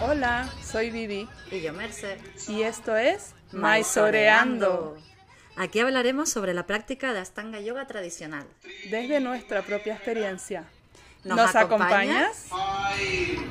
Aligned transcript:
Hola, 0.00 0.48
soy 0.64 0.90
Vivi. 0.90 1.28
Y 1.50 1.60
yo, 1.60 1.72
Merced. 1.74 2.18
Y 2.48 2.62
esto 2.62 2.96
es 2.96 3.34
Maisoreando. 3.52 4.96
Aquí 5.56 5.80
hablaremos 5.80 6.30
sobre 6.30 6.54
la 6.54 6.66
práctica 6.66 7.12
de 7.12 7.20
Astanga 7.20 7.60
Yoga 7.60 7.86
tradicional. 7.86 8.46
Desde 8.90 9.20
nuestra 9.20 9.62
propia 9.62 9.94
experiencia. 9.94 10.64
¿Nos, 11.24 11.36
¿Nos 11.36 11.54
acompañas? 11.54 12.46
acompañas? 12.50 13.42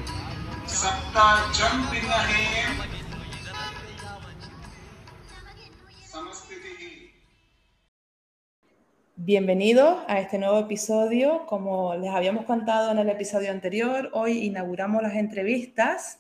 Bienvenidos 9.24 10.00
a 10.08 10.20
este 10.20 10.40
nuevo 10.40 10.58
episodio. 10.58 11.46
Como 11.46 11.94
les 11.94 12.10
habíamos 12.10 12.44
contado 12.46 12.90
en 12.90 12.98
el 12.98 13.08
episodio 13.08 13.52
anterior, 13.52 14.10
hoy 14.14 14.46
inauguramos 14.46 15.04
las 15.04 15.14
entrevistas 15.14 16.18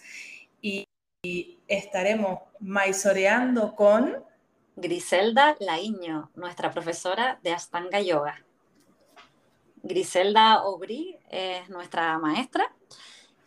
y, 0.61 0.87
estaremos 1.67 2.41
maisoreando 2.59 3.75
con 3.75 4.23
Griselda 4.75 5.55
Laiño, 5.59 6.29
nuestra 6.35 6.69
profesora 6.69 7.39
de 7.41 7.53
Astanga 7.53 7.99
Yoga. 8.01 8.45
Griselda 9.81 10.63
Obri 10.63 11.17
es 11.31 11.69
nuestra 11.69 12.19
maestra 12.19 12.71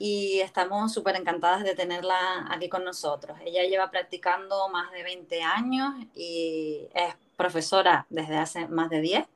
y 0.01 0.41
estamos 0.41 0.93
súper 0.93 1.15
encantadas 1.15 1.63
de 1.63 1.77
tenerla 1.77 2.49
aquí 2.51 2.69
con 2.69 2.83
nosotros. 2.83 3.39
Ella 3.45 3.63
lleva 3.63 3.89
practicando 3.93 4.69
más 4.69 4.91
de 4.91 5.05
20 5.05 5.43
años 5.43 5.95
y 6.13 6.89
es 6.93 7.15
profesora 7.37 8.07
desde 8.11 8.37
hace 8.37 8.67
más 8.67 8.91
de 8.91 9.01
10. 9.01 9.27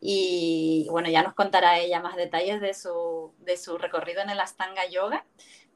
Y 0.00 0.86
bueno, 0.90 1.08
ya 1.08 1.22
nos 1.22 1.34
contará 1.34 1.78
ella 1.78 2.00
más 2.00 2.16
detalles 2.16 2.60
de 2.60 2.74
su, 2.74 3.32
de 3.40 3.56
su 3.56 3.78
recorrido 3.78 4.22
en 4.22 4.30
el 4.30 4.40
Astanga 4.40 4.86
Yoga, 4.88 5.24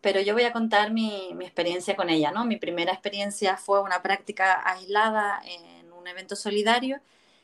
pero 0.01 0.21
yo 0.21 0.35
voy 0.35 0.45
a 0.45 0.53
contar 0.53 0.93
mi, 0.93 1.31
mi 1.35 1.45
experiencia 1.45 1.97
con 1.97 2.11
ella, 2.11 2.31
¿no? 2.33 2.45
Mi 2.45 2.57
primera 2.57 2.93
experiencia 2.93 3.57
fue 3.57 3.81
una 3.81 4.03
práctica 4.03 4.63
aislada 4.65 5.41
en 5.45 5.93
un 5.93 6.07
evento 6.07 6.37
solidario 6.37 7.01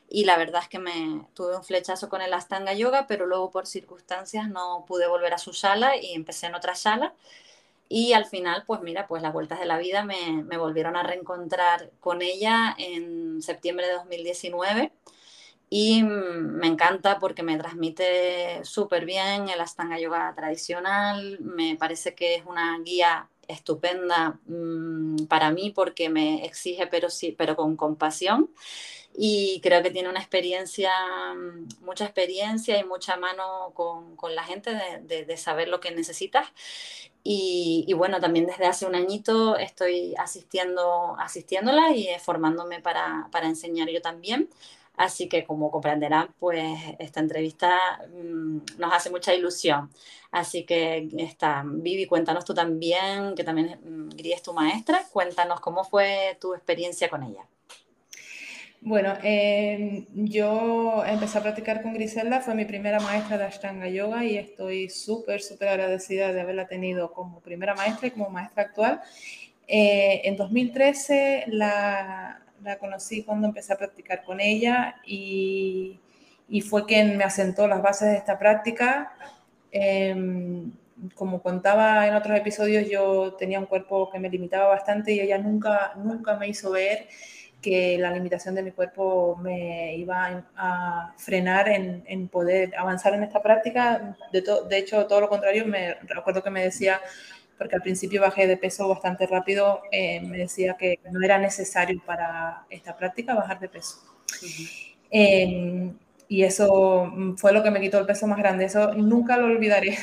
y 0.09 0.25
la 0.25 0.37
verdad 0.37 0.63
es 0.63 0.69
que 0.69 0.79
me 0.79 1.27
tuve 1.35 1.55
un 1.55 1.63
flechazo 1.63 2.09
con 2.09 2.21
el 2.21 2.33
Astanga 2.33 2.73
Yoga, 2.73 3.07
pero 3.07 3.25
luego 3.25 3.51
por 3.51 3.67
circunstancias 3.67 4.49
no 4.49 4.85
pude 4.87 5.07
volver 5.07 5.33
a 5.33 5.37
su 5.37 5.53
sala 5.53 5.97
y 5.97 6.13
empecé 6.13 6.47
en 6.47 6.55
otra 6.55 6.75
sala. 6.75 7.13
Y 7.89 8.13
al 8.13 8.25
final, 8.25 8.63
pues 8.67 8.81
mira, 8.81 9.07
pues 9.07 9.21
las 9.23 9.33
vueltas 9.33 9.59
de 9.59 9.65
la 9.65 9.77
vida 9.77 10.03
me, 10.03 10.43
me 10.43 10.57
volvieron 10.57 10.95
a 10.95 11.03
reencontrar 11.03 11.91
con 11.99 12.21
ella 12.21 12.75
en 12.77 13.41
septiembre 13.41 13.87
de 13.87 13.93
2019 13.93 14.91
y 15.69 16.03
me 16.03 16.67
encanta 16.67 17.19
porque 17.19 17.43
me 17.43 17.57
transmite 17.57 18.63
súper 18.63 19.05
bien 19.05 19.49
el 19.49 19.61
Astanga 19.61 19.99
Yoga 19.99 20.33
tradicional, 20.35 21.39
me 21.41 21.75
parece 21.75 22.15
que 22.15 22.35
es 22.35 22.45
una 22.45 22.77
guía 22.79 23.29
estupenda 23.47 24.39
mmm, 24.45 25.25
para 25.27 25.51
mí 25.51 25.71
porque 25.71 26.09
me 26.09 26.45
exige 26.45 26.87
pero 26.87 27.09
sí, 27.09 27.35
pero 27.37 27.55
con 27.55 27.75
compasión 27.75 28.49
y 29.21 29.59
creo 29.61 29.83
que 29.83 29.91
tiene 29.91 30.09
una 30.09 30.19
experiencia, 30.19 30.91
mucha 31.81 32.05
experiencia 32.05 32.79
y 32.79 32.83
mucha 32.83 33.17
mano 33.17 33.71
con, 33.73 34.15
con 34.15 34.35
la 34.35 34.43
gente 34.43 34.71
de, 34.73 35.01
de, 35.01 35.25
de, 35.25 35.37
saber 35.37 35.67
lo 35.67 35.79
que 35.79 35.91
necesitas. 35.91 36.47
Y, 37.23 37.83
y, 37.87 37.93
bueno, 37.93 38.19
también 38.21 38.45
desde 38.45 38.65
hace 38.65 38.85
un 38.85 38.95
añito 38.95 39.57
estoy 39.57 40.15
asistiendo, 40.17 41.17
asistiéndola 41.19 41.91
y 41.91 42.07
formándome 42.19 42.79
para, 42.81 43.27
para 43.31 43.47
enseñar 43.47 43.89
yo 43.89 44.01
también. 44.01 44.49
Así 44.99 45.29
que 45.29 45.45
como 45.45 45.71
comprenderán, 45.71 46.35
pues 46.39 46.77
esta 46.99 47.21
entrevista 47.21 47.71
mmm, 48.13 48.57
nos 48.77 48.93
hace 48.93 49.09
mucha 49.09 49.33
ilusión. 49.33 49.89
Así 50.29 50.65
que 50.65 51.07
está, 51.17 51.63
Vivi, 51.65 52.05
cuéntanos 52.05 52.43
tú 52.43 52.53
también, 52.53 53.33
que 53.33 53.45
también 53.45 53.79
mmm, 53.81 54.09
Gris 54.09 54.35
es 54.35 54.43
tu 54.43 54.51
maestra, 54.51 55.05
cuéntanos 55.09 55.61
cómo 55.61 55.85
fue 55.85 56.37
tu 56.41 56.53
experiencia 56.53 57.09
con 57.09 57.23
ella. 57.23 57.47
Bueno, 58.81 59.13
eh, 59.23 60.05
yo 60.13 61.01
empecé 61.05 61.37
a 61.37 61.43
practicar 61.43 61.81
con 61.81 61.93
Griselda, 61.93 62.41
fue 62.41 62.53
mi 62.53 62.65
primera 62.65 62.99
maestra 62.99 63.37
de 63.37 63.45
Ashtanga 63.45 63.87
Yoga 63.87 64.25
y 64.25 64.35
estoy 64.35 64.89
súper, 64.89 65.41
súper 65.41 65.69
agradecida 65.69 66.33
de 66.33 66.41
haberla 66.41 66.67
tenido 66.67 67.13
como 67.13 67.39
primera 67.39 67.73
maestra 67.73 68.07
y 68.09 68.11
como 68.11 68.29
maestra 68.29 68.63
actual. 68.63 69.01
Eh, 69.65 70.23
en 70.25 70.35
2013 70.35 71.45
la, 71.47 72.41
la, 72.63 72.77
conocí 72.77 73.23
cuando 73.23 73.47
empecé 73.47 73.73
a 73.73 73.77
practicar 73.77 74.23
con 74.23 74.39
ella 74.39 74.95
y, 75.05 75.99
y, 76.47 76.61
fue 76.61 76.85
quien 76.85 77.17
me 77.17 77.23
asentó 77.23 77.67
las 77.67 77.81
bases 77.81 78.09
de 78.09 78.17
esta 78.17 78.37
práctica. 78.39 79.13
Eh, 79.71 80.15
como 81.15 81.41
contaba 81.41 82.07
en 82.07 82.15
otros 82.15 82.37
episodios, 82.37 82.89
yo 82.89 83.33
tenía 83.33 83.59
un 83.59 83.65
cuerpo 83.65 84.09
que 84.11 84.19
me 84.19 84.29
limitaba 84.29 84.67
bastante 84.67 85.13
y 85.13 85.19
ella 85.19 85.37
nunca, 85.37 85.93
nunca 85.95 86.35
me 86.35 86.47
hizo 86.47 86.71
ver 86.71 87.07
que 87.61 87.97
la 87.97 88.11
limitación 88.11 88.55
de 88.55 88.63
mi 88.63 88.71
cuerpo 88.71 89.35
me 89.37 89.95
iba 89.95 90.45
a 90.55 91.13
frenar 91.17 91.67
en, 91.67 92.03
en 92.07 92.29
poder 92.29 92.75
avanzar 92.77 93.13
en 93.13 93.23
esta 93.23 93.41
práctica. 93.41 94.15
De, 94.31 94.41
de, 94.41 94.77
hecho, 94.77 95.05
todo 95.07 95.21
lo 95.21 95.29
contrario, 95.29 95.65
me 95.65 95.95
recuerdo 96.03 96.41
que 96.41 96.49
me 96.49 96.63
decía, 96.63 97.01
porque 97.59 97.75
al 97.77 97.83
principio 97.83 98.21
bajé 98.21 98.47
de 98.47 98.57
peso 98.57 98.89
bastante 98.89 99.27
rápido, 99.27 99.83
eh, 99.91 100.21
me 100.21 100.39
decía 100.39 100.77
que 100.77 101.01
no 101.11 101.23
era 101.23 101.39
necesario 101.39 102.01
para 102.05 102.65
esta 102.71 102.97
práctica 102.97 103.35
bajar 103.35 103.59
de 103.61 103.69
peso. 103.69 103.97
Uh 104.41 104.45
-huh. 104.47 104.71
eh, 105.11 105.93
y 106.27 106.43
eso 106.43 107.11
fue 107.37 107.53
lo 107.53 107.63
que 107.63 107.71
me 107.71 107.81
quitó 107.81 107.99
el 107.99 108.05
peso 108.05 108.27
más 108.27 108.37
grande, 108.39 108.65
eso 108.65 108.93
nunca 108.95 109.37
lo 109.37 109.47
olvidaré. 109.47 109.97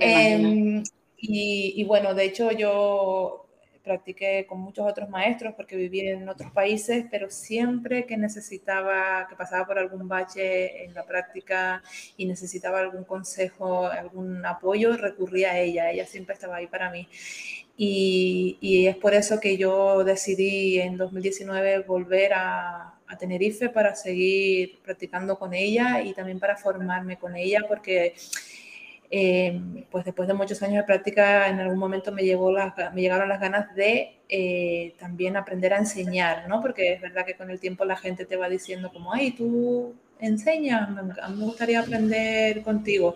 eh, 0.00 0.82
y, 1.18 1.74
y 1.76 1.84
bueno, 1.84 2.14
de 2.14 2.24
hecho 2.24 2.52
yo 2.52 3.47
practiqué 3.88 4.44
con 4.46 4.60
muchos 4.60 4.86
otros 4.86 5.08
maestros 5.08 5.54
porque 5.56 5.74
viví 5.76 6.00
en 6.00 6.28
otros 6.28 6.52
países, 6.52 7.06
pero 7.10 7.30
siempre 7.30 8.04
que 8.04 8.18
necesitaba, 8.18 9.26
que 9.28 9.34
pasaba 9.34 9.66
por 9.66 9.78
algún 9.78 10.06
bache 10.06 10.84
en 10.84 10.92
la 10.92 11.04
práctica 11.06 11.82
y 12.18 12.26
necesitaba 12.26 12.80
algún 12.80 13.04
consejo, 13.04 13.86
algún 13.86 14.44
apoyo, 14.44 14.94
recurría 14.96 15.52
a 15.52 15.58
ella. 15.58 15.90
Ella 15.90 16.04
siempre 16.04 16.34
estaba 16.34 16.56
ahí 16.56 16.66
para 16.66 16.90
mí. 16.90 17.08
Y, 17.78 18.58
y 18.60 18.88
es 18.88 18.96
por 18.96 19.14
eso 19.14 19.40
que 19.40 19.56
yo 19.56 20.04
decidí 20.04 20.80
en 20.80 20.98
2019 20.98 21.78
volver 21.80 22.34
a, 22.34 22.98
a 23.08 23.16
Tenerife 23.16 23.70
para 23.70 23.94
seguir 23.94 24.80
practicando 24.84 25.38
con 25.38 25.54
ella 25.54 26.02
y 26.02 26.12
también 26.12 26.38
para 26.38 26.56
formarme 26.56 27.16
con 27.18 27.34
ella 27.36 27.64
porque 27.66 28.14
eh, 29.10 29.86
pues 29.90 30.04
después 30.04 30.28
de 30.28 30.34
muchos 30.34 30.62
años 30.62 30.76
de 30.76 30.84
práctica, 30.84 31.48
en 31.48 31.60
algún 31.60 31.78
momento 31.78 32.12
me, 32.12 32.22
llegó 32.22 32.52
la, 32.52 32.74
me 32.94 33.00
llegaron 33.00 33.28
las 33.28 33.40
ganas 33.40 33.74
de 33.74 34.18
eh, 34.28 34.94
también 34.98 35.36
aprender 35.36 35.72
a 35.72 35.78
enseñar, 35.78 36.46
¿no? 36.48 36.60
Porque 36.60 36.92
es 36.92 37.00
verdad 37.00 37.24
que 37.24 37.34
con 37.34 37.50
el 37.50 37.58
tiempo 37.58 37.84
la 37.86 37.96
gente 37.96 38.26
te 38.26 38.36
va 38.36 38.48
diciendo 38.48 38.90
como, 38.92 39.12
ay, 39.12 39.30
tú 39.30 39.94
enseñas, 40.20 40.90
me 40.90 41.44
gustaría 41.44 41.80
aprender 41.80 42.62
contigo. 42.62 43.14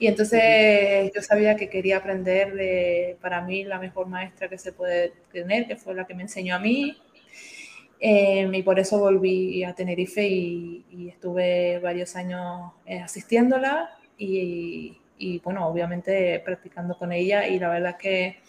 Y 0.00 0.08
entonces 0.08 1.12
yo 1.14 1.22
sabía 1.22 1.56
que 1.56 1.68
quería 1.68 1.98
aprender 1.98 2.54
de, 2.54 3.16
para 3.20 3.42
mí, 3.42 3.64
la 3.64 3.78
mejor 3.78 4.08
maestra 4.08 4.48
que 4.48 4.58
se 4.58 4.72
puede 4.72 5.12
tener, 5.30 5.66
que 5.68 5.76
fue 5.76 5.94
la 5.94 6.06
que 6.06 6.14
me 6.14 6.22
enseñó 6.22 6.56
a 6.56 6.58
mí. 6.58 6.96
Eh, 8.00 8.50
y 8.50 8.62
por 8.62 8.80
eso 8.80 8.98
volví 8.98 9.62
a 9.62 9.74
Tenerife 9.74 10.26
y, 10.26 10.86
y 10.90 11.08
estuve 11.10 11.78
varios 11.80 12.16
años 12.16 12.72
asistiéndola 12.88 13.90
y, 14.16 14.99
y 15.20 15.38
bueno, 15.40 15.68
obviamente 15.68 16.40
practicando 16.44 16.96
con 16.98 17.12
ella 17.12 17.46
y 17.46 17.58
la 17.58 17.68
verdad 17.68 17.96
que 17.96 18.40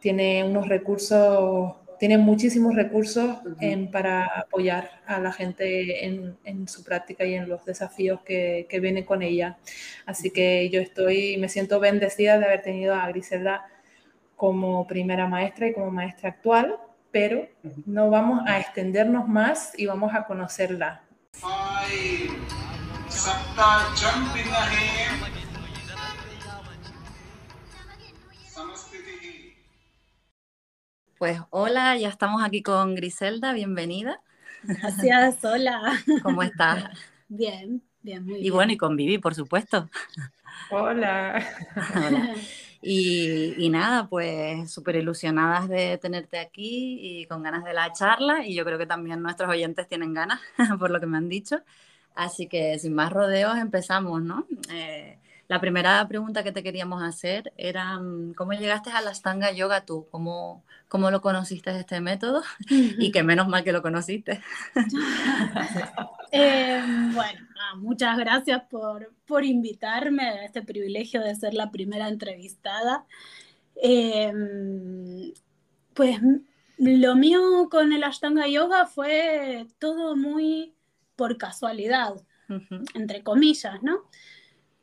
tiene 0.00 0.42
unos 0.42 0.66
recursos, 0.68 1.74
tiene 1.98 2.16
muchísimos 2.16 2.74
recursos 2.74 3.36
uh 3.44 3.50
-huh. 3.50 3.56
en, 3.60 3.90
para 3.90 4.24
apoyar 4.24 4.90
a 5.06 5.20
la 5.20 5.32
gente 5.32 6.06
en, 6.06 6.38
en, 6.44 6.66
su 6.66 6.82
práctica 6.82 7.26
y 7.26 7.34
en 7.34 7.48
los 7.48 7.64
desafíos 7.66 8.20
que, 8.22 8.66
que 8.70 8.80
vienen 8.80 9.04
con 9.04 9.22
ella. 9.22 9.58
Así 10.06 10.30
que 10.30 10.70
yo 10.70 10.80
estoy, 10.80 11.36
me 11.36 11.50
siento 11.50 11.78
bendecida 11.78 12.38
de 12.38 12.46
haber 12.46 12.62
tenido 12.62 12.94
a 12.94 13.06
Griselda 13.08 13.66
como 14.36 14.86
primera 14.86 15.28
maestra 15.28 15.68
y 15.68 15.74
como 15.74 15.90
maestra 15.90 16.30
actual, 16.30 16.78
pero 17.10 17.46
no 17.84 18.08
vamos 18.08 18.40
a 18.46 18.58
extendernos 18.58 19.28
más 19.28 19.74
y 19.76 19.84
vamos 19.84 20.14
a 20.14 20.24
conocerla. 20.24 21.02
Five, 21.32 22.30
Pues 31.20 31.38
hola, 31.50 31.98
ya 31.98 32.08
estamos 32.08 32.42
aquí 32.42 32.62
con 32.62 32.94
Griselda, 32.94 33.52
bienvenida. 33.52 34.22
Gracias, 34.62 35.44
hola. 35.44 35.92
¿Cómo 36.22 36.42
estás? 36.42 36.84
Bien, 37.28 37.82
bien, 38.00 38.24
muy 38.24 38.32
y 38.32 38.36
bien. 38.36 38.46
Y 38.46 38.50
bueno, 38.50 38.72
y 38.72 38.78
con 38.78 38.96
Vivi, 38.96 39.18
por 39.18 39.34
supuesto. 39.34 39.90
Hola. 40.70 41.44
hola. 41.94 42.34
Y, 42.80 43.52
y, 43.58 43.68
nada, 43.68 44.08
pues 44.08 44.72
súper 44.72 44.96
ilusionadas 44.96 45.68
de 45.68 45.98
tenerte 45.98 46.38
aquí 46.38 46.98
y 47.02 47.26
con 47.26 47.42
ganas 47.42 47.64
de 47.64 47.74
la 47.74 47.92
charla 47.92 48.46
y 48.46 48.54
yo 48.54 48.64
creo 48.64 48.78
que 48.78 48.86
también 48.86 49.20
nuestros 49.20 49.50
oyentes 49.50 49.88
tienen 49.88 50.14
ganas, 50.14 50.40
por 50.78 50.90
lo 50.90 51.00
que 51.00 51.06
me 51.06 51.18
han 51.18 51.28
dicho. 51.28 51.60
Así 52.14 52.46
que 52.46 52.78
sin 52.78 52.94
más 52.94 53.12
rodeos 53.12 53.58
empezamos, 53.58 54.22
¿no? 54.22 54.46
Eh, 54.72 55.18
La 55.50 55.60
primera 55.60 56.06
pregunta 56.06 56.44
que 56.44 56.52
te 56.52 56.62
queríamos 56.62 57.02
hacer 57.02 57.52
era, 57.56 57.98
mm, 57.98 58.34
¿cómo 58.34 58.52
llegaste 58.52 58.90
a 58.90 59.00
la 59.00 59.10
Ashtanga 59.10 59.50
Yoga 59.50 59.84
tú? 59.84 60.06
¿Cómo, 60.08 60.62
cómo 60.86 61.10
lo 61.10 61.20
conociste 61.20 61.76
este 61.76 62.00
método? 62.00 62.44
y 62.70 63.10
que 63.10 63.24
menos 63.24 63.48
mal 63.48 63.64
que 63.64 63.72
lo 63.72 63.82
conociste. 63.82 64.40
Eh, 66.32 66.80
bueno, 67.12 67.40
muchas 67.78 68.16
gracias 68.16 68.62
por, 68.70 69.12
por, 69.26 69.44
invitarme 69.44 70.22
a 70.22 70.44
este 70.44 70.62
privilegio 70.62 71.20
de 71.22 71.34
ser 71.34 71.54
la 71.54 71.72
primera 71.72 72.06
entrevistada. 72.06 73.04
Eh, 73.74 74.32
pues 75.92 76.20
lo 76.78 77.16
mío 77.16 77.68
con 77.68 77.92
el 77.92 78.04
Ashtanga 78.04 78.46
Yoga 78.46 78.86
fue 78.86 79.66
todo 79.80 80.14
muy 80.14 80.72
por 81.16 81.36
casualidad, 81.36 82.14
entre 82.94 83.24
comillas, 83.24 83.82
¿no? 83.82 84.04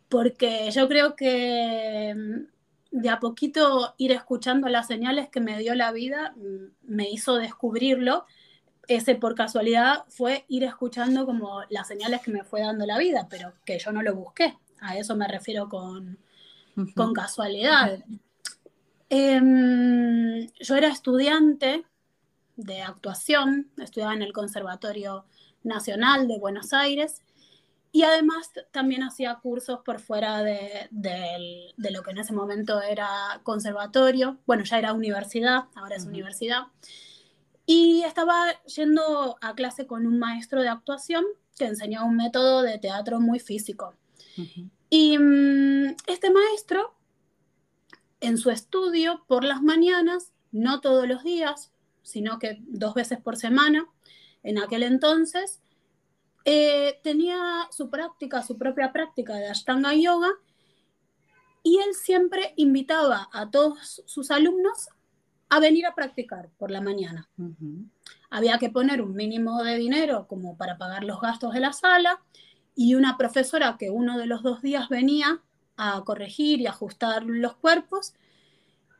Porque 0.09 0.69
yo 0.71 0.87
creo 0.87 1.15
que 1.15 2.13
mm, 2.15 2.57
de 2.91 3.09
a 3.09 3.19
poquito 3.19 3.93
ir 3.97 4.11
escuchando 4.11 4.67
las 4.69 4.87
señales 4.87 5.29
que 5.29 5.41
me 5.41 5.57
dio 5.59 5.75
la 5.75 5.91
vida 5.91 6.33
mm, 6.35 6.93
me 6.93 7.09
hizo 7.09 7.35
descubrirlo. 7.35 8.25
Ese 8.87 9.15
por 9.15 9.35
casualidad 9.35 10.05
fue 10.07 10.45
ir 10.47 10.63
escuchando 10.63 11.25
como 11.25 11.61
las 11.69 11.87
señales 11.87 12.21
que 12.21 12.31
me 12.31 12.43
fue 12.43 12.61
dando 12.61 12.85
la 12.85 12.97
vida, 12.97 13.27
pero 13.29 13.53
que 13.65 13.79
yo 13.79 13.91
no 13.91 14.01
lo 14.01 14.15
busqué. 14.15 14.57
A 14.79 14.97
eso 14.97 15.15
me 15.15 15.27
refiero 15.27 15.67
con, 15.67 16.17
con 16.95 17.13
casualidad. 17.13 17.99
Em, 19.09 20.47
yo 20.59 20.75
era 20.75 20.87
estudiante 20.87 21.85
de 22.55 22.81
actuación, 22.81 23.69
estudiaba 23.77 24.13
en 24.13 24.21
el 24.21 24.33
Conservatorio 24.33 25.25
Nacional 25.63 26.27
de 26.27 26.39
Buenos 26.39 26.73
Aires 26.73 27.21
y 27.97 28.03
además 28.03 28.51
también 28.69 29.01
hacía 29.01 29.39
cursos 29.41 29.79
por 29.83 29.99
fuera 29.99 30.43
de, 30.43 30.87
lo 31.77 32.03
que 32.03 32.11
en 32.11 32.19
ese 32.19 32.31
momento 32.31 32.79
era 32.79 33.41
conservatorio, 33.41 34.37
bueno, 34.45 34.63
ya 34.65 34.77
era 34.77 34.93
universidad, 34.93 35.63
ahora 35.73 35.95
es 35.95 36.05
universidad, 36.05 36.67
y 37.65 38.03
estaba 38.03 38.53
yendo 38.65 39.39
a 39.41 39.55
clase 39.55 39.87
con 39.87 40.05
un 40.05 40.19
maestro 40.19 40.61
de 40.61 40.69
actuación 40.69 41.25
que 41.57 41.65
enseñaba 41.65 42.05
un 42.05 42.17
método 42.17 42.61
de 42.61 42.77
teatro 42.77 43.19
muy 43.19 43.39
físico. 43.39 43.95
Y 44.91 45.17
mm, 45.17 45.95
este 46.05 46.29
maestro 46.29 46.93
en 48.19 48.37
su 48.37 48.51
estudio 48.51 49.23
por 49.25 49.43
las 49.43 49.63
mañanas, 49.63 50.33
no 50.51 50.81
todos 50.81 51.07
los 51.07 51.23
días, 51.23 51.71
sino 52.03 52.37
que 52.37 52.59
dos 52.67 52.93
veces 52.93 53.17
por 53.19 53.37
semana, 53.37 53.87
en 54.43 54.59
aquel 54.59 54.83
entonces, 54.83 55.63
eh, 56.49 57.01
tenía 57.03 57.67
su 57.71 57.89
práctica, 57.89 58.41
su 58.41 58.57
propia 58.57 58.93
práctica 58.93 59.35
de 59.35 59.49
Ashtanga 59.49 59.93
Yoga, 59.93 60.29
y 61.61 61.79
él 61.79 61.93
siempre 61.93 62.53
invitaba 62.55 63.27
a 63.33 63.51
todos 63.51 64.01
sus 64.05 64.31
alumnos 64.31 64.87
a 65.49 65.59
venir 65.59 65.85
a 65.85 65.93
practicar 65.93 66.49
por 66.57 66.71
la 66.71 66.79
mañana. 66.79 67.29
Había 68.29 68.59
que 68.59 68.69
poner 68.69 69.01
un 69.01 69.13
mínimo 69.13 69.61
de 69.61 69.75
dinero 69.75 70.25
como 70.27 70.55
para 70.55 70.77
pagar 70.77 71.03
los 71.03 71.19
gastos 71.19 71.53
de 71.53 71.59
la 71.59 71.73
sala 71.73 72.21
y 72.75 72.95
una 72.95 73.17
profesora 73.17 73.75
que 73.77 73.89
uno 73.89 74.17
de 74.17 74.27
los 74.27 74.41
dos 74.41 74.61
días 74.61 74.87
venía 74.87 75.41
a 75.75 76.01
corregir 76.05 76.61
y 76.61 76.67
ajustar 76.67 77.25
los 77.25 77.57
cuerpos 77.57 78.13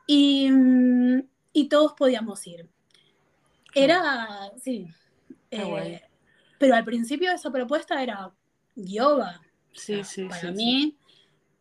y, 0.06 0.50
y 1.54 1.70
todos 1.70 1.94
podíamos 1.94 2.46
ir. 2.46 2.68
Era, 3.74 4.52
sí. 4.62 4.90
Eh, 5.50 6.02
pero 6.58 6.76
al 6.76 6.84
principio 6.84 7.32
esa 7.32 7.52
propuesta 7.52 8.02
era 8.02 8.32
yoga. 8.76 9.42
Sí, 9.74 10.04
sí, 10.04 10.26
Para 10.26 10.52
mí 10.52 10.96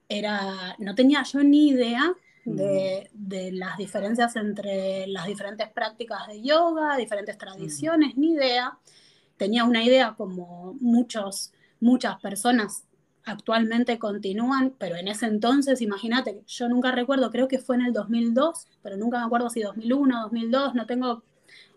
era, 0.09 0.75
no 0.79 0.95
tenía 0.95 1.23
yo 1.23 1.43
ni 1.43 1.69
idea 1.69 2.15
de, 2.45 3.11
mm. 3.13 3.29
de, 3.29 3.53
las 3.53 3.77
diferencias 3.77 4.37
entre 4.37 5.07
las 5.09 5.27
diferentes 5.27 5.69
prácticas 5.69 6.27
de 6.29 6.43
yoga, 6.43 6.97
diferentes 6.97 7.37
tradiciones, 7.37 8.17
ni 8.17 8.33
idea. 8.33 8.79
Tenía 9.37 9.65
una 9.65 9.85
idea 9.85 10.15
como 10.17 10.75
muchos, 10.81 11.53
muchas 11.81 12.19
personas 12.21 12.87
actualmente 13.27 13.99
continúan, 13.99 14.73
pero 14.79 14.97
en 14.97 15.09
ese 15.09 15.27
entonces, 15.27 15.83
imagínate, 15.83 16.43
yo 16.47 16.69
nunca 16.69 16.93
recuerdo, 16.93 17.31
creo 17.31 17.49
que 17.49 17.59
fue 17.59 17.75
en 17.75 17.83
el 17.87 17.93
2002, 17.93 18.69
pero 18.83 18.97
nunca 18.97 19.19
me 19.19 19.27
acuerdo 19.27 19.51
si 19.51 19.61
2001, 19.61 20.23
2002, 20.23 20.75
no 20.75 20.87
tengo, 20.87 21.25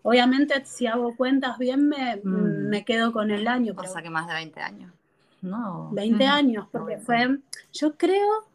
obviamente 0.03 0.65
si 0.65 0.87
hago 0.87 1.15
cuentas 1.15 1.57
bien 1.57 1.87
me, 1.87 2.17
mm. 2.17 2.69
me 2.69 2.85
quedo 2.85 3.11
con 3.11 3.31
el 3.31 3.47
año. 3.47 3.73
O 3.77 3.83
sea 3.83 4.01
que 4.01 4.09
más 4.09 4.27
de 4.27 4.33
20 4.33 4.59
años. 4.59 4.93
No. 5.41 5.89
20 5.91 6.25
años, 6.25 6.67
porque 6.71 6.97
fue, 6.97 7.39
yo 7.71 7.95
creo 7.95 8.47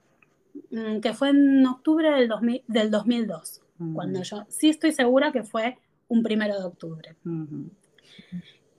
mm, 0.70 1.00
que 1.00 1.14
fue 1.14 1.30
en 1.30 1.66
octubre 1.66 2.10
del, 2.10 2.28
2000, 2.28 2.64
del 2.66 2.90
2002, 2.90 3.62
cuando 3.94 4.22
yo 4.22 4.44
sí 4.48 4.68
estoy 4.68 4.92
segura 4.92 5.32
que 5.32 5.42
fue 5.42 5.78
un 6.08 6.22
primero 6.22 6.58
de 6.58 6.64
octubre. 6.64 7.16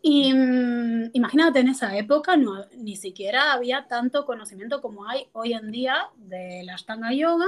Y 0.01 0.33
mm, 0.33 1.09
imagínate, 1.13 1.59
en 1.59 1.69
esa 1.69 1.97
época 1.97 2.37
no, 2.37 2.65
ni 2.77 2.95
siquiera 2.95 3.53
había 3.53 3.87
tanto 3.87 4.25
conocimiento 4.25 4.81
como 4.81 5.07
hay 5.09 5.27
hoy 5.33 5.53
en 5.53 5.71
día 5.71 6.09
de 6.17 6.61
la 6.63 6.75
Ashtanga 6.75 7.11
Yoga, 7.11 7.47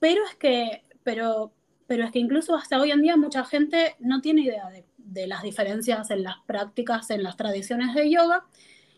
pero 0.00 0.22
es 0.28 0.34
que, 0.34 0.84
pero, 1.04 1.52
pero 1.86 2.04
es 2.04 2.10
que 2.10 2.18
incluso 2.18 2.54
hasta 2.54 2.80
hoy 2.80 2.90
en 2.90 3.02
día 3.02 3.16
mucha 3.16 3.44
gente 3.44 3.96
no 3.98 4.20
tiene 4.20 4.42
idea 4.42 4.68
de, 4.70 4.84
de 4.98 5.26
las 5.26 5.42
diferencias 5.42 6.10
en 6.10 6.22
las 6.22 6.36
prácticas, 6.46 7.10
en 7.10 7.22
las 7.22 7.36
tradiciones 7.36 7.94
de 7.94 8.10
yoga, 8.10 8.44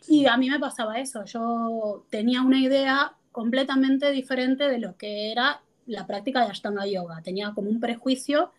y 0.07 0.27
a 0.27 0.37
mí 0.37 0.49
me 0.51 0.59
pasaba 0.59 0.99
eso, 0.99 1.25
yo 1.25 2.07
tenía 2.11 2.43
una 2.43 2.61
idea 2.61 3.15
completamente 3.33 4.11
diferente 4.11 4.69
de 4.69 4.79
lo 4.79 4.97
que 4.97 5.31
era 5.31 5.61
la 5.87 6.07
práctica 6.07 6.41
de 6.41 6.51
Ashtanga 6.51 6.87
Yoga, 6.87 7.21
tenía 7.23 7.53
como 7.55 7.71
un 7.71 7.81
prejuicio 7.81 8.53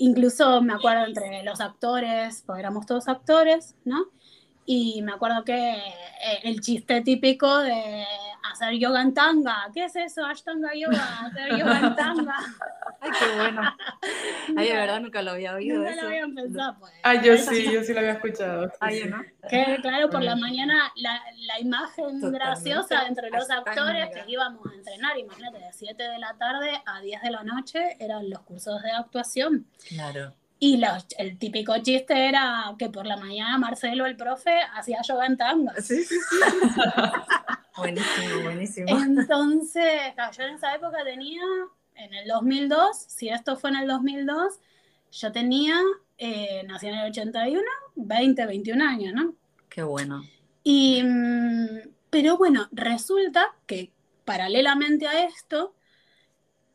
incluso 0.00 0.62
me 0.62 0.72
acuerdo 0.72 1.04
entre 1.04 1.42
los 1.42 1.60
actores, 1.60 2.42
porque 2.46 2.60
éramos 2.60 2.86
todos 2.86 3.06
actores, 3.08 3.76
¿no? 3.84 4.06
Y 4.66 5.02
me 5.02 5.12
acuerdo 5.12 5.44
que 5.44 5.72
eh, 5.72 6.40
el 6.44 6.60
chiste 6.60 7.00
típico 7.00 7.58
de 7.58 8.04
hacer 8.50 8.74
yoga 8.74 9.02
en 9.02 9.14
tanga. 9.14 9.68
¿Qué 9.72 9.84
es 9.84 9.96
eso? 9.96 10.24
Ashtanga 10.24 10.74
yoga, 10.74 11.26
hacer 11.26 11.58
yoga 11.58 11.78
en 11.80 11.96
tanga. 11.96 12.36
Ay, 13.00 13.10
qué 13.18 13.36
bueno. 13.36 13.76
Ay, 14.56 14.68
de 14.68 14.74
verdad 14.74 15.00
nunca 15.00 15.22
lo 15.22 15.30
había 15.32 15.54
oído. 15.54 15.78
Nunca 15.78 15.96
lo 15.96 16.02
habían 16.02 16.34
pensado. 16.34 16.76
Pues. 16.78 16.92
Ay, 17.02 17.20
yo 17.24 17.36
sí, 17.36 17.72
yo 17.72 17.82
sí 17.82 17.94
lo 17.94 18.00
había 18.00 18.12
escuchado. 18.12 18.70
Ay, 18.80 19.04
¿no? 19.04 19.22
Que 19.48 19.78
claro, 19.80 20.10
por 20.10 20.22
la 20.22 20.36
mañana 20.36 20.92
la, 20.96 21.22
la 21.46 21.60
imagen 21.60 22.20
graciosa 22.30 23.06
entre 23.06 23.30
los 23.30 23.48
actores 23.50 24.10
que 24.10 24.30
íbamos 24.30 24.66
a 24.70 24.74
entrenar, 24.74 25.18
imagínate, 25.18 25.58
de 25.58 25.72
7 25.72 26.02
de 26.02 26.18
la 26.18 26.34
tarde 26.34 26.82
a 26.84 27.00
10 27.00 27.22
de 27.22 27.30
la 27.30 27.42
noche 27.42 27.96
eran 27.98 28.28
los 28.28 28.40
cursos 28.40 28.82
de 28.82 28.90
actuación. 28.90 29.66
Claro. 29.88 30.34
Y 30.62 30.78
el 31.16 31.38
típico 31.38 31.72
chiste 31.78 32.28
era 32.28 32.74
que 32.78 32.90
por 32.90 33.06
la 33.06 33.16
mañana 33.16 33.56
Marcelo, 33.56 34.04
el 34.04 34.14
profe, 34.14 34.60
hacía 34.74 35.00
yoga 35.00 35.24
en 35.24 35.38
tanga. 35.38 35.72
Sí, 35.80 36.04
sí, 36.04 36.16
sí. 36.16 36.36
buenísimo, 37.78 38.42
buenísimo. 38.44 38.86
Entonces, 38.90 40.12
yo 40.36 40.42
en 40.42 40.56
esa 40.56 40.74
época 40.74 41.02
tenía, 41.02 41.40
en 41.94 42.12
el 42.12 42.28
2002, 42.28 42.94
si 42.94 43.30
esto 43.30 43.56
fue 43.56 43.70
en 43.70 43.76
el 43.76 43.88
2002, 43.88 44.60
yo 45.12 45.32
tenía, 45.32 45.80
eh, 46.18 46.62
nací 46.68 46.88
en 46.88 46.96
el 46.96 47.08
81, 47.08 47.62
20, 47.94 48.44
21 48.44 48.84
años, 48.84 49.14
¿no? 49.14 49.34
Qué 49.70 49.82
bueno. 49.82 50.22
Y, 50.62 51.02
mm, 51.02 51.88
pero 52.10 52.36
bueno, 52.36 52.68
resulta 52.70 53.46
que 53.64 53.92
paralelamente 54.26 55.06
a 55.06 55.24
esto, 55.24 55.74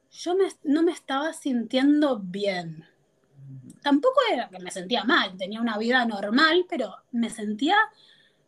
yo 0.09 0.33
no 0.63 0.81
me 0.81 0.91
estaba 0.91 1.33
sintiendo 1.33 2.17
bien 2.17 2.87
tampoco 3.85 4.19
era 4.33 4.49
que 4.49 4.57
me 4.57 4.71
sentía 4.71 5.03
mal, 5.03 5.37
tenía 5.37 5.61
una 5.61 5.77
vida 5.77 6.03
normal, 6.07 6.65
pero 6.67 7.03
me 7.11 7.29
sentía 7.29 7.77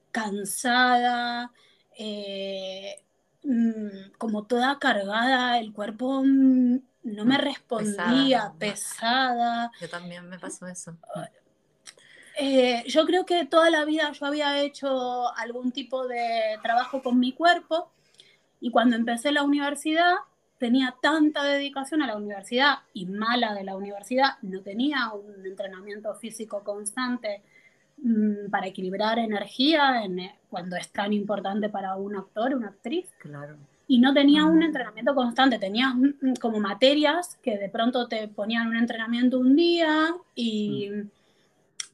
cansada, 0.09 1.51
eh, 1.95 3.03
mm, 3.43 4.13
como 4.17 4.47
toda 4.47 4.79
cargada, 4.79 5.59
el 5.59 5.73
cuerpo 5.73 6.23
mm, 6.25 6.79
no 7.03 7.25
me 7.25 7.37
respondía, 7.37 8.51
pesada. 8.57 9.71
Yo 9.79 9.87
también 9.87 10.27
me 10.27 10.39
pasó 10.39 10.65
eso. 10.65 10.97
Eh, 12.39 12.83
yo 12.87 13.05
creo 13.05 13.27
que 13.27 13.45
toda 13.45 13.69
la 13.69 13.85
vida 13.85 14.11
yo 14.13 14.25
había 14.25 14.59
hecho 14.59 15.35
algún 15.37 15.71
tipo 15.71 16.07
de 16.07 16.57
trabajo 16.63 17.03
con 17.03 17.19
mi 17.19 17.33
cuerpo 17.33 17.91
y 18.59 18.71
cuando 18.71 18.95
empecé 18.95 19.31
la 19.31 19.43
universidad 19.43 20.15
tenía 20.57 20.95
tanta 21.01 21.43
dedicación 21.43 22.01
a 22.01 22.07
la 22.07 22.17
universidad 22.17 22.79
y 22.93 23.05
mala 23.05 23.53
de 23.53 23.63
la 23.63 23.75
universidad, 23.75 24.37
no 24.41 24.61
tenía 24.61 25.11
un 25.13 25.45
entrenamiento 25.45 26.13
físico 26.15 26.63
constante 26.63 27.41
mm, 27.97 28.49
para 28.49 28.67
equilibrar 28.67 29.19
energía 29.19 30.03
en, 30.03 30.19
eh, 30.19 30.35
cuando 30.49 30.75
es 30.75 30.89
tan 30.91 31.13
importante 31.13 31.69
para 31.69 31.95
un 31.95 32.15
actor, 32.15 32.55
una 32.55 32.69
actriz. 32.69 33.07
Claro. 33.19 33.55
Y 33.89 33.99
no 33.99 34.13
tenía 34.13 34.45
un 34.45 34.63
entrenamiento 34.63 35.15
constante, 35.15 35.59
tenía 35.59 35.93
mm, 35.93 36.35
como 36.41 36.59
materias 36.59 37.37
que 37.41 37.57
de 37.57 37.69
pronto 37.69 38.07
te 38.07 38.27
ponían 38.27 38.67
un 38.67 38.77
entrenamiento 38.77 39.39
un 39.39 39.55
día 39.55 40.13
y, 40.35 40.89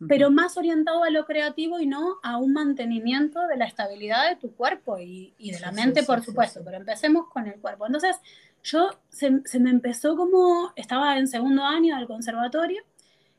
pero 0.08 0.32
más 0.32 0.58
orientado 0.58 1.03
a 1.03 1.10
lo 1.10 1.25
creativo 1.25 1.79
y 1.79 1.86
no 1.86 2.17
a 2.24 2.38
un 2.38 2.53
mantenimiento 2.53 3.48
de 3.48 3.58
la 3.58 3.65
estabilidad 3.65 4.29
de 4.29 4.36
tu 4.36 4.53
cuerpo 4.53 4.98
y, 5.00 5.34
de 5.39 5.60
la 5.60 5.72
mente, 5.72 6.03
por 6.03 6.24
supuesto. 6.24 6.62
Pero 6.63 6.77
empecemos 6.77 7.27
con 7.29 7.48
el 7.48 7.60
cuerpo. 7.60 7.86
Entonces, 7.86 8.17
yo 8.63 8.89
se, 9.10 9.41
se, 9.46 9.60
me 9.60 9.70
empezó 9.70 10.15
como, 10.15 10.72
estaba 10.75 11.17
en 11.17 11.27
segundo 11.27 11.63
año 11.63 11.96
del 11.98 12.08
conservatorio, 12.08 12.84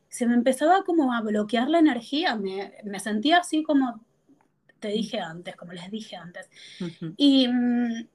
se 0.07 0.27
me 0.27 0.35
empezaba 0.35 0.83
como 0.83 1.13
a 1.13 1.21
bloquear 1.21 1.69
la 1.69 1.79
energía, 1.79 2.35
me, 2.35 2.73
me 2.83 2.99
sentía 2.99 3.39
así 3.39 3.63
como 3.63 4.01
te 4.79 4.89
dije 4.89 5.19
antes, 5.19 5.55
como 5.55 5.73
les 5.73 5.89
dije 5.89 6.15
antes. 6.15 6.49
Y 7.17 7.47
mm, 7.47 8.07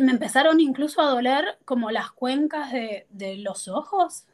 me 0.00 0.12
empezaron 0.12 0.60
incluso 0.60 1.02
a 1.02 1.10
doler 1.10 1.58
como 1.64 1.90
las 1.90 2.10
cuencas 2.12 2.72
de, 2.72 3.06
de 3.10 3.36
los 3.36 3.68
ojos, 3.68 4.24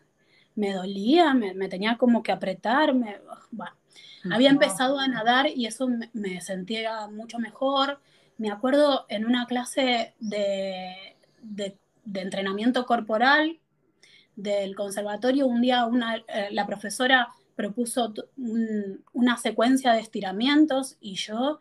me 0.55 0.73
dolía, 0.73 1.35
me, 1.35 1.53
me, 1.55 1.69
tenía 1.69 1.99
como 1.99 2.23
que 2.23 2.31
apretar, 2.31 2.95
me, 2.95 3.21
bueno, 3.51 3.75
había 4.31 4.51
empezado 4.51 4.99
a 4.99 5.09
nadar 5.09 5.49
y 5.49 5.67
eso 5.67 5.89
me, 5.89 6.11
me, 6.13 6.41
sentía 6.41 7.09
mucho 7.09 7.39
mejor. 7.39 8.01
Me 8.39 8.51
acuerdo 8.51 9.05
en 9.09 9.27
una 9.27 9.47
clase 9.47 10.15
de, 10.21 11.17
de 11.43 11.77
de 12.05 12.21
entrenamiento 12.21 12.87
corporal 12.87 13.59
del 14.37 14.75
conservatorio, 14.75 15.47
un 15.47 15.61
día 15.61 15.87
una, 15.87 16.17
eh, 16.17 16.49
la 16.51 16.67
profesora 16.67 17.29
propuso 17.55 18.13
un, 18.37 19.05
una 19.13 19.37
secuencia 19.37 19.93
de 19.93 20.01
estiramientos 20.01 20.97
y 21.01 21.15
yo 21.15 21.61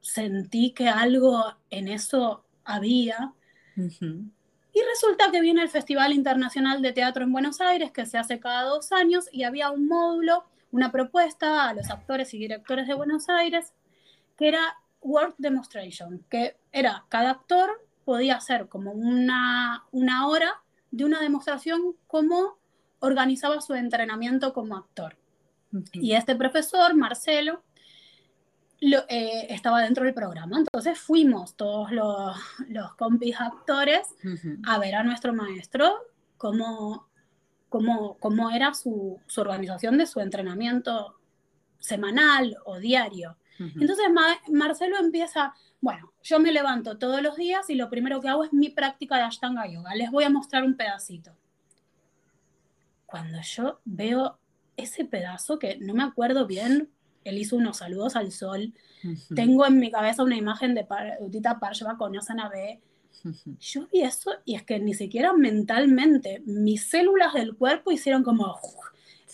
sentí 0.00 0.72
que 0.72 0.88
algo 0.88 1.44
en 1.70 1.88
eso 1.88 2.44
había. 2.64 3.32
Y 3.76 4.80
resulta 4.82 5.30
que 5.30 5.40
viene 5.40 5.62
el 5.62 5.68
Festival 5.68 6.12
Internacional 6.12 6.82
de 6.82 6.92
Teatro 6.92 7.24
en 7.24 7.32
Buenos 7.32 7.60
Aires, 7.60 7.90
que 7.90 8.06
se 8.06 8.18
hace 8.18 8.40
cada 8.40 8.64
dos 8.64 8.92
años, 8.92 9.28
y 9.32 9.44
había 9.44 9.70
un 9.70 9.86
módulo, 9.86 10.44
una 10.70 10.92
propuesta 10.92 11.68
a 11.68 11.74
los 11.74 11.90
actores 11.90 12.34
y 12.34 12.38
directores 12.38 12.86
de 12.86 12.94
Buenos 12.94 13.28
Aires, 13.28 13.72
que 14.36 14.48
era 14.48 14.76
Work 15.00 15.36
Demonstration, 15.38 16.24
que 16.28 16.56
era 16.72 17.04
cada 17.08 17.30
actor 17.30 17.87
podía 18.08 18.36
hacer 18.36 18.68
como 18.68 18.92
una, 18.92 19.84
una 19.90 20.28
hora 20.28 20.62
de 20.90 21.04
una 21.04 21.20
demostración 21.20 21.94
cómo 22.06 22.56
organizaba 23.00 23.60
su 23.60 23.74
entrenamiento 23.74 24.54
como 24.54 24.78
actor. 24.78 25.18
Y 25.92 26.14
este 26.14 26.34
profesor, 26.34 26.96
Marcelo, 26.96 27.62
lo, 28.80 29.00
eh, 29.10 29.48
estaba 29.50 29.82
dentro 29.82 30.06
del 30.06 30.14
programa. 30.14 30.56
Entonces 30.56 30.98
fuimos 30.98 31.54
todos 31.54 31.92
los, 31.92 32.34
los 32.70 32.94
compis 32.94 33.38
actores 33.38 34.08
a 34.66 34.78
ver 34.78 34.94
a 34.94 35.04
nuestro 35.04 35.34
maestro 35.34 35.94
cómo, 36.38 37.10
cómo, 37.68 38.16
cómo 38.20 38.50
era 38.50 38.72
su, 38.72 39.20
su, 39.26 39.42
organización 39.42 39.98
de 39.98 40.06
su 40.06 40.20
entrenamiento 40.20 41.20
semanal 41.78 42.56
o 42.64 42.78
diario. 42.78 43.36
Entonces 43.58 44.06
Marcelo 44.48 44.98
empieza, 44.98 45.54
bueno, 45.80 46.12
yo 46.22 46.38
me 46.38 46.52
levanto 46.52 46.98
todos 46.98 47.22
los 47.22 47.36
días 47.36 47.68
y 47.70 47.74
lo 47.74 47.90
primero 47.90 48.20
que 48.20 48.28
hago 48.28 48.44
es 48.44 48.52
mi 48.52 48.70
práctica 48.70 49.16
de 49.16 49.22
Ashtanga 49.22 49.66
Yoga. 49.66 49.94
Les 49.94 50.10
voy 50.10 50.24
a 50.24 50.30
mostrar 50.30 50.64
un 50.64 50.76
pedacito. 50.76 51.32
Cuando 53.06 53.40
yo 53.40 53.80
veo 53.84 54.38
ese 54.76 55.04
pedazo, 55.04 55.58
que 55.58 55.78
no 55.78 55.94
me 55.94 56.04
acuerdo 56.04 56.46
bien, 56.46 56.88
él 57.24 57.38
hizo 57.38 57.56
unos 57.56 57.78
saludos 57.78 58.16
al 58.16 58.30
sol, 58.30 58.72
tengo 59.34 59.66
en 59.66 59.78
mi 59.78 59.90
cabeza 59.90 60.22
una 60.22 60.36
imagen 60.36 60.74
de 60.74 60.86
Udita 61.20 61.58
Parshva 61.58 61.96
con 61.96 62.16
Osana 62.16 62.48
B. 62.48 62.80
Yo 63.58 63.88
vi 63.92 64.02
eso 64.02 64.32
y 64.44 64.54
es 64.54 64.62
que 64.62 64.78
ni 64.78 64.94
siquiera 64.94 65.32
mentalmente 65.32 66.42
mis 66.46 66.88
células 66.88 67.34
del 67.34 67.56
cuerpo 67.56 67.90
hicieron 67.90 68.22
como... 68.22 68.60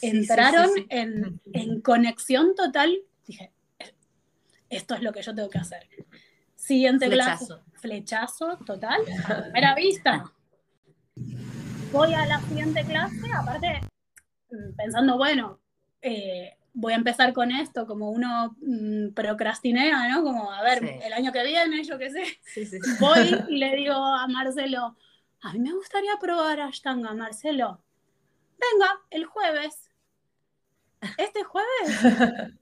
entraron 0.01 0.71
en, 0.89 1.41
en 1.53 1.81
conexión 1.81 2.55
total. 2.55 2.97
Dije, 3.27 3.53
esto 4.69 4.95
es 4.95 5.03
lo 5.03 5.13
que 5.13 5.23
yo 5.23 5.35
tengo 5.35 5.49
que 5.49 5.59
hacer. 5.59 5.89
Siguiente 6.55 7.07
flechazo. 7.07 7.47
clase, 7.47 7.63
flechazo 7.75 8.59
total, 8.65 9.03
a 9.29 9.43
primera 9.43 9.75
vista. 9.75 10.33
Voy 11.93 12.15
a 12.15 12.27
la 12.27 12.41
siguiente 12.41 12.85
clase, 12.85 13.31
aparte, 13.33 13.81
mm, 14.51 14.75
pensando, 14.77 15.17
bueno, 15.17 15.61
eh, 16.03 16.57
voy 16.73 16.93
a 16.93 16.97
empezar 16.97 17.33
con 17.33 17.53
esto, 17.53 17.87
como 17.87 18.11
uno 18.11 18.57
mm, 18.61 19.15
procrastinea, 19.15 20.09
¿no? 20.09 20.23
Como, 20.23 20.51
a 20.51 20.63
ver, 20.63 20.85
el 21.03 21.13
año 21.13 21.33
que 21.33 21.45
viene, 21.45 21.85
yo 21.85 21.99
qué 21.99 22.11
sé. 22.11 22.25
Voy 23.01 23.45
y 23.49 23.59
le 23.59 23.77
digo 23.77 23.95
a 23.95 24.27
Marcelo, 24.27 24.97
a 25.41 25.53
mí 25.53 25.61
me 25.61 25.73
gustaría 25.73 26.17
probar 26.21 26.61
Ashtanga, 26.61 27.15
Marcelo. 27.15 27.83
Venga, 28.59 29.01
el 29.11 29.25
jueves. 29.25 29.91
¿Este 31.19 31.43
jueves? 31.45 32.55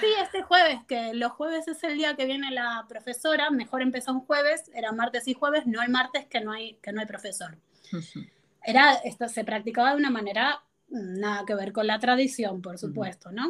Sí, 0.00 0.06
este 0.22 0.42
jueves, 0.42 0.80
que 0.86 1.14
los 1.14 1.32
jueves 1.32 1.68
es 1.68 1.82
el 1.84 1.96
día 1.96 2.16
que 2.16 2.26
viene 2.26 2.50
la 2.50 2.84
profesora, 2.88 3.50
mejor 3.50 3.82
empezó 3.82 4.12
un 4.12 4.20
jueves, 4.20 4.70
era 4.74 4.92
martes 4.92 5.26
y 5.28 5.34
jueves, 5.34 5.66
no 5.66 5.82
el 5.82 5.90
martes 5.90 6.26
que 6.26 6.40
no 6.40 6.52
hay, 6.52 6.74
que 6.82 6.92
no 6.92 7.00
hay 7.00 7.06
profesor. 7.06 7.58
Era, 8.62 8.94
esto 9.04 9.28
se 9.28 9.44
practicaba 9.44 9.90
de 9.90 9.96
una 9.96 10.10
manera 10.10 10.62
nada 10.88 11.44
que 11.46 11.54
ver 11.54 11.72
con 11.72 11.86
la 11.86 11.98
tradición, 11.98 12.62
por 12.62 12.78
supuesto, 12.78 13.32
¿no? 13.32 13.48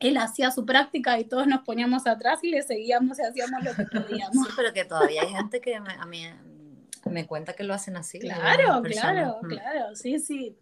Él 0.00 0.16
hacía 0.16 0.50
su 0.50 0.64
práctica 0.64 1.18
y 1.18 1.24
todos 1.24 1.46
nos 1.46 1.62
poníamos 1.62 2.06
atrás 2.06 2.38
y 2.44 2.50
le 2.50 2.62
seguíamos 2.62 3.18
y 3.18 3.22
hacíamos 3.22 3.64
lo 3.64 3.74
que 3.74 3.84
podíamos. 4.00 4.46
Sí, 4.46 4.52
pero 4.56 4.72
que 4.72 4.84
todavía 4.84 5.22
hay 5.22 5.28
gente 5.28 5.60
que 5.60 5.74
a 5.74 6.06
mí 6.06 6.24
me 7.04 7.26
cuenta 7.26 7.54
que 7.54 7.64
lo 7.64 7.74
hacen 7.74 7.96
así. 7.96 8.18
Claro, 8.20 8.82
claro, 8.82 9.40
claro, 9.42 9.96
sí, 9.96 10.18
sí. 10.20 10.56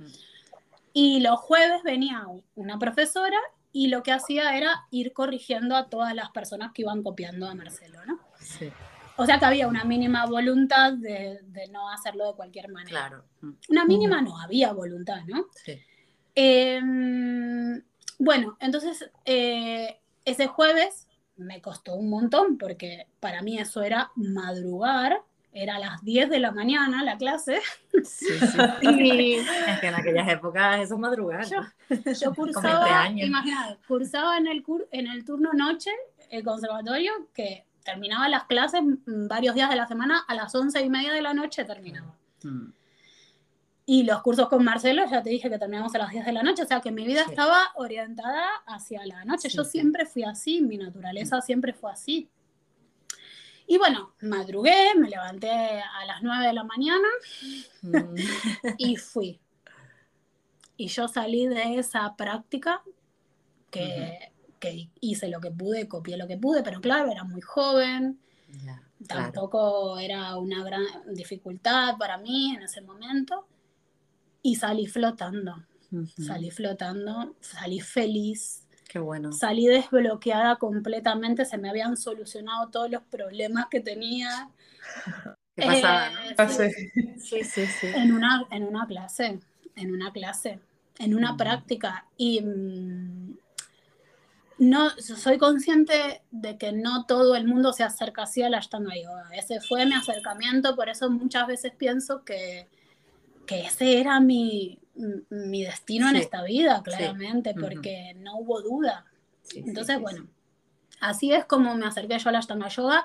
Y 0.92 1.20
los 1.20 1.38
jueves 1.38 1.82
venía 1.82 2.24
una 2.54 2.78
profesora 2.78 3.38
y 3.76 3.88
lo 3.88 4.02
que 4.02 4.10
hacía 4.10 4.56
era 4.56 4.86
ir 4.90 5.12
corrigiendo 5.12 5.76
a 5.76 5.90
todas 5.90 6.14
las 6.14 6.30
personas 6.30 6.72
que 6.72 6.80
iban 6.80 7.02
copiando 7.02 7.46
a 7.46 7.54
Marcelo, 7.54 7.98
¿no? 8.06 8.18
Sí. 8.40 8.72
O 9.16 9.26
sea 9.26 9.38
que 9.38 9.44
había 9.44 9.68
una 9.68 9.84
mínima 9.84 10.24
voluntad 10.24 10.94
de, 10.94 11.40
de 11.42 11.68
no 11.68 11.90
hacerlo 11.90 12.28
de 12.28 12.36
cualquier 12.36 12.70
manera. 12.70 13.08
Claro. 13.08 13.24
Mm. 13.42 13.50
Una 13.68 13.84
mínima 13.84 14.22
no, 14.22 14.40
había 14.40 14.72
voluntad, 14.72 15.24
¿no? 15.26 15.48
Sí. 15.62 15.78
Em, 16.34 17.82
bueno, 18.18 18.56
entonces 18.60 19.10
eh, 19.26 20.00
ese 20.24 20.46
jueves 20.46 21.06
me 21.36 21.60
costó 21.60 21.96
un 21.96 22.08
montón 22.08 22.56
porque 22.56 23.08
para 23.20 23.42
mí 23.42 23.58
eso 23.58 23.82
era 23.82 24.10
madrugar 24.14 25.20
era 25.62 25.76
a 25.76 25.78
las 25.78 26.04
10 26.04 26.28
de 26.28 26.38
la 26.38 26.52
mañana 26.52 27.02
la 27.02 27.16
clase. 27.16 27.60
Sí, 28.04 28.26
sí. 28.38 28.58
y, 28.82 29.34
es 29.34 29.80
que 29.80 29.86
en 29.88 29.94
aquellas 29.94 30.28
épocas 30.28 30.80
eso 30.80 30.98
madrugaba. 30.98 31.44
Yo, 31.44 31.60
yo 32.12 32.34
cursaba, 32.34 33.08
imagínate, 33.08 33.78
cursaba 33.88 34.36
en 34.38 34.46
el, 34.46 34.64
en 34.90 35.06
el 35.06 35.24
turno 35.24 35.52
noche 35.52 35.90
el 36.30 36.44
conservatorio 36.44 37.12
que 37.32 37.64
terminaba 37.84 38.28
las 38.28 38.44
clases 38.44 38.82
varios 39.06 39.54
días 39.54 39.70
de 39.70 39.76
la 39.76 39.86
semana, 39.86 40.24
a 40.26 40.34
las 40.34 40.54
11 40.54 40.80
y 40.82 40.90
media 40.90 41.12
de 41.12 41.22
la 41.22 41.32
noche 41.32 41.64
terminaba. 41.64 42.14
Mm. 42.42 42.70
Y 43.88 44.02
los 44.02 44.20
cursos 44.20 44.48
con 44.48 44.64
Marcelo, 44.64 45.04
ya 45.08 45.22
te 45.22 45.30
dije 45.30 45.48
que 45.48 45.58
terminamos 45.58 45.94
a 45.94 45.98
las 45.98 46.10
10 46.10 46.26
de 46.26 46.32
la 46.32 46.42
noche, 46.42 46.64
o 46.64 46.66
sea 46.66 46.80
que 46.80 46.90
mi 46.90 47.06
vida 47.06 47.22
estaba 47.22 47.70
orientada 47.76 48.44
hacia 48.66 49.06
la 49.06 49.24
noche. 49.24 49.48
Yo 49.48 49.62
siempre 49.62 50.04
fui 50.06 50.24
así, 50.24 50.60
mi 50.60 50.76
naturaleza 50.76 51.40
siempre 51.40 51.72
fue 51.72 51.92
así. 51.92 52.28
Y 53.66 53.78
bueno, 53.78 54.14
madrugué, 54.20 54.94
me 54.96 55.08
levanté 55.08 55.50
a 55.50 56.04
las 56.06 56.22
9 56.22 56.46
de 56.46 56.52
la 56.52 56.64
mañana 56.64 57.08
mm. 57.82 58.14
y 58.78 58.96
fui. 58.96 59.40
Y 60.76 60.88
yo 60.88 61.08
salí 61.08 61.46
de 61.46 61.78
esa 61.78 62.14
práctica 62.16 62.82
que, 63.70 64.32
que, 64.60 64.90
hice 65.00 65.28
lo 65.28 65.40
que 65.40 65.50
pude, 65.50 65.88
copié 65.88 66.16
lo 66.16 66.28
que 66.28 66.36
pude, 66.36 66.62
pero 66.62 66.80
claro, 66.80 67.10
era 67.10 67.24
muy 67.24 67.40
joven. 67.40 68.20
Tampoco 69.06 69.98
era 69.98 70.36
una 70.36 70.64
gran 70.64 70.84
dificultad 71.12 71.96
para 71.98 72.18
mí 72.18 72.54
en 72.54 72.62
ese 72.62 72.80
momento. 72.82 73.46
Y 74.42 74.56
salí 74.56 74.86
flotando. 74.86 75.64
Salí 76.18 76.50
flotando, 76.50 77.34
salí 77.40 77.80
feliz 77.80 78.65
Qué 78.88 78.98
bueno. 78.98 79.32
Salí 79.32 79.66
desbloqueada 79.66 80.56
completamente, 80.56 81.44
se 81.44 81.58
me 81.58 81.68
habían 81.68 81.96
solucionado 81.96 82.68
todos 82.70 82.90
los 82.90 83.02
problemas 83.02 83.66
que 83.70 83.80
tenía. 83.80 84.50
¿Qué 85.56 85.66
pasaba, 85.66 86.10
eh, 86.38 86.72
sí, 87.18 87.42
sí, 87.42 87.66
sí, 87.66 87.86
En 87.94 88.12
una, 88.12 88.46
en 88.50 88.62
una 88.62 88.86
clase, 88.86 89.40
en 89.74 89.92
una 89.92 90.12
clase, 90.12 90.60
en 90.98 91.14
una 91.14 91.32
mm. 91.32 91.36
práctica. 91.36 92.06
Y 92.16 92.42
mm, 92.42 93.36
no, 94.58 94.90
soy 94.90 95.38
consciente 95.38 96.22
de 96.30 96.56
que 96.56 96.72
no 96.72 97.06
todo 97.06 97.34
el 97.34 97.46
mundo 97.46 97.72
se 97.72 97.82
acerca 97.82 98.22
así 98.22 98.42
a 98.42 98.48
la 98.48 98.58
Ashtanga 98.58 98.94
Yoga. 98.94 99.28
Ese 99.32 99.60
fue 99.60 99.84
mi 99.84 99.94
acercamiento, 99.94 100.76
por 100.76 100.88
eso 100.88 101.10
muchas 101.10 101.46
veces 101.46 101.72
pienso 101.76 102.24
que, 102.24 102.68
que 103.46 103.66
ese 103.66 104.00
era 104.00 104.20
mi, 104.20 104.78
mi 105.30 105.62
destino 105.62 106.08
en 106.08 106.16
esta 106.16 106.42
vida, 106.42 106.82
claramente, 106.82 107.54
porque 107.54 108.14
no 108.18 108.38
hubo 108.38 108.62
duda. 108.62 109.04
Entonces, 109.54 110.00
bueno, 110.00 110.26
así 111.00 111.32
es 111.32 111.44
como 111.44 111.74
me 111.76 111.86
acerqué 111.86 112.18
yo 112.18 112.28
a 112.28 112.32
la 112.32 112.38
Ashtanga 112.38 112.68
Yoga 112.68 113.04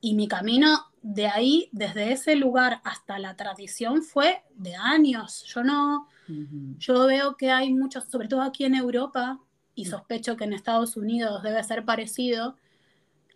y 0.00 0.14
mi 0.14 0.28
camino 0.28 0.86
de 1.02 1.26
ahí, 1.26 1.68
desde 1.72 2.12
ese 2.12 2.36
lugar 2.36 2.80
hasta 2.84 3.18
la 3.18 3.36
tradición, 3.36 4.02
fue 4.02 4.42
de 4.54 4.74
años. 4.76 5.44
Yo 5.44 5.64
no, 5.64 6.08
yo 6.78 7.06
veo 7.06 7.36
que 7.36 7.50
hay 7.50 7.72
muchos, 7.72 8.04
sobre 8.04 8.28
todo 8.28 8.42
aquí 8.42 8.64
en 8.64 8.74
Europa 8.74 9.40
y 9.74 9.86
sospecho 9.86 10.36
que 10.36 10.44
en 10.44 10.52
Estados 10.52 10.96
Unidos 10.96 11.42
debe 11.42 11.62
ser 11.62 11.84
parecido, 11.84 12.56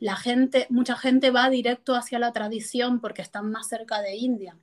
la 0.00 0.16
gente, 0.16 0.66
mucha 0.68 0.97
gente 0.97 1.30
va 1.30 1.49
directo 1.49 1.94
hacia 1.94 2.18
la 2.18 2.32
tradición 2.32 3.00
porque 3.00 3.23
están 3.23 3.52
más 3.52 3.68
cerca 3.68 4.02
de 4.02 4.16
India. 4.16 4.56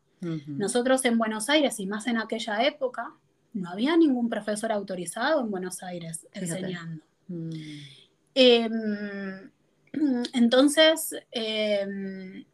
Nosotros 0.47 1.05
en 1.05 1.17
Buenos 1.17 1.47
Aires, 1.49 1.79
y 1.79 1.87
más 1.87 2.07
en 2.07 2.17
aquella 2.17 2.61
época, 2.63 3.13
no 3.53 3.69
había 3.69 3.97
ningún 3.97 4.29
profesor 4.29 4.71
autorizado 4.71 5.41
en 5.41 5.51
Buenos 5.51 5.83
Aires 5.83 6.27
enseñando. 6.33 7.03
Mm. 7.27 7.49
Em, 8.35 9.51
entonces, 10.33 11.15
em, 11.31 12.45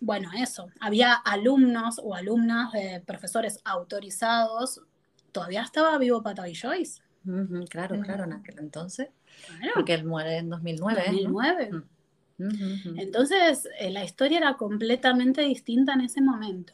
bueno, 0.00 0.30
eso, 0.36 0.70
había 0.80 1.12
alumnos 1.12 2.00
o 2.02 2.14
alumnas 2.14 2.72
de 2.72 3.02
profesores 3.06 3.60
autorizados. 3.64 4.80
Todavía 5.32 5.62
estaba 5.62 5.98
vivo 5.98 6.22
Patavi 6.22 6.54
Joyce. 6.54 7.02
claro, 7.68 8.00
claro, 8.00 8.24
en 8.24 8.32
aquel 8.32 8.58
entonces. 8.58 9.08
Porque 9.74 9.94
él 9.94 10.04
muere 10.04 10.38
en 10.38 10.48
2009. 10.48 11.02
2009. 11.06 11.82
Entonces, 12.96 13.68
eh, 13.78 13.90
la 13.90 14.02
historia 14.02 14.38
era 14.38 14.54
completamente 14.54 15.42
distinta 15.42 15.92
en 15.92 16.00
ese 16.02 16.22
momento. 16.22 16.72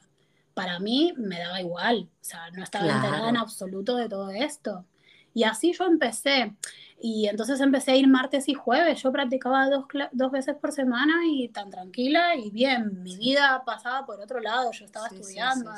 Para 0.57 0.79
mí 0.79 1.13
me 1.19 1.39
daba 1.39 1.61
igual, 1.61 2.09
o 2.19 2.25
sea, 2.25 2.51
no 2.53 2.63
estaba 2.63 2.87
enterada 2.87 3.29
en 3.29 3.37
absoluto 3.37 3.95
de 3.97 4.09
todo 4.09 4.31
esto. 4.31 4.87
Y 5.35 5.45
así 5.45 5.75
yo 5.75 5.85
empecé. 5.85 6.57
Y 6.99 7.29
entonces 7.29 7.61
empecé 7.61 7.91
a 7.91 7.97
ir 7.97 8.09
martes 8.09 8.49
y 8.49 8.55
jueves. 8.55 9.03
Yo 9.03 9.13
practicaba 9.13 9.69
dos, 9.69 9.85
dos 10.13 10.33
veces 10.33 10.57
por 10.59 10.73
semana 10.73 11.27
y 11.27 11.51
tan 11.51 11.69
tranquila 11.69 12.35
y 12.37 12.49
bien. 12.49 13.03
Mi 13.03 13.19
vida 13.19 13.65
pasaba 13.67 14.07
por 14.07 14.19
otro 14.19 14.41
lado. 14.41 14.73
Yo 14.73 14.87
estaba 14.87 15.09
estudiando, 15.09 15.71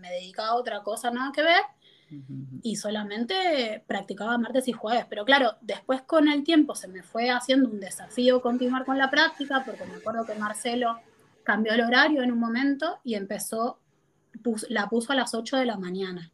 me 0.00 0.10
dedicaba 0.10 0.48
a 0.48 0.54
otra 0.56 0.82
cosa, 0.82 1.12
nada 1.12 1.30
que 1.32 1.44
ver. 1.44 1.62
Y 2.62 2.74
solamente 2.74 3.84
practicaba 3.86 4.36
martes 4.36 4.66
y 4.66 4.72
jueves. 4.72 5.06
Pero 5.08 5.24
claro, 5.24 5.54
después 5.60 6.02
con 6.02 6.26
el 6.26 6.42
tiempo 6.42 6.74
se 6.74 6.88
me 6.88 7.04
fue 7.04 7.30
haciendo 7.30 7.68
un 7.68 7.78
desafío 7.78 8.42
continuar 8.42 8.84
con 8.84 8.98
la 8.98 9.10
práctica, 9.10 9.62
porque 9.64 9.84
me 9.84 9.94
acuerdo 9.94 10.26
que 10.26 10.34
Marcelo 10.34 10.98
cambió 11.46 11.72
el 11.72 11.80
horario 11.80 12.24
en 12.24 12.32
un 12.32 12.40
momento 12.40 12.98
y 13.04 13.14
empezó, 13.14 13.78
la 14.68 14.88
puso 14.88 15.12
a 15.12 15.16
las 15.16 15.32
8 15.32 15.58
de 15.58 15.64
la 15.64 15.78
mañana. 15.78 16.32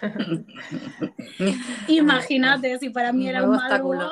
Imagínate 1.88 2.78
si 2.78 2.88
para 2.88 3.12
mí 3.12 3.28
era 3.28 3.44
un 3.44 3.54
obstáculo. 3.54 4.10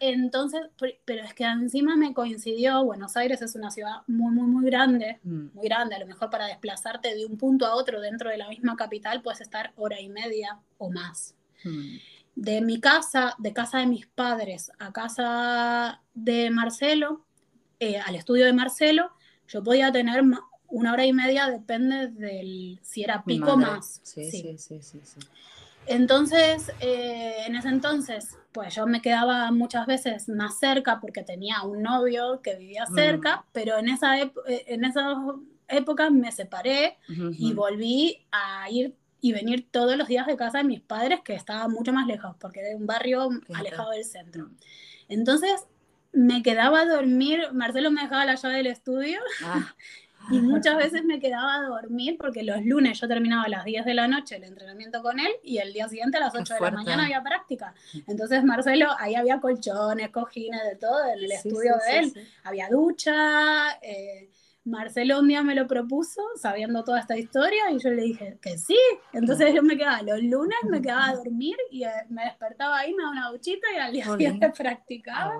Entonces, 0.00 0.60
pero 1.04 1.22
es 1.22 1.34
que 1.34 1.44
encima 1.44 1.94
me 1.94 2.12
coincidió, 2.12 2.84
Buenos 2.84 3.16
Aires 3.16 3.40
es 3.42 3.54
una 3.54 3.70
ciudad 3.70 4.02
muy, 4.08 4.34
muy, 4.34 4.48
muy 4.48 4.64
grande, 4.64 5.20
mm. 5.22 5.54
muy 5.54 5.68
grande, 5.68 5.94
a 5.94 6.00
lo 6.00 6.06
mejor 6.06 6.30
para 6.30 6.46
desplazarte 6.46 7.14
de 7.14 7.24
un 7.24 7.38
punto 7.38 7.64
a 7.64 7.76
otro 7.76 8.00
dentro 8.00 8.28
de 8.28 8.36
la 8.36 8.48
misma 8.48 8.74
capital 8.74 9.22
puedes 9.22 9.40
estar 9.40 9.72
hora 9.76 10.00
y 10.00 10.08
media 10.08 10.58
o 10.78 10.90
más. 10.90 11.36
Mm. 11.62 11.96
De 12.34 12.60
mi 12.60 12.80
casa, 12.80 13.36
de 13.38 13.52
casa 13.52 13.78
de 13.78 13.86
mis 13.86 14.06
padres 14.08 14.72
a 14.80 14.92
casa 14.92 16.02
de 16.12 16.50
Marcelo, 16.50 17.24
eh, 17.80 17.98
al 17.98 18.14
estudio 18.14 18.46
de 18.46 18.52
Marcelo, 18.52 19.10
yo 19.48 19.62
podía 19.62 19.92
tener 19.92 20.22
una 20.68 20.92
hora 20.92 21.04
y 21.04 21.12
media, 21.12 21.48
depende 21.48 22.08
del 22.08 22.78
si 22.82 23.02
era 23.02 23.24
pico 23.24 23.56
más. 23.56 24.00
Sí, 24.02 24.30
sí, 24.30 24.56
sí, 24.58 24.80
sí. 24.82 25.00
Entonces, 25.86 26.72
eh, 26.80 27.44
en 27.46 27.56
ese 27.56 27.68
entonces, 27.68 28.38
pues 28.52 28.74
yo 28.74 28.86
me 28.86 29.02
quedaba 29.02 29.50
muchas 29.50 29.86
veces 29.86 30.28
más 30.28 30.58
cerca 30.58 31.00
porque 31.00 31.22
tenía 31.22 31.62
un 31.62 31.82
novio 31.82 32.40
que 32.42 32.56
vivía 32.56 32.86
mm. 32.88 32.94
cerca, 32.94 33.44
pero 33.52 33.78
en 33.78 33.88
esa, 33.88 34.18
eh, 34.18 34.32
en 34.46 34.84
esa 34.84 35.16
época 35.68 36.10
me 36.10 36.32
separé 36.32 36.98
y 37.08 37.52
volví 37.52 38.24
a 38.30 38.70
ir 38.70 38.94
y 39.20 39.32
venir 39.32 39.66
todos 39.70 39.96
los 39.96 40.06
días 40.06 40.26
de 40.26 40.36
casa 40.36 40.58
de 40.58 40.64
mis 40.64 40.82
padres, 40.82 41.20
que 41.24 41.34
estaba 41.34 41.66
mucho 41.68 41.94
más 41.94 42.06
lejos, 42.06 42.36
porque 42.38 42.60
era 42.60 42.76
un 42.76 42.86
barrio 42.86 43.30
alejado 43.54 43.90
del 43.90 44.04
centro. 44.04 44.50
Entonces, 45.08 45.64
me 46.14 46.42
quedaba 46.42 46.80
a 46.80 46.86
dormir, 46.86 47.48
Marcelo 47.52 47.90
me 47.90 48.02
dejaba 48.02 48.24
la 48.24 48.36
llave 48.36 48.56
del 48.56 48.66
estudio 48.68 49.20
ah. 49.44 49.74
Y 50.30 50.40
muchas 50.40 50.76
veces 50.78 51.04
me 51.04 51.20
quedaba 51.20 51.56
a 51.56 51.62
dormir 51.62 52.16
porque 52.18 52.42
los 52.42 52.64
lunes 52.64 52.98
yo 52.98 53.06
terminaba 53.06 53.44
a 53.44 53.48
las 53.48 53.64
10 53.64 53.84
de 53.84 53.92
la 53.92 54.08
noche 54.08 54.36
el 54.36 54.44
entrenamiento 54.44 55.02
con 55.02 55.20
él 55.20 55.30
y 55.42 55.58
el 55.58 55.74
día 55.74 55.86
siguiente 55.86 56.16
a 56.16 56.20
las 56.20 56.34
8 56.34 56.54
de 56.54 56.60
la 56.60 56.70
mañana 56.70 57.04
había 57.04 57.22
práctica. 57.22 57.74
Entonces 58.06 58.42
Marcelo, 58.42 58.88
ahí 58.98 59.16
había 59.16 59.38
colchones, 59.40 60.08
cojines, 60.08 60.62
de 60.64 60.76
todo 60.76 61.04
en 61.04 61.24
el 61.24 61.30
estudio 61.32 61.74
de 61.86 61.98
él. 61.98 62.28
había 62.42 62.68
ducha. 62.70 63.72
Eh, 63.82 64.30
Marcelo 64.64 65.20
un 65.20 65.28
día 65.28 65.42
me 65.42 65.54
lo 65.54 65.66
propuso 65.66 66.22
sabiendo 66.36 66.84
toda 66.84 67.00
esta 67.00 67.18
historia 67.18 67.70
y 67.70 67.78
yo 67.78 67.90
le 67.90 68.02
dije 68.02 68.38
que 68.40 68.56
sí. 68.56 68.78
Entonces 69.12 69.54
yo 69.54 69.62
me 69.62 69.76
quedaba 69.76 70.02
los 70.02 70.22
lunes, 70.22 70.58
me 70.70 70.80
quedaba 70.80 71.08
a 71.08 71.14
dormir 71.16 71.56
y 71.70 71.84
eh, 71.84 71.90
me 72.08 72.24
despertaba 72.24 72.78
ahí, 72.78 72.94
me 72.94 73.02
daba 73.02 73.12
una 73.12 73.30
duchita 73.30 73.66
y 73.74 73.78
al 73.78 73.92
día 73.92 74.04
siguiente 74.06 74.50
practicaba 74.56 75.34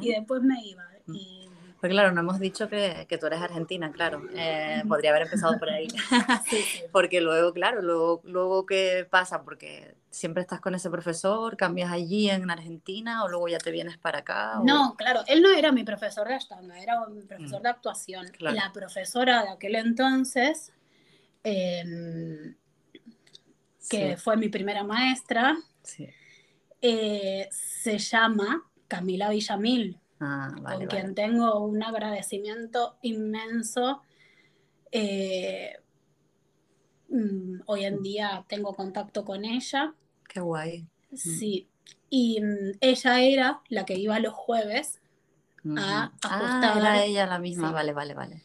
y 0.00 0.12
después 0.12 0.42
me 0.42 0.64
iba. 0.64 0.84
Mm. 1.06 1.14
Y 1.14 1.47
porque 1.80 1.94
claro, 1.94 2.12
no 2.12 2.20
hemos 2.20 2.40
dicho 2.40 2.68
que, 2.68 3.06
que 3.08 3.18
tú 3.18 3.26
eres 3.26 3.40
argentina, 3.40 3.92
claro. 3.92 4.22
Eh, 4.34 4.82
podría 4.88 5.10
haber 5.10 5.22
empezado 5.22 5.58
por 5.58 5.70
ahí. 5.70 5.86
Porque 6.92 7.20
luego, 7.20 7.52
claro, 7.52 7.82
luego, 7.82 8.20
luego 8.24 8.66
¿qué 8.66 9.06
pasa? 9.08 9.42
Porque 9.42 9.94
siempre 10.10 10.42
estás 10.42 10.60
con 10.60 10.74
ese 10.74 10.90
profesor, 10.90 11.56
cambias 11.56 11.92
allí 11.92 12.30
en 12.30 12.50
Argentina 12.50 13.22
o 13.22 13.28
luego 13.28 13.48
ya 13.48 13.58
te 13.58 13.70
vienes 13.70 13.96
para 13.96 14.18
acá. 14.18 14.60
No, 14.64 14.96
claro, 14.96 15.20
él 15.28 15.40
no 15.40 15.50
era 15.50 15.70
mi 15.70 15.84
profesor 15.84 16.26
de 16.26 16.36
estanda, 16.36 16.78
era 16.78 17.00
un 17.00 17.26
profesor 17.28 17.60
mm, 17.60 17.62
de 17.62 17.68
actuación. 17.68 18.32
La 18.40 18.72
profesora 18.72 19.44
de 19.44 19.50
aquel 19.50 19.76
entonces, 19.76 20.72
em, 21.44 22.56
que 23.88 24.16
fue 24.16 24.36
mi 24.36 24.48
primera 24.48 24.82
maestra, 24.82 25.56
eh, 26.80 27.48
se 27.50 27.98
llama 27.98 28.64
Camila 28.88 29.30
Villamil. 29.30 30.00
Ah, 30.20 30.52
con 30.64 30.86
quien 30.86 31.14
tengo 31.14 31.60
un 31.60 31.82
agradecimiento 31.82 32.96
inmenso. 33.02 34.02
Eh, 34.90 35.76
mm, 37.08 37.60
hoy 37.66 37.84
en 37.84 38.02
día 38.02 38.44
tengo 38.48 38.74
contacto 38.74 39.24
con 39.24 39.44
ella. 39.44 39.94
Qué 40.28 40.40
guay. 40.40 40.86
Sí. 41.14 41.68
Y 42.10 42.40
mm, 42.40 42.78
ella 42.80 43.20
era 43.20 43.60
la 43.68 43.84
que 43.84 43.94
iba 43.94 44.18
los 44.18 44.34
jueves 44.34 45.00
a 45.76 46.12
ajustar. 46.22 46.72
Ah, 46.72 46.74
era 46.78 47.04
ella 47.04 47.26
la 47.26 47.38
misma, 47.38 47.70
vale, 47.70 47.92
vale, 47.92 48.14
vale. 48.14 48.42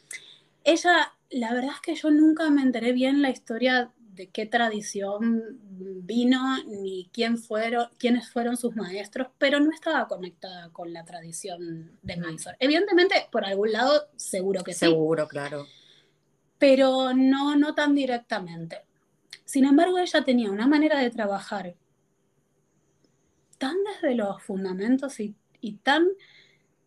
Ella, 0.63 1.13
la 1.29 1.53
verdad 1.53 1.71
es 1.75 1.81
que 1.81 1.95
yo 1.95 2.11
nunca 2.11 2.49
me 2.49 2.61
enteré 2.61 2.91
bien 2.93 3.21
la 3.21 3.29
historia 3.29 3.91
de 4.15 4.27
qué 4.27 4.45
tradición 4.45 5.59
vino 6.05 6.63
ni 6.65 7.09
quién 7.11 7.37
fueron, 7.37 7.87
quiénes 7.97 8.29
fueron 8.29 8.57
sus 8.57 8.75
maestros, 8.75 9.27
pero 9.37 9.59
no 9.59 9.71
estaba 9.71 10.07
conectada 10.07 10.69
con 10.69 10.93
la 10.93 11.03
tradición 11.03 11.97
de 12.01 12.17
Mysore. 12.17 12.57
Evidentemente, 12.59 13.27
por 13.31 13.43
algún 13.43 13.71
lado, 13.71 14.07
seguro 14.15 14.63
que 14.63 14.73
sí. 14.73 14.79
Seguro, 14.79 15.27
claro. 15.27 15.65
Pero 16.59 17.13
no, 17.13 17.55
no 17.55 17.73
tan 17.73 17.95
directamente. 17.95 18.81
Sin 19.45 19.65
embargo, 19.65 19.97
ella 19.97 20.23
tenía 20.23 20.51
una 20.51 20.67
manera 20.67 20.99
de 20.99 21.09
trabajar 21.09 21.75
tan 23.57 23.75
desde 23.83 24.15
los 24.15 24.41
fundamentos 24.43 25.19
y, 25.19 25.35
tan 25.83 26.07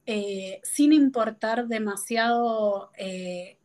eh, 0.07 0.61
sin 0.63 0.93
importar 0.93 1.67
demasiado 1.67 2.91
eh, 2.97 3.57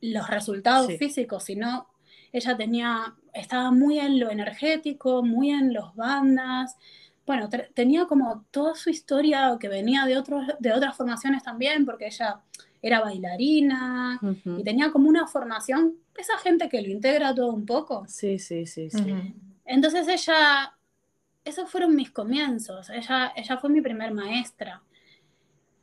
los 0.00 0.28
resultados 0.28 0.92
físicos, 0.98 1.44
sino 1.44 1.88
ella 2.32 2.56
tenía, 2.56 3.14
estaba 3.32 3.70
muy 3.70 3.98
en 3.98 4.20
lo 4.20 4.30
energético, 4.30 5.22
muy 5.22 5.50
en 5.50 5.72
los 5.72 5.94
bandas. 5.94 6.76
Bueno, 7.26 7.48
tenía 7.74 8.06
como 8.06 8.44
toda 8.50 8.74
su 8.74 8.90
historia 8.90 9.56
que 9.60 9.68
venía 9.68 10.06
de, 10.06 10.16
otros, 10.16 10.46
de 10.58 10.72
otras 10.72 10.96
formaciones 10.96 11.42
también, 11.42 11.84
porque 11.84 12.06
ella 12.06 12.40
era 12.80 13.00
bailarina 13.00 14.20
y 14.44 14.62
tenía 14.62 14.90
como 14.90 15.08
una 15.08 15.26
formación, 15.26 15.96
esa 16.16 16.38
gente 16.38 16.68
que 16.68 16.80
lo 16.80 16.88
integra 16.88 17.34
todo 17.34 17.52
un 17.52 17.66
poco. 17.66 18.04
Sí, 18.08 18.38
sí, 18.38 18.66
sí, 18.66 18.88
sí. 18.90 19.34
Entonces 19.64 20.08
ella, 20.08 20.72
esos 21.44 21.68
fueron 21.68 21.94
mis 21.94 22.10
comienzos, 22.10 22.88
ella, 22.90 23.32
ella 23.36 23.58
fue 23.58 23.70
mi 23.70 23.80
primer 23.80 24.12
maestra 24.12 24.82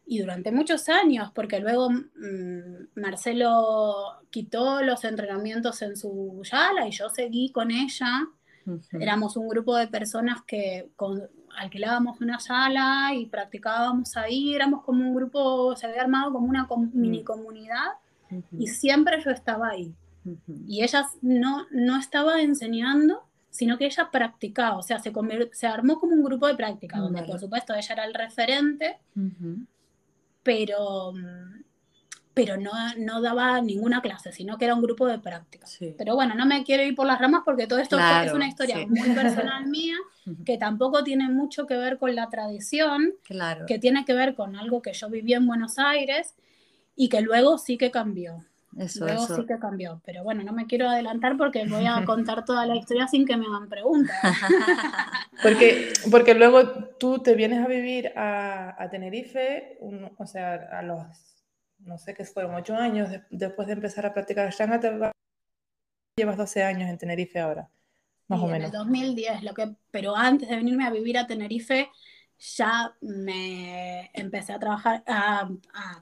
y 0.07 0.19
durante 0.19 0.51
muchos 0.51 0.87
años, 0.89 1.31
porque 1.33 1.59
luego 1.59 1.89
mm, 1.89 2.99
Marcelo 2.99 4.19
quitó 4.29 4.81
los 4.81 5.03
entrenamientos 5.03 5.81
en 5.81 5.95
su 5.95 6.41
yala 6.43 6.87
y 6.87 6.91
yo 6.91 7.09
seguí 7.09 7.51
con 7.51 7.71
ella. 7.71 8.27
Éramos 8.99 9.37
un 9.37 9.47
grupo 9.47 9.75
de 9.75 9.87
personas 9.87 10.41
que 10.43 10.89
alquilábamos 11.57 12.19
una 12.19 12.39
sala 12.39 13.13
y 13.13 13.27
practicábamos 13.27 14.17
ahí, 14.17 14.55
éramos 14.55 14.83
como 14.83 15.07
un 15.07 15.15
grupo, 15.15 15.75
se 15.75 15.85
había 15.85 16.01
armado 16.01 16.33
como 16.33 16.47
una 16.47 16.67
mini 16.93 17.23
comunidad 17.23 17.93
y 18.57 18.67
siempre 18.67 19.21
yo 19.23 19.31
estaba 19.31 19.69
ahí. 19.69 19.93
Y 20.67 20.83
ella 20.83 21.07
no, 21.21 21.67
no 21.71 21.99
estaba 21.99 22.41
enseñando, 22.41 23.21
sino 23.51 23.77
que 23.77 23.85
ella 23.85 24.09
practicaba, 24.11 24.77
o 24.77 24.81
sea, 24.81 24.99
se, 24.99 25.13
se 25.51 25.67
armó 25.67 25.99
como 25.99 26.13
un 26.13 26.23
grupo 26.23 26.47
de 26.47 26.55
práctica, 26.55 26.97
donde 26.97 27.23
por 27.23 27.39
supuesto 27.39 27.73
ella 27.75 27.93
era 27.93 28.05
el 28.05 28.13
referente, 28.13 28.97
pero, 30.45 31.11
pero 32.35 32.55
no, 32.55 32.71
no 32.99 33.21
daba 33.21 33.59
ninguna 33.61 34.01
clase, 34.01 34.31
sino 34.31 34.57
que 34.57 34.65
era 34.65 34.75
un 34.75 34.81
grupo 34.83 35.07
de 35.07 35.17
práctica. 35.17 35.67
Pero 35.97 36.13
bueno, 36.13 36.35
no 36.35 36.45
me 36.45 36.63
quiero 36.63 36.83
ir 36.83 36.95
por 36.95 37.07
las 37.07 37.19
ramas 37.19 37.41
porque 37.43 37.65
todo 37.65 37.79
esto 37.79 37.97
es 37.97 38.31
una 38.31 38.47
historia 38.47 38.85
muy 38.87 39.09
personal 39.09 39.65
mía, 39.67 39.95
que 40.45 40.59
tampoco 40.59 41.03
tiene 41.03 41.27
mucho 41.29 41.65
que 41.65 41.75
ver 41.75 41.97
con 41.97 42.13
la 42.15 42.29
tradición, 42.29 43.15
claro. 43.23 43.65
que 43.65 43.79
tiene 43.79 44.05
que 44.05 44.13
ver 44.13 44.35
con 44.35 44.55
algo 44.55 44.83
que 44.83 44.93
yo 44.93 45.09
viví 45.09 45.33
en 45.33 45.47
Buenos 45.47 45.79
Aires 45.79 46.35
y 46.95 47.09
que 47.09 47.21
luego 47.21 47.57
sí 47.57 47.77
que 47.77 47.89
cambió. 47.89 48.45
Eso, 48.77 49.05
luego 49.05 49.25
sí 49.25 49.45
que 49.45 49.57
cambió, 49.57 50.01
pero 50.05 50.23
bueno, 50.23 50.43
no 50.43 50.51
me 50.51 50.67
quiero 50.67 50.89
adelantar 50.89 51.37
porque 51.37 51.65
voy 51.65 51.85
a 51.85 52.03
contar 52.05 52.43
toda 52.43 52.65
la 52.65 52.75
historia 52.75 53.07
sin 53.07 53.25
que 53.25 53.37
me 53.37 53.45
hagan 53.45 53.69
preguntas. 53.69 54.15
porque, 55.41 55.93
porque 56.11 56.33
luego 56.33 56.65
tú 56.99 57.19
te 57.19 57.35
vienes 57.35 57.63
a 57.63 57.67
vivir 57.67 58.11
a, 58.17 58.81
a 58.81 58.89
Tenerife, 58.89 59.77
o 60.17 60.25
sea, 60.25 60.55
a 60.71 60.81
los 60.81 61.35
no 61.85 61.97
sé 61.97 62.13
qué 62.13 62.25
fueron, 62.25 62.55
ocho 62.55 62.75
años 62.75 63.09
después 63.29 63.67
de 63.67 63.73
empezar 63.73 64.05
a 64.05 64.13
practicar 64.13 64.51
Shanga, 64.51 64.79
te 64.79 64.91
llevas 66.17 66.37
12 66.37 66.63
años 66.63 66.89
en 66.89 66.97
Tenerife 66.97 67.39
ahora, 67.39 67.69
más 68.27 68.41
o 68.41 68.47
menos. 68.47 68.59
En 68.59 68.65
el 68.65 68.71
2010, 68.71 69.43
lo 69.43 69.53
que, 69.53 69.75
pero 69.91 70.15
antes 70.15 70.49
de 70.49 70.55
venirme 70.55 70.85
a 70.85 70.89
vivir 70.89 71.17
a 71.17 71.27
Tenerife, 71.27 71.89
ya 72.39 72.95
me 73.01 74.11
empecé 74.13 74.53
a 74.53 74.59
trabajar, 74.59 75.03
a, 75.07 75.49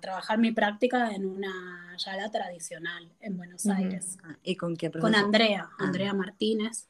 trabajar 0.02 0.38
mi 0.40 0.52
práctica 0.52 1.12
en 1.12 1.26
una 1.26 1.96
yala 1.98 2.30
tradicional 2.32 3.12
en 3.20 3.38
Buenos 3.38 3.66
Aires. 3.68 4.18
Ah, 4.24 4.36
¿Y 4.44 4.56
con 4.56 4.76
qué 4.76 4.92
Con 4.92 5.16
Andrea, 5.16 5.70
ah. 5.80 5.86
Andrea 5.86 6.14
Martínez. 6.14 6.90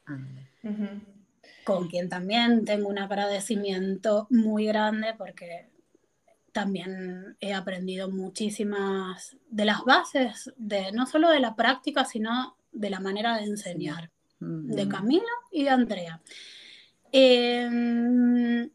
Con 1.64 1.88
quien 1.88 2.08
también 2.08 2.64
tengo 2.64 2.88
un 2.88 2.98
agradecimiento 2.98 4.26
muy 4.30 4.66
grande 4.66 5.14
porque 5.16 5.68
también 6.52 7.36
he 7.40 7.52
aprendido 7.52 8.10
muchísimas 8.10 9.36
de 9.50 9.64
las 9.64 9.84
bases, 9.84 10.52
de 10.56 10.92
no 10.92 11.06
solo 11.06 11.30
de 11.30 11.40
la 11.40 11.56
práctica, 11.56 12.04
sino 12.04 12.56
de 12.70 12.90
la 12.90 13.00
manera 13.00 13.36
de 13.36 13.44
enseñar, 13.44 14.10
de 14.38 14.88
Camila 14.88 15.24
y 15.50 15.64
de 15.64 15.70
Andrea. 15.70 16.20
Em, 17.10 18.70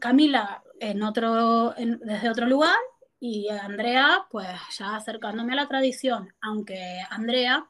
Camila 0.00 0.62
en 0.80 1.02
otro, 1.02 1.74
desde 1.76 2.30
otro 2.30 2.46
lugar 2.46 2.76
y 3.20 3.48
Andrea, 3.48 4.26
pues 4.30 4.48
ya 4.76 4.96
acercándome 4.96 5.52
a 5.52 5.56
la 5.56 5.68
tradición, 5.68 6.32
aunque 6.40 7.00
Andrea 7.08 7.66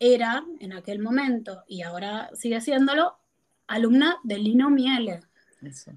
era 0.00 0.44
en 0.60 0.72
aquel 0.72 1.00
momento 1.00 1.64
y 1.66 1.82
ahora 1.82 2.30
sigue 2.34 2.60
siéndolo, 2.60 3.18
alumna 3.66 4.16
de 4.24 4.38
Lino 4.38 4.70
Miele. 4.70 5.20
Eso. 5.62 5.92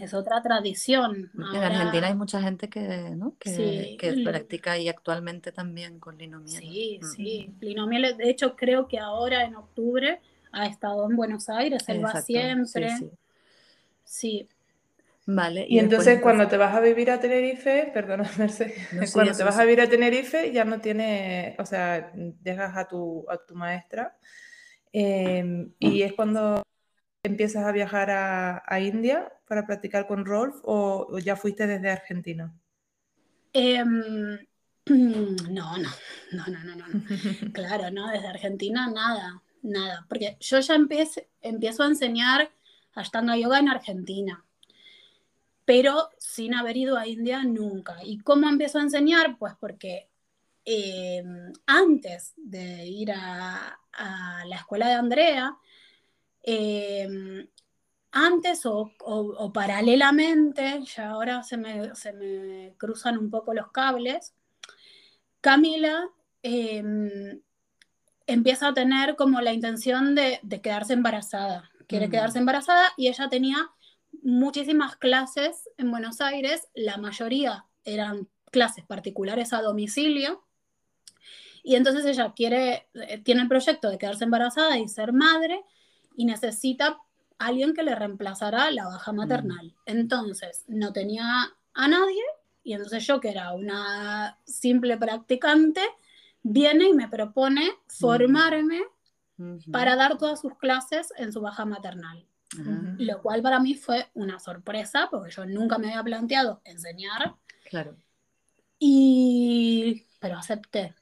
Es 0.00 0.14
otra 0.14 0.42
tradición. 0.42 1.30
En 1.34 1.62
Argentina 1.62 2.06
hay 2.06 2.14
mucha 2.14 2.40
gente 2.40 2.68
que, 2.68 3.10
¿no? 3.16 3.36
que, 3.38 3.96
que 3.98 4.22
practica 4.24 4.78
y 4.78 4.88
actualmente 4.88 5.52
también 5.52 5.98
con 5.98 6.18
linomiel. 6.18 6.62
Sí, 6.62 7.00
sí. 7.14 7.54
Linomiel, 7.60 8.16
de 8.16 8.30
hecho, 8.30 8.56
creo 8.56 8.88
que 8.88 8.98
ahora 8.98 9.44
en 9.44 9.56
octubre 9.56 10.20
ha 10.52 10.66
estado 10.66 11.08
en 11.08 11.16
Buenos 11.16 11.48
Aires, 11.48 11.88
él 11.88 12.04
va 12.04 12.20
siempre. 12.20 12.96
Sí, 12.96 13.10
Vale. 15.28 15.66
Y, 15.68 15.80
entonces 15.80 16.20
cuando 16.20 16.46
te 16.46 16.56
vas 16.56 16.74
a 16.74 16.80
vivir 16.80 17.10
a 17.10 17.18
Tenerife, 17.18 17.90
perdona, 17.92 18.30
Mercedes, 18.38 19.12
cuando 19.12 19.32
te 19.36 19.42
vas 19.42 19.58
a 19.58 19.64
vivir 19.64 19.80
a 19.80 19.88
Tenerife 19.88 20.52
ya 20.52 20.64
no 20.64 20.80
tiene, 20.80 21.56
o 21.58 21.66
sea, 21.66 22.12
dejas 22.14 22.76
a 22.76 22.86
tu, 22.86 23.26
a 23.28 23.36
tu 23.36 23.56
maestra 23.56 24.16
em, 24.92 25.72
y 25.80 26.02
es 26.02 26.12
cuando 26.12 26.62
empiezas 27.24 27.64
a 27.64 27.72
viajar 27.72 28.08
a, 28.10 28.80
India 28.80 29.32
para 29.48 29.66
practicar 29.66 30.06
con 30.06 30.24
Rolf 30.24 30.56
o, 30.62 31.18
ya 31.18 31.34
fuiste 31.34 31.66
desde 31.66 31.90
Argentina? 31.90 32.54
Em, 33.52 34.38
no, 34.86 35.76
no, 35.76 35.90
no, 36.32 36.46
no, 36.46 36.64
no, 36.64 36.76
no. 36.76 36.86
claro, 37.52 37.90
no, 37.90 38.08
desde 38.12 38.28
Argentina 38.28 38.88
nada, 38.88 39.42
nada. 39.62 40.06
Porque 40.08 40.36
yo 40.38 40.60
ya 40.60 40.76
empiezo 40.76 41.82
a 41.82 41.86
enseñar 41.86 42.48
Ashtanga 42.96 43.36
Yoga 43.36 43.60
en 43.60 43.68
Argentina, 43.68 44.44
pero 45.64 46.10
sin 46.18 46.54
haber 46.54 46.76
ido 46.76 46.96
a 46.96 47.06
India 47.06 47.44
nunca. 47.44 47.98
¿Y 48.02 48.18
cómo 48.18 48.48
empiezo 48.48 48.78
a 48.78 48.82
enseñar? 48.82 49.38
Pues 49.38 49.54
porque 49.60 50.08
em, 50.64 51.52
antes 51.66 52.34
de 52.36 52.86
ir 52.86 53.12
a, 53.12 53.78
la 54.46 54.56
escuela 54.56 54.88
de 54.88 54.94
Andrea, 54.94 55.56
Em, 56.46 57.48
antes 58.12 58.62
o, 58.64 58.92
paralelamente, 59.52 60.80
ya 60.84 61.10
ahora 61.10 61.42
se 61.42 61.56
me, 61.56 62.74
cruzan 62.78 63.18
un 63.18 63.30
poco 63.30 63.52
los 63.52 63.72
cables, 63.72 64.32
Camila 65.40 66.08
em, 66.42 67.40
empieza 68.26 68.68
a 68.68 68.74
tener 68.74 69.16
como 69.16 69.40
la 69.40 69.52
intención 69.52 70.14
de, 70.14 70.40
quedarse 70.62 70.92
embarazada. 70.92 71.70
Quiere 71.86 72.08
mm. 72.08 72.10
quedarse 72.10 72.38
embarazada 72.38 72.88
y 72.96 73.08
ella 73.08 73.28
tenía 73.28 73.70
muchísimas 74.22 74.96
clases 74.96 75.68
en 75.76 75.90
Buenos 75.90 76.20
Aires, 76.20 76.68
la 76.74 76.96
mayoría 76.96 77.66
eran 77.84 78.28
clases 78.50 78.84
particulares 78.84 79.52
a 79.52 79.62
domicilio. 79.62 80.44
Y 81.62 81.74
entonces 81.74 82.04
ella 82.06 82.32
quiere, 82.34 82.88
eh, 82.94 83.18
tiene 83.18 83.42
el 83.42 83.48
proyecto 83.48 83.90
de 83.90 83.98
quedarse 83.98 84.24
embarazada 84.24 84.78
y 84.78 84.88
ser 84.88 85.12
madre, 85.12 85.64
y 86.16 86.24
necesita 86.24 86.98
alguien 87.38 87.74
que 87.74 87.82
le 87.82 87.94
reemplazara 87.94 88.70
la 88.70 88.86
baja 88.86 89.12
mm. 89.12 89.16
maternal. 89.16 89.74
Entonces, 89.84 90.64
no 90.68 90.92
tenía 90.92 91.52
a 91.74 91.88
nadie 91.88 92.22
y 92.66 92.72
entonces 92.72 93.06
yo, 93.06 93.20
que 93.20 93.30
era 93.30 93.52
una 93.52 94.40
simple 94.44 94.96
practicante, 94.96 95.80
viene 96.42 96.88
y 96.88 96.94
me 96.94 97.06
propone 97.06 97.70
formarme 97.86 98.82
para 99.70 99.96
dar 99.96 100.18
todas 100.18 100.40
sus 100.40 100.56
clases 100.56 101.12
en 101.16 101.32
su 101.32 101.40
baja 101.40 101.64
maternal. 101.64 102.26
Lo 102.98 103.20
cual 103.20 103.42
para 103.42 103.60
mí 103.60 103.74
fue 103.74 104.08
una 104.14 104.38
sorpresa, 104.38 105.08
porque 105.10 105.30
yo 105.30 105.44
nunca 105.46 105.78
me 105.78 105.88
había 105.88 106.02
planteado 106.02 106.62
enseñar. 106.64 107.34
Claro. 107.68 107.96
Y... 108.78 110.04
pero 110.20 110.38
acepté. 110.38 110.94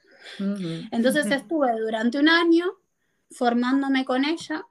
Entonces 0.91 1.27
estuve 1.27 1.71
durante 1.79 2.17
un 2.17 2.29
año 2.29 2.65
formándome 3.29 4.05
con 4.05 4.25
ella 4.25 4.65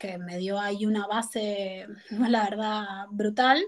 que 0.00 0.16
me 0.16 0.38
dio 0.38 0.58
ahí 0.58 0.86
una 0.86 1.06
base, 1.06 1.86
la 2.10 2.44
verdad, 2.44 3.06
brutal. 3.10 3.62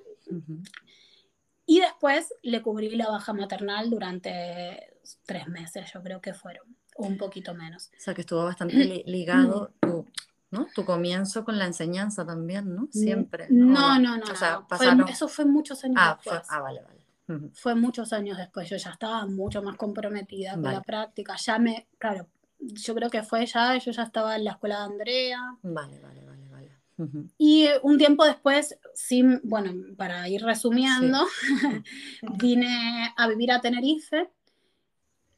Y 1.66 1.81
después 1.81 2.35
le 2.42 2.62
cubrí 2.62 2.97
la 2.97 3.09
baja 3.09 3.33
maternal 3.35 3.90
durante 3.90 4.95
tres 5.27 5.47
meses, 5.49 5.92
yo 5.92 6.03
creo 6.03 6.21
que 6.21 6.33
fueron, 6.33 6.77
un 6.96 7.16
poquito 7.16 7.55
menos. 7.55 7.90
O 7.96 8.00
sea, 8.00 8.14
que 8.14 8.22
estuvo 8.22 8.44
bastante 8.44 8.74
ligado 9.07 9.72
tu, 9.81 10.07
¿no? 10.50 10.66
tu 10.74 10.85
comienzo 10.85 11.44
con 11.44 11.59
la 11.59 11.66
enseñanza 11.66 12.24
también, 12.24 12.74
¿no? 12.74 12.88
Siempre. 12.90 13.46
No, 13.50 13.98
no, 13.98 14.16
no. 14.16 15.07
eso 15.09 15.28
fue 15.28 15.44
muchos 15.44 15.85
años 15.85 15.98
ah, 16.00 16.14
después. 16.16 16.46
Fue, 16.46 16.57
ah, 16.57 16.61
vale, 16.61 16.83
vale. 16.83 17.02
Fue 17.55 17.74
muchos 17.74 18.12
años 18.12 18.37
después, 18.37 18.68
yo 18.68 18.76
ya 18.76 18.90
estaba 18.90 19.24
mucho 19.26 19.62
más 19.62 19.76
comprometida 19.76 20.52
con 20.52 20.64
la 20.64 20.83
práctica, 20.83 21.35
ya 21.37 21.59
me, 21.59 21.88
claro, 21.98 22.28
yo 22.59 22.94
creo 22.94 23.09
que 23.09 23.22
fue 23.22 23.46
ya, 23.46 23.78
yo 23.78 23.90
ya 23.90 24.02
estaba 24.02 24.37
en 24.37 24.44
la 24.44 24.50
escuela 24.50 24.78
de 24.78 24.85
Andrea. 24.85 25.57
Vale, 25.62 25.98
vale, 26.00 26.26
vale, 26.26 26.48
vale. 26.48 26.70
Y 27.38 27.68
un 27.83 27.98
tiempo 27.98 28.24
después, 28.24 28.78
sí, 28.94 29.24
bueno, 29.42 29.72
para 29.96 30.28
ir 30.28 30.42
resumiendo, 30.42 31.18
vine 32.38 33.12
a 33.16 33.28
vivir 33.28 33.50
a 33.50 33.61
Tenerife 33.61 34.31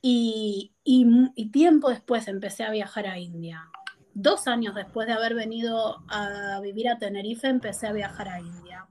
y, 0.06 0.72
y, 0.84 1.50
tiempo 1.50 1.88
después 1.88 2.28
empecé 2.28 2.64
a 2.64 2.70
viajar 2.70 3.06
a 3.06 3.18
India. 3.18 3.70
Dos 4.12 4.46
años 4.46 4.74
después 4.74 5.06
de 5.06 5.14
haber 5.14 5.34
venido 5.34 6.02
a 6.08 6.60
vivir 6.60 6.88
a 6.88 6.98
Tenerife, 6.98 7.48
empecé 7.48 7.86
a 7.86 7.92
viajar 7.92 8.28
a 8.28 8.40
India. 8.40 8.86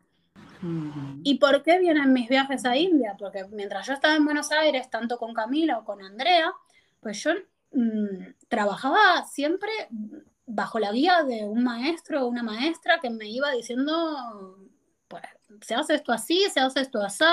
¿Y 1.23 1.35
por 1.39 1.61
qué 1.61 1.77
vienen 1.79 2.13
mis 2.13 2.29
viajes 2.29 2.65
a 2.65 2.77
India? 2.77 3.15
Porque 3.19 3.45
mientras 3.51 3.85
yo 3.85 3.93
estaba 3.93 4.15
en 4.15 4.25
Buenos 4.25 4.51
Aires, 4.51 4.89
tanto 4.89 5.17
con 5.17 5.33
Camila 5.33 5.79
o 5.79 5.85
con 5.85 6.01
Andrea, 6.01 6.51
pues 7.01 7.21
yo 7.21 7.31
Mm, 7.73 8.35
trabajaba 8.49 9.25
siempre 9.25 9.71
bajo 10.45 10.77
la 10.77 10.91
guía 10.91 11.23
de 11.23 11.43
un 11.43 11.63
maestro 11.63 12.23
o 12.23 12.27
una 12.27 12.43
maestra 12.43 12.99
que 12.99 13.09
me 13.09 13.27
iba 13.27 13.49
diciendo, 13.51 14.57
pues, 15.07 15.23
se 15.61 15.73
hace 15.73 15.95
esto 15.95 16.11
así, 16.11 16.45
se 16.53 16.59
hace 16.59 16.81
esto 16.81 17.01
así. 17.01 17.23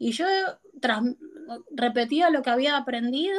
Y 0.00 0.12
yo 0.12 0.24
repetía 1.70 2.30
lo 2.30 2.40
que 2.40 2.48
había 2.48 2.78
aprendido, 2.78 3.38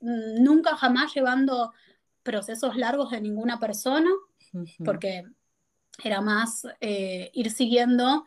nunca 0.00 0.74
jamás 0.74 1.14
llevando 1.14 1.74
procesos 2.22 2.76
largos 2.76 3.10
de 3.10 3.20
ninguna 3.20 3.60
persona, 3.60 4.08
porque 4.82 5.24
era 6.02 6.22
más 6.22 6.66
eh, 6.80 7.30
ir 7.34 7.50
siguiendo 7.50 8.24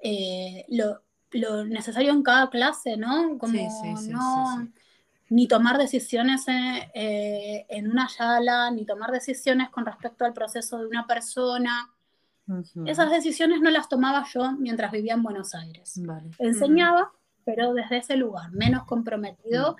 eh, 0.00 0.66
lo, 0.68 1.64
necesario 1.64 2.12
en 2.12 2.22
cada 2.22 2.48
clase, 2.48 2.96
¿no? 2.96 3.36
Como 3.38 3.68
no 4.08 4.68
ni 5.30 5.46
tomar 5.46 5.78
decisiones 5.78 6.44
eh, 6.48 7.66
en 7.68 7.90
una 7.90 8.08
sala, 8.08 8.70
ni 8.70 8.86
tomar 8.86 9.10
decisiones 9.10 9.68
con 9.70 9.84
respecto 9.84 10.24
al 10.24 10.32
proceso 10.32 10.78
de 10.78 10.86
una 10.86 11.06
persona. 11.06 11.90
Esas 12.86 13.10
decisiones 13.10 13.60
no 13.60 13.70
las 13.70 13.88
tomaba 13.88 14.24
yo 14.32 14.52
mientras 14.52 14.92
vivía 14.92 15.14
en 15.14 15.22
Buenos 15.22 15.54
Aires. 15.54 16.00
Enseñaba, 16.38 17.12
pero 17.44 17.74
desde 17.74 17.98
ese 17.98 18.16
lugar, 18.16 18.50
menos 18.52 18.84
comprometido 18.84 19.76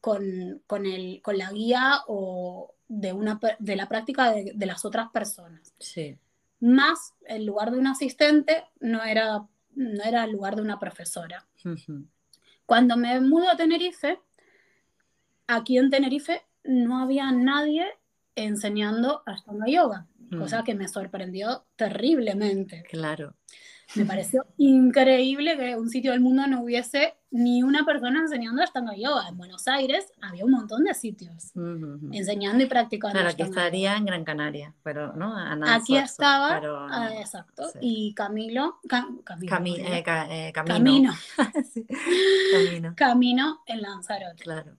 con, 0.00 0.62
con, 0.66 0.86
el, 0.86 1.20
con 1.22 1.36
la 1.38 1.50
guía 1.50 2.02
o 2.06 2.74
de, 2.88 3.12
una, 3.12 3.40
de 3.58 3.76
la 3.76 3.88
práctica 3.88 4.32
de, 4.32 4.52
de 4.54 4.66
las 4.66 4.84
otras 4.84 5.10
personas. 5.10 5.74
Sí. 5.78 6.16
Más 6.60 7.14
el 7.26 7.44
lugar 7.44 7.70
de 7.70 7.78
un 7.78 7.86
asistente 7.86 8.64
no 8.80 9.04
era, 9.04 9.46
no 9.74 10.02
era 10.04 10.24
el 10.24 10.32
lugar 10.32 10.56
de 10.56 10.62
una 10.62 10.78
profesora. 10.78 11.46
Cuando 12.64 12.96
me 12.96 13.20
mudo 13.20 13.50
a 13.50 13.56
Tenerife, 13.56 14.20
aquí 15.46 15.78
en 15.78 15.90
Tenerife 15.90 16.42
no 16.64 16.98
había 17.00 17.30
nadie 17.32 17.86
enseñando 18.36 19.22
Ashtanga 19.26 19.66
Yoga, 19.66 20.06
cosa 20.30 20.60
mm. 20.62 20.64
que 20.64 20.74
me 20.74 20.88
sorprendió 20.88 21.66
terriblemente. 21.76 22.84
Claro. 22.88 23.34
Me 23.94 24.04
pareció 24.04 24.44
increíble 24.56 25.56
que 25.56 25.76
un 25.76 25.88
sitio 25.88 26.10
del 26.10 26.20
mundo 26.20 26.46
no 26.48 26.62
hubiese 26.62 27.14
ni 27.30 27.62
una 27.62 27.84
persona 27.84 28.20
enseñando 28.20 28.62
Ashtanga 28.62 28.94
Yoga. 28.96 29.28
En 29.28 29.36
Buenos 29.36 29.68
Aires 29.68 30.12
había 30.20 30.44
un 30.44 30.50
montón 30.50 30.84
de 30.84 30.92
sitios 30.92 31.52
enseñando 32.12 32.64
y 32.64 32.66
practicando. 32.66 33.14
Claro, 33.14 33.28
aquí 33.28 33.42
estaría 33.42 33.96
en 33.96 34.06
Gran 34.06 34.24
Canaria, 34.24 34.74
pero 34.82 35.12
no 35.12 35.34
Aquí 35.66 35.96
estaba, 35.96 36.60
ah, 36.90 37.10
exacto. 37.16 37.64
Y 37.80 38.12
Camilo, 38.14 38.80
Camilo, 38.88 39.86
eh, 39.86 40.04
eh, 40.30 40.52
Camino. 40.52 41.14
Camino. 42.52 42.94
Camino 42.96 43.62
en 43.66 43.82
Lanzarote. 43.82 44.42
Claro. 44.42 44.76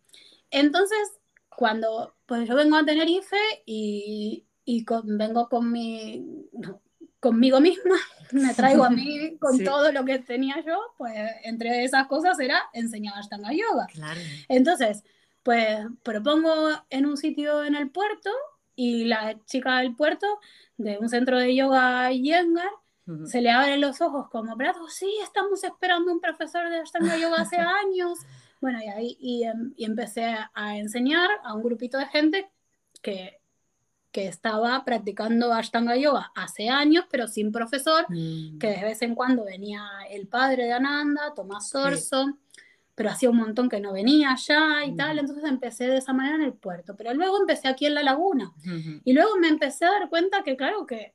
Entonces, 0.51 1.16
cuando 1.57 2.13
pues 2.27 2.47
yo 2.47 2.53
vengo 2.53 2.75
a 2.75 2.85
Tenerife 2.85 3.35
y, 3.65 4.45
y 4.63 4.85
vengo 5.05 5.49
con 5.49 5.71
mi, 5.71 6.23
conmigo 7.19 7.59
misma, 7.59 7.95
me 8.31 8.53
traigo 8.53 8.83
a 8.83 8.91
mí 8.91 9.35
con 9.39 9.63
todo 9.63 9.91
lo 9.91 10.05
que 10.05 10.19
tenía 10.19 10.63
yo, 10.63 10.79
pues 10.99 11.15
entre 11.43 11.83
esas 11.83 12.05
cosas 12.05 12.39
era 12.39 12.61
enseñar 12.73 13.17
Ashtanga 13.17 13.49
Yoga. 13.53 13.87
Entonces, 14.47 15.03
pues 15.41 15.79
propongo 16.03 16.69
en 16.91 17.07
un 17.07 17.17
sitio 17.17 17.63
en 17.63 17.73
el 17.73 17.89
puerto 17.89 18.29
y 18.75 19.05
la 19.05 19.35
chica 19.45 19.79
del 19.79 19.95
puerto 19.95 20.27
de 20.77 20.99
un 20.99 21.09
centro 21.09 21.39
de 21.39 21.55
yoga 21.55 22.11
Yengar 22.11 22.69
se 23.25 23.41
le 23.41 23.49
abren 23.49 23.81
los 23.81 24.01
ojos 24.01 24.29
como, 24.29 24.55
Brado, 24.57 24.87
sí, 24.89 25.09
estamos 25.23 25.63
esperando 25.63 26.11
un 26.11 26.19
profesor 26.19 26.69
de 26.69 26.81
Ashtanga 26.81 27.17
Yoga 27.17 27.37
hace 27.37 27.55
años. 27.85 28.19
Bueno, 28.61 28.79
y 28.81 28.87
ahí 28.87 29.17
y, 29.19 29.43
em, 29.43 29.73
y 29.77 29.85
empecé 29.85 30.35
a 30.53 30.77
enseñar 30.77 31.29
a 31.43 31.53
un 31.53 31.63
grupito 31.63 31.97
de 31.97 32.07
gente 32.07 32.49
que 33.01 33.39
que 34.17 34.27
estaba 34.27 34.83
practicando 34.83 35.53
Ashtanga 35.53 35.95
Yoga 35.95 36.31
hace 36.33 36.69
años, 36.69 37.05
pero 37.11 37.27
sin 37.27 37.51
profesor, 37.51 38.05
mm. 38.09 38.57
que 38.57 38.67
de 38.69 38.83
vez 38.83 39.01
en 39.03 39.13
cuando 39.13 39.45
venía 39.45 39.87
el 40.09 40.27
padre 40.27 40.63
de 40.63 40.73
Ananda, 40.73 41.35
Tomás 41.35 41.73
Orso, 41.75 42.37
pero 42.95 43.11
hacía 43.11 43.29
un 43.29 43.37
montón 43.37 43.69
que 43.69 43.79
no 43.79 43.93
venía 43.93 44.31
allá 44.31 44.85
y 44.85 44.95
tal, 44.95 45.17
mm. 45.17 45.19
entonces 45.19 45.43
empecé 45.43 45.87
de 45.87 45.97
esa 45.97 46.13
manera 46.13 46.37
en 46.37 46.41
el 46.41 46.53
puerto, 46.53 46.95
pero 46.95 47.13
luego 47.13 47.39
empecé 47.39 47.67
aquí 47.67 47.85
en 47.85 47.93
la 47.93 48.01
laguna. 48.01 48.51
Y 49.03 49.13
luego 49.13 49.37
me 49.37 49.49
empecé 49.49 49.85
a 49.85 49.91
dar 49.91 50.09
cuenta 50.09 50.41
que 50.43 50.57
claro 50.57 50.87
que, 50.87 51.13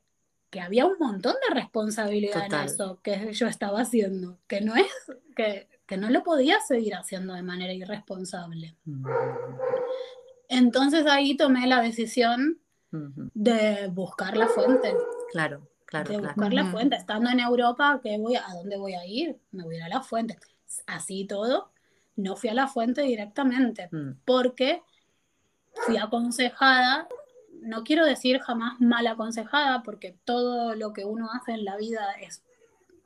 que 0.50 0.60
había 0.60 0.86
un 0.86 0.96
montón 1.00 1.34
de 1.48 1.54
responsabilidad 1.56 2.46
en 2.46 2.66
eso 2.66 3.00
que 3.02 3.32
yo 3.32 3.48
estaba 3.48 3.80
haciendo, 3.80 4.38
que 4.46 4.60
no 4.60 4.76
es, 4.76 4.86
que, 5.34 5.68
que 5.92 5.98
no 5.98 6.08
lo 6.08 6.22
podía 6.22 6.58
seguir 6.60 6.94
haciendo 6.94 7.34
de 7.34 7.42
manera 7.42 7.70
irresponsable. 7.70 8.78
Mm. 8.86 9.06
Entonces 10.48 11.04
ahí 11.04 11.36
tomé 11.36 11.66
la 11.66 11.82
decisión 11.82 12.58
de 12.90 13.88
buscar 13.92 14.34
la 14.38 14.46
fuente. 14.46 14.96
Claro, 15.32 15.68
claro. 15.84 16.10
De 16.10 16.16
buscar 16.16 16.54
la 16.54 16.64
fuente. 16.64 16.96
Estando 16.96 17.28
en 17.28 17.40
Europa, 17.40 18.00
¿qué 18.02 18.16
voy 18.16 18.36
a, 18.36 18.44
dónde 18.54 18.78
voy 18.78 18.94
a 18.94 19.04
ir? 19.04 19.38
Me 19.50 19.64
voy 19.64 19.74
a 19.74 19.78
ir 19.80 19.84
a 19.84 19.88
la 19.90 20.00
fuente. 20.00 20.38
Así 20.86 21.26
todo, 21.26 21.70
no 22.16 22.36
fui 22.36 22.48
a 22.48 22.54
la 22.54 22.68
fuente 22.68 23.02
directamente, 23.02 23.90
mm. 23.92 24.22
porque 24.24 24.80
fui 25.74 25.98
aconsejada, 25.98 27.06
no 27.60 27.84
quiero 27.84 28.06
decir 28.06 28.40
jamás 28.40 28.80
mal 28.80 29.06
aconsejada, 29.06 29.82
porque 29.82 30.16
todo 30.24 30.74
lo 30.74 30.94
que 30.94 31.04
uno 31.04 31.28
hace 31.34 31.52
en 31.52 31.66
la 31.66 31.76
vida 31.76 32.12
es, 32.18 32.42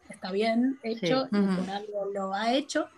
está 0.09 0.31
bien 0.31 0.79
hecho 0.83 1.27
y 1.27 1.57
por 1.57 1.71
algo 1.71 2.05
lo 2.13 2.35
ha 2.35 2.53
hecho, 2.55 2.89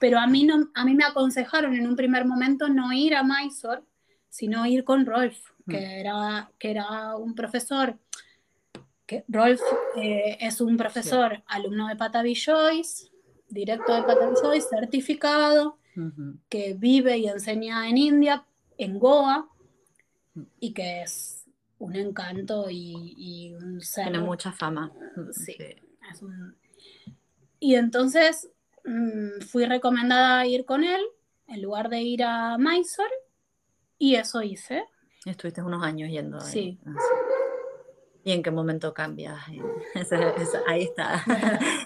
pero 0.00 0.18
a 0.18 0.26
mí, 0.26 0.44
no, 0.44 0.70
a 0.74 0.84
mí 0.84 0.94
me 0.94 1.04
aconsejaron 1.04 1.74
en 1.74 1.86
un 1.86 1.96
primer 1.96 2.24
momento 2.24 2.68
no 2.68 2.92
ir 2.92 3.14
a 3.14 3.22
Mysore, 3.22 3.82
sino 4.28 4.64
ir 4.66 4.84
con 4.84 5.06
Rolf, 5.06 5.38
que, 5.66 5.78
mm. 5.78 5.90
era, 6.00 6.50
que 6.58 6.70
era 6.70 7.16
un 7.16 7.34
profesor, 7.34 7.98
que 9.06 9.24
Rolf 9.28 9.60
eh, 9.96 10.36
es 10.40 10.60
un 10.60 10.76
profesor 10.76 11.42
alumno 11.46 11.88
de 11.88 11.96
Patavi 11.96 12.34
Joyce, 12.34 13.10
directo 13.48 13.94
de 13.94 14.02
Patavi 14.02 14.34
Joyce, 14.40 14.68
certificado, 14.68 15.78
que 16.48 16.74
vive 16.74 17.18
y 17.18 17.26
enseña 17.26 17.88
en 17.88 17.98
India, 17.98 18.44
en 18.76 19.00
Goa, 19.00 19.48
mm. 20.34 20.42
y 20.60 20.72
que 20.72 21.02
es 21.02 21.44
un 21.78 21.96
encanto 21.96 22.66
y, 22.70 23.54
un 23.60 23.80
ser. 23.80 24.04
Tiene 24.04 24.20
mucha 24.20 24.52
fama. 24.52 24.92
Sí. 25.32 25.56
Y 27.60 27.74
entonces 27.74 28.50
mm, 28.84 29.40
fui 29.42 29.64
recomendada 29.64 30.40
a 30.40 30.46
ir 30.46 30.64
con 30.64 30.84
él 30.84 31.00
en 31.46 31.62
lugar 31.62 31.88
de 31.88 32.02
ir 32.02 32.22
a 32.22 32.56
Mysore 32.58 33.14
y 33.98 34.14
eso 34.14 34.42
hice. 34.42 34.84
Estuviste 35.24 35.62
unos 35.62 35.82
años 35.82 36.10
yendo. 36.10 36.40
Sí. 36.40 36.78
Ah, 36.86 36.94
¿Y 38.24 38.32
en 38.32 38.42
qué 38.42 38.50
momento 38.50 38.92
cambias? 38.92 39.38
ahí 40.68 40.82
está. 40.82 41.24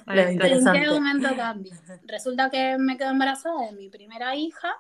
¿En 0.07 0.39
qué 0.39 0.89
momento 0.89 1.29
cambia? 1.37 1.81
Resulta 2.03 2.51
que 2.51 2.77
me 2.79 2.99
quedo 2.99 3.11
embarazada 3.11 3.67
de 3.67 3.73
mi 3.73 3.89
primera 3.89 4.35
hija 4.35 4.75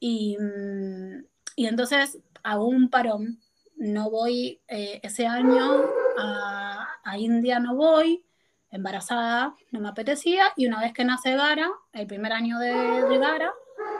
y, 0.00 0.36
mm, 0.38 1.24
y 1.56 1.66
entonces 1.66 2.18
hago 2.42 2.66
un 2.66 2.88
parón. 2.88 3.40
No 3.76 4.10
voy 4.10 4.62
eh, 4.68 5.00
ese 5.02 5.26
año 5.26 5.84
a, 6.18 6.88
a, 7.04 7.18
India, 7.18 7.60
no 7.60 7.76
voy. 7.76 8.24
Embarazada, 8.70 9.54
no 9.70 9.80
me 9.80 9.88
apetecía. 9.88 10.52
Y 10.56 10.66
una 10.66 10.80
vez 10.80 10.92
que 10.92 11.04
nace 11.04 11.34
Gara, 11.34 11.70
el 11.92 12.06
primer 12.06 12.32
año 12.32 12.58
de, 12.58 12.72
de 12.72 13.18
Gara, 13.18 13.52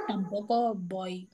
tampoco 0.07 0.74
voy 0.74 1.29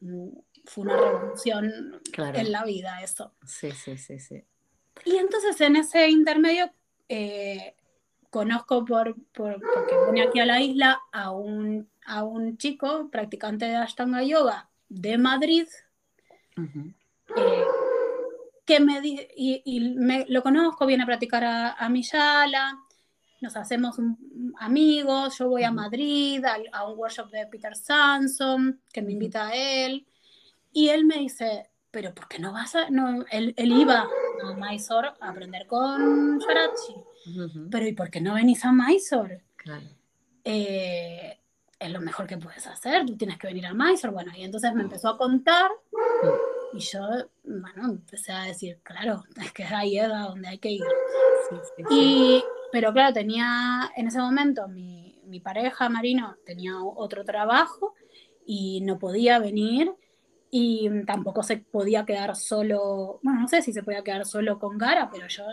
mm, 0.00 0.28
fue 0.64 0.84
una 0.84 0.96
revolución 0.96 2.00
en 2.16 2.52
la 2.52 2.64
vida 2.64 3.02
eso. 3.02 3.32
Sí, 3.44 3.70
sí, 3.72 3.96
sí, 3.96 4.18
sí. 4.18 4.44
Y 5.04 5.16
entonces 5.16 5.60
en 5.60 5.76
ese 5.76 6.08
intermedio 6.08 6.70
eh, 7.08 7.74
conozco 8.30 8.84
por, 8.84 9.14
por, 9.32 9.60
porque 9.60 9.94
vine 10.06 10.22
aquí 10.22 10.40
a 10.40 10.46
la 10.46 10.60
isla 10.60 11.00
a 11.12 11.30
un, 11.30 11.88
a 12.06 12.24
un 12.24 12.56
chico 12.58 13.08
practicante 13.10 13.66
de 13.66 13.76
Ashtanga 13.76 14.22
Yoga 14.22 14.68
de 14.88 15.18
Madrid. 15.18 15.66
Eh, 16.56 17.64
que 18.70 18.78
me 18.78 19.00
y, 19.36 19.62
y 19.64 19.80
me, 19.96 20.26
lo 20.28 20.44
conozco, 20.44 20.86
viene 20.86 21.02
a 21.02 21.06
practicar 21.06 21.42
a, 21.42 21.72
a 21.72 21.88
Miyala, 21.88 22.78
nos 23.40 23.56
hacemos 23.56 23.96
amigos, 24.60 25.38
yo 25.38 25.48
voy 25.48 25.64
a 25.64 25.72
Madrid 25.72 26.44
a, 26.44 26.56
a, 26.78 26.88
un 26.88 26.96
workshop 26.96 27.30
de 27.30 27.48
Peter 27.48 27.74
Sanson, 27.74 28.80
que 28.92 29.02
me 29.02 29.10
invita 29.10 29.48
a 29.48 29.54
él, 29.56 30.06
y 30.72 30.90
él 30.90 31.04
me 31.04 31.16
dice, 31.16 31.68
pero 31.90 32.14
¿por 32.14 32.28
qué 32.28 32.38
no 32.38 32.52
vas 32.52 32.76
a...? 32.76 32.90
No, 32.90 33.24
él, 33.32 33.54
él 33.56 33.72
iba 33.72 34.06
a 34.44 34.54
Mysore 34.54 35.08
a 35.20 35.30
aprender 35.30 35.66
con 35.66 36.38
Sharachi. 36.38 36.94
Pero 37.72 37.86
¿y 37.88 37.92
por 37.92 38.08
qué 38.08 38.20
no 38.20 38.34
venís 38.34 38.64
a 38.64 38.70
Mysore? 38.70 39.42
Claro. 39.56 39.88
Eh, 40.44 41.40
es 41.76 41.90
lo 41.90 42.00
mejor 42.00 42.28
que 42.28 42.38
puedes 42.38 42.68
hacer, 42.68 43.04
tú 43.04 43.16
tienes 43.16 43.36
que 43.36 43.48
venir 43.48 43.66
a 43.66 43.74
Mysore. 43.74 44.12
Bueno, 44.12 44.30
y 44.36 44.44
entonces 44.44 44.72
me 44.74 44.82
empezó 44.82 45.08
a 45.08 45.18
contar 45.18 45.72
y 46.72 46.78
yo, 46.78 47.00
bueno, 47.44 47.90
empecé 47.90 48.32
a 48.32 48.44
decir, 48.44 48.78
claro, 48.82 49.24
es 49.42 49.52
que 49.52 49.64
ahí 49.64 49.98
es 49.98 50.04
a 50.04 50.28
donde 50.28 50.48
hay 50.48 50.58
que 50.58 50.70
ir. 50.70 50.84
Sí, 51.48 51.56
sí, 51.76 51.84
y, 51.90 52.44
pero 52.70 52.92
claro, 52.92 53.12
tenía 53.12 53.90
en 53.96 54.06
ese 54.06 54.18
momento 54.18 54.68
mi, 54.68 55.20
mi 55.24 55.40
pareja, 55.40 55.88
Marino, 55.88 56.36
tenía 56.44 56.74
otro 56.82 57.24
trabajo 57.24 57.94
y 58.44 58.80
no 58.82 58.98
podía 58.98 59.38
venir 59.38 59.92
y 60.50 60.88
tampoco 61.06 61.42
se 61.42 61.58
podía 61.58 62.04
quedar 62.04 62.34
solo, 62.34 63.20
bueno, 63.22 63.40
no 63.40 63.48
sé 63.48 63.62
si 63.62 63.72
se 63.72 63.82
podía 63.82 64.02
quedar 64.02 64.26
solo 64.26 64.58
con 64.58 64.76
Gara, 64.78 65.08
pero 65.10 65.28
yo 65.28 65.44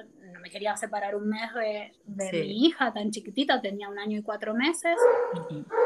me 0.47 0.51
quería 0.51 0.77
separar 0.77 1.13
un 1.15 1.27
mes 1.27 1.53
de, 2.05 2.31
mi 2.31 2.65
hija 2.65 2.93
tan 2.93 3.11
chiquitita, 3.11 3.61
tenía 3.61 3.89
un 3.89 3.99
año 3.99 4.17
y 4.17 4.21
cuatro 4.21 4.53
meses, 4.53 4.95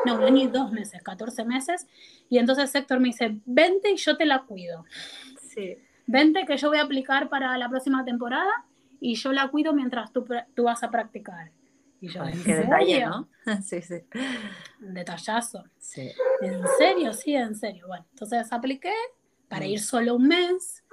no, 0.06 0.16
un 0.16 0.24
año 0.24 0.44
y 0.44 0.48
dos 0.48 0.72
meses, 0.72 1.02
14 1.02 1.46
meses, 1.46 1.88
y 2.30 2.38
entonces 2.38 2.74
Héctor 2.76 3.00
me 3.00 3.08
dice, 3.08 3.40
vente 3.46 3.92
y 3.92 3.98
yo 3.98 4.18
te 4.18 4.26
la 4.26 4.44
cuido. 4.44 4.86
Sí. 5.42 5.78
Vente 6.06 6.46
que 6.46 6.58
yo 6.58 6.70
voy 6.70 6.78
a 6.78 6.84
aplicar 6.84 7.28
para 7.28 7.58
la 7.58 7.70
próxima 7.70 8.06
temporada 8.06 8.52
y 9.00 9.16
yo 9.16 9.34
la 9.34 9.48
cuido 9.48 9.74
mientras 9.74 10.14
tú, 10.14 10.26
tú 10.54 10.64
vas 10.64 10.84
a 10.84 10.92
practicar. 10.92 11.52
Y 12.00 12.10
yo, 12.10 12.22
qué 12.46 12.56
detalle, 12.56 13.06
¿no? 13.06 13.28
sí, 13.64 13.82
sí. 13.82 13.96
Un 14.82 14.94
detallazo. 14.94 15.64
Sí. 15.80 16.12
¿En 16.42 16.62
serio? 16.78 17.14
Sí, 17.14 17.36
en 17.36 17.56
serio. 17.56 17.88
Bueno, 17.88 18.06
entonces 18.12 18.52
apliqué 18.52 18.94
para 19.48 19.66
ir 19.66 19.80
solo 19.80 20.16
un 20.16 20.28
mes. 20.28 20.84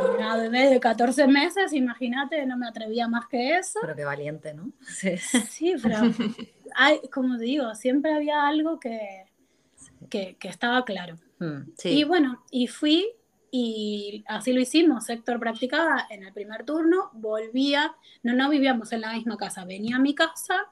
Con 0.00 0.16
una 0.16 0.36
bebé 0.36 0.70
de 0.70 0.80
14 0.80 1.26
meses, 1.26 1.72
imagínate, 1.72 2.44
no 2.46 2.56
me 2.56 2.68
atrevía 2.68 3.08
más 3.08 3.26
que 3.26 3.56
eso. 3.56 3.78
Pero 3.80 3.96
qué 3.96 4.04
valiente, 4.04 4.54
¿no? 4.54 4.70
Sí, 4.80 5.16
sí 5.16 5.74
pero 5.82 5.98
hay, 6.74 7.00
como 7.12 7.38
digo, 7.38 7.74
siempre 7.74 8.12
había 8.12 8.46
algo 8.46 8.78
que, 8.78 9.24
que, 10.08 10.36
que 10.38 10.48
estaba 10.48 10.84
claro. 10.84 11.16
Mm, 11.38 11.70
y 11.84 12.04
bueno, 12.04 12.44
y 12.50 12.66
fui 12.66 13.08
y 13.50 14.24
así 14.28 14.52
lo 14.52 14.60
hicimos. 14.60 15.08
Héctor 15.08 15.38
practicaba 15.38 16.06
en 16.10 16.24
el 16.24 16.32
primer 16.32 16.64
turno, 16.64 17.10
volvía, 17.14 17.94
no, 18.22 18.34
no 18.34 18.50
vivíamos 18.50 18.92
en 18.92 19.02
la 19.02 19.12
misma 19.12 19.36
casa, 19.36 19.64
venía 19.64 19.96
a 19.96 20.00
mi 20.00 20.14
casa, 20.14 20.66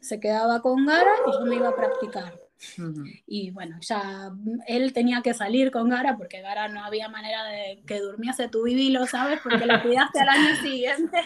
se 0.00 0.20
quedaba 0.20 0.60
con 0.62 0.86
Gara 0.86 1.12
y 1.26 1.32
yo 1.32 1.44
me 1.44 1.56
iba 1.56 1.68
a 1.68 1.76
practicar. 1.76 2.38
Y 3.26 3.50
bueno, 3.50 3.76
ya 3.80 4.30
él 4.66 4.92
tenía 4.92 5.20
que 5.22 5.34
salir 5.34 5.70
con 5.70 5.88
Gara 5.88 6.16
porque 6.16 6.40
Gara 6.40 6.68
no 6.68 6.84
había 6.84 7.08
manera 7.08 7.44
de 7.44 7.82
que 7.86 8.00
durmiese 8.00 8.48
tu 8.48 8.66
lo 8.66 9.06
¿sabes? 9.06 9.40
Porque 9.42 9.66
lo 9.66 9.82
cuidaste 9.82 10.20
al 10.20 10.28
año 10.28 10.56
siguiente. 10.56 11.18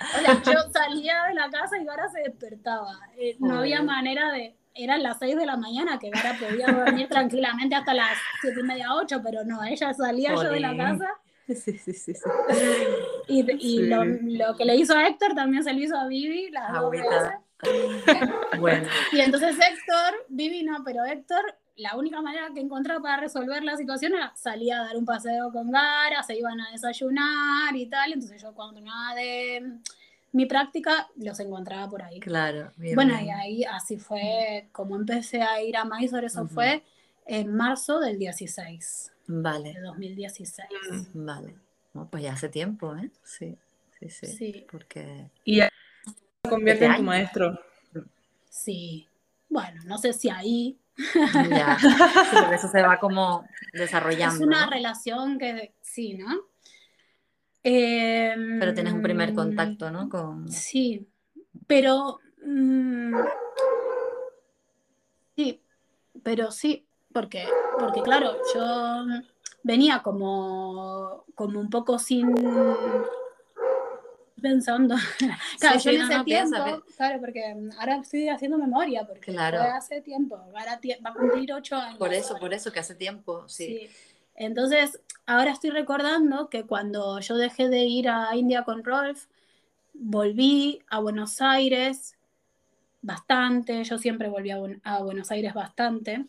o 0.00 0.20
sea, 0.20 0.42
yo 0.42 0.70
salía 0.72 1.24
de 1.28 1.34
la 1.34 1.50
casa 1.50 1.78
y 1.78 1.84
Gara 1.84 2.08
se 2.08 2.20
despertaba. 2.20 2.98
Eh, 3.16 3.36
no 3.40 3.58
había 3.58 3.82
manera 3.82 4.32
de, 4.32 4.56
eran 4.74 5.02
las 5.02 5.18
6 5.18 5.36
de 5.36 5.46
la 5.46 5.56
mañana, 5.56 5.98
que 5.98 6.10
Gara 6.10 6.36
podía 6.38 6.66
dormir 6.68 7.08
tranquilamente 7.08 7.74
hasta 7.74 7.94
las 7.94 8.18
7 8.40 8.60
y 8.60 8.62
media, 8.62 8.94
8, 8.94 9.20
pero 9.22 9.44
no, 9.44 9.62
ella 9.64 9.92
salía 9.94 10.34
yo 10.34 10.50
de 10.50 10.60
la 10.60 10.76
casa. 10.76 11.08
Sí, 11.46 11.76
sí, 11.76 11.92
sí. 11.92 12.14
Y, 13.28 13.44
y 13.58 13.82
lo, 13.86 14.02
lo, 14.02 14.56
que 14.56 14.64
le 14.64 14.76
hizo 14.76 14.96
a 14.96 15.06
Héctor 15.06 15.34
también 15.34 15.62
se 15.62 15.74
lo 15.74 15.78
hizo 15.78 15.94
a 15.94 16.06
Vivi, 16.06 16.50
las 16.50 16.72
dos 16.72 16.90
bueno. 18.58 18.88
Y 19.12 19.20
entonces 19.20 19.56
Héctor, 19.56 20.26
Vivi 20.28 20.62
no, 20.62 20.82
pero 20.84 21.04
Héctor, 21.04 21.42
la 21.76 21.96
única 21.96 22.20
manera 22.20 22.48
que 22.54 22.60
encontraba 22.60 23.02
para 23.02 23.20
resolver 23.20 23.62
la 23.62 23.76
situación 23.76 24.14
era 24.14 24.32
salir 24.36 24.72
a 24.72 24.84
dar 24.84 24.96
un 24.96 25.04
paseo 25.04 25.50
con 25.52 25.70
Gara, 25.70 26.22
se 26.22 26.36
iban 26.36 26.60
a 26.60 26.70
desayunar 26.70 27.74
y 27.74 27.86
tal. 27.86 28.12
Entonces 28.12 28.40
yo 28.40 28.54
cuando 28.54 28.80
nada 28.80 29.14
de 29.14 29.78
mi 30.32 30.46
práctica 30.46 31.08
los 31.16 31.38
encontraba 31.40 31.88
por 31.88 32.02
ahí. 32.02 32.20
Claro. 32.20 32.72
bueno, 32.94 33.20
y 33.20 33.30
ahí 33.30 33.64
así 33.64 33.98
fue 33.98 34.68
como 34.72 34.96
empecé 34.96 35.42
a 35.42 35.62
ir 35.62 35.76
a 35.76 35.84
Mysore, 35.84 36.26
eso 36.26 36.46
fue 36.48 36.82
en 37.26 37.54
marzo 37.54 38.00
del 38.00 38.18
16. 38.18 39.12
Vale. 39.26 39.74
De 39.74 39.80
2016. 39.80 40.68
Mm, 41.14 41.24
vale. 41.24 41.54
pues 42.10 42.22
ya 42.22 42.32
hace 42.32 42.48
tiempo, 42.48 42.94
¿eh? 42.96 43.10
Sí, 43.22 43.56
sí, 43.98 44.08
sí. 44.08 44.26
sí. 44.26 44.66
Porque... 44.70 45.30
Y 45.44 45.60
convierte 46.48 46.84
en 46.84 46.96
tu 46.96 47.02
maestro. 47.02 47.58
Sí. 48.48 49.08
Bueno, 49.48 49.82
no 49.86 49.98
sé 49.98 50.12
si 50.12 50.30
ahí. 50.30 50.78
Ya. 51.50 51.76
eso 52.54 52.68
se 52.68 52.82
va 52.82 52.98
como 52.98 53.46
desarrollando. 53.72 54.36
Es 54.36 54.40
una 54.40 54.66
relación 54.68 55.38
que, 55.38 55.74
sí, 55.80 56.14
¿no? 56.14 56.26
pero 57.62 58.74
tienes 58.74 58.92
un 58.92 59.00
primer 59.00 59.30
em, 59.30 59.34
contacto, 59.34 59.90
¿no? 59.90 60.08
Con... 60.10 60.48
Sí, 60.50 61.08
pero... 61.66 62.20
Mm, 62.44 63.14
sí, 65.34 65.62
pero 66.22 66.50
sí, 66.50 66.86
porque, 67.10 67.46
porque 67.78 68.02
claro, 68.02 68.36
yo 68.54 69.04
venía 69.62 70.02
como, 70.02 71.24
como 71.34 71.58
un 71.58 71.70
poco 71.70 71.98
sin 71.98 72.34
pensando. 74.44 74.94
Claro, 75.58 75.78
yo 75.78 75.90
en 75.90 76.02
ese 76.02 76.24
tiempo, 76.24 76.82
claro, 76.96 77.20
porque 77.20 77.42
ahora 77.78 77.96
estoy 77.96 78.28
haciendo 78.28 78.58
memoria, 78.58 79.06
porque 79.06 79.32
claro. 79.32 79.58
fue 79.58 79.68
hace 79.68 80.00
tiempo, 80.02 80.36
ahora 80.36 80.78
va 81.04 81.10
a 81.10 81.14
cumplir 81.14 81.52
ocho 81.52 81.76
años. 81.76 81.98
Por 81.98 82.12
eso, 82.12 82.36
por 82.38 82.52
eso, 82.52 82.70
que 82.70 82.80
hace 82.80 82.94
tiempo, 82.94 83.48
sí. 83.48 83.88
sí. 83.88 83.90
Entonces, 84.34 85.00
ahora 85.26 85.52
estoy 85.52 85.70
recordando 85.70 86.50
que 86.50 86.64
cuando 86.64 87.20
yo 87.20 87.36
dejé 87.36 87.68
de 87.68 87.84
ir 87.84 88.08
a 88.08 88.36
India 88.36 88.64
con 88.64 88.84
Rolf, 88.84 89.26
volví 89.94 90.82
a 90.88 90.98
Buenos 90.98 91.40
Aires 91.40 92.16
bastante, 93.00 93.82
yo 93.84 93.96
siempre 93.96 94.28
volví 94.28 94.50
a, 94.50 94.98
Buenos 95.02 95.30
Aires 95.30 95.54
bastante. 95.54 96.26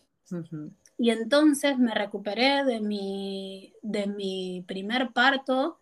Y 0.97 1.09
entonces 1.09 1.77
me 1.77 1.93
recuperé 1.93 2.63
de 2.63 2.79
mi, 2.79 3.73
de 3.81 4.07
mi 4.07 4.63
primer 4.65 5.11
parto, 5.11 5.79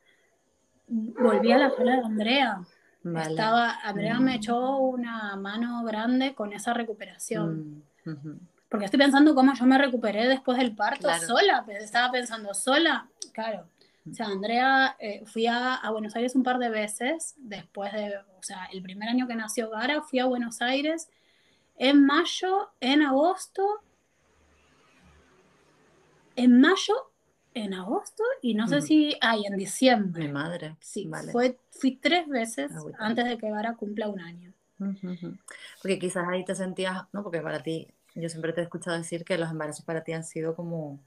volví 0.87 1.51
a 1.51 1.57
la 1.57 1.69
sala 1.71 1.97
de 1.97 2.05
Andrea. 2.05 2.61
Estaba, 3.03 3.79
Andrea 3.83 4.19
me 4.19 4.31
mm. 4.31 4.35
echó 4.35 4.77
una 4.77 5.35
mano 5.35 5.83
grande 5.83 6.33
con 6.33 6.53
esa 6.53 6.73
recuperación. 6.73 7.83
Mm, 8.05 8.31
porque 8.69 8.85
estoy 8.85 8.99
pensando 8.99 9.35
cómo 9.35 9.53
yo 9.53 9.65
me 9.65 9.77
recuperé 9.77 10.27
después 10.27 10.57
del 10.57 10.75
parto 10.75 11.07
sola, 11.19 11.65
estaba 11.79 12.11
pensando 12.11 12.53
sola, 12.53 13.07
claro. 13.33 13.67
O 14.09 14.13
sea, 14.13 14.25
Andrea, 14.25 14.97
eh, 14.99 15.23
fui 15.25 15.47
a, 15.47 15.79
Buenos 15.91 16.15
Aires 16.15 16.35
un 16.35 16.43
par 16.43 16.57
de 16.57 16.69
veces, 16.69 17.35
después 17.37 17.93
de, 17.93 18.17
o 18.17 18.43
sea, 18.43 18.65
el 18.73 18.81
primer 18.81 19.07
año 19.07 19.27
que 19.27 19.35
nació 19.35 19.69
Gara, 19.69 20.01
fui 20.01 20.19
a 20.19 20.25
Buenos 20.25 20.61
Aires 20.61 21.09
en 21.77 22.05
mayo, 22.05 22.71
en 22.81 23.01
agosto, 23.01 23.65
en 26.35 26.59
mayo, 26.59 27.12
en 27.53 27.73
agosto, 27.73 28.23
y 28.41 28.53
no 28.53 28.67
sé 28.67 28.81
si, 28.81 29.15
ay, 29.21 29.45
en 29.45 29.57
diciembre. 29.57 30.27
Mi 30.27 30.31
madre. 30.31 30.75
Sí, 30.79 31.09
fue, 31.31 31.57
fui 31.71 31.95
tres 31.95 32.27
veces 32.27 32.71
antes 32.97 33.25
de 33.25 33.37
que 33.37 33.49
Gara 33.49 33.75
cumpla 33.75 34.07
un 34.07 34.19
año. 34.19 34.53
Porque 35.81 35.99
quizás 35.99 36.27
ahí 36.27 36.43
te 36.43 36.55
sentías, 36.55 37.03
¿no? 37.13 37.23
Porque 37.23 37.41
para 37.41 37.61
ti 37.61 37.87
yo 38.15 38.29
siempre 38.29 38.53
te 38.53 38.61
he 38.61 38.63
escuchado 38.63 38.97
decir 38.97 39.23
que 39.23 39.37
los 39.37 39.49
embarazos 39.49 39.85
para 39.85 40.03
ti 40.03 40.13
han 40.13 40.23
sido 40.23 40.55
como 40.55 40.99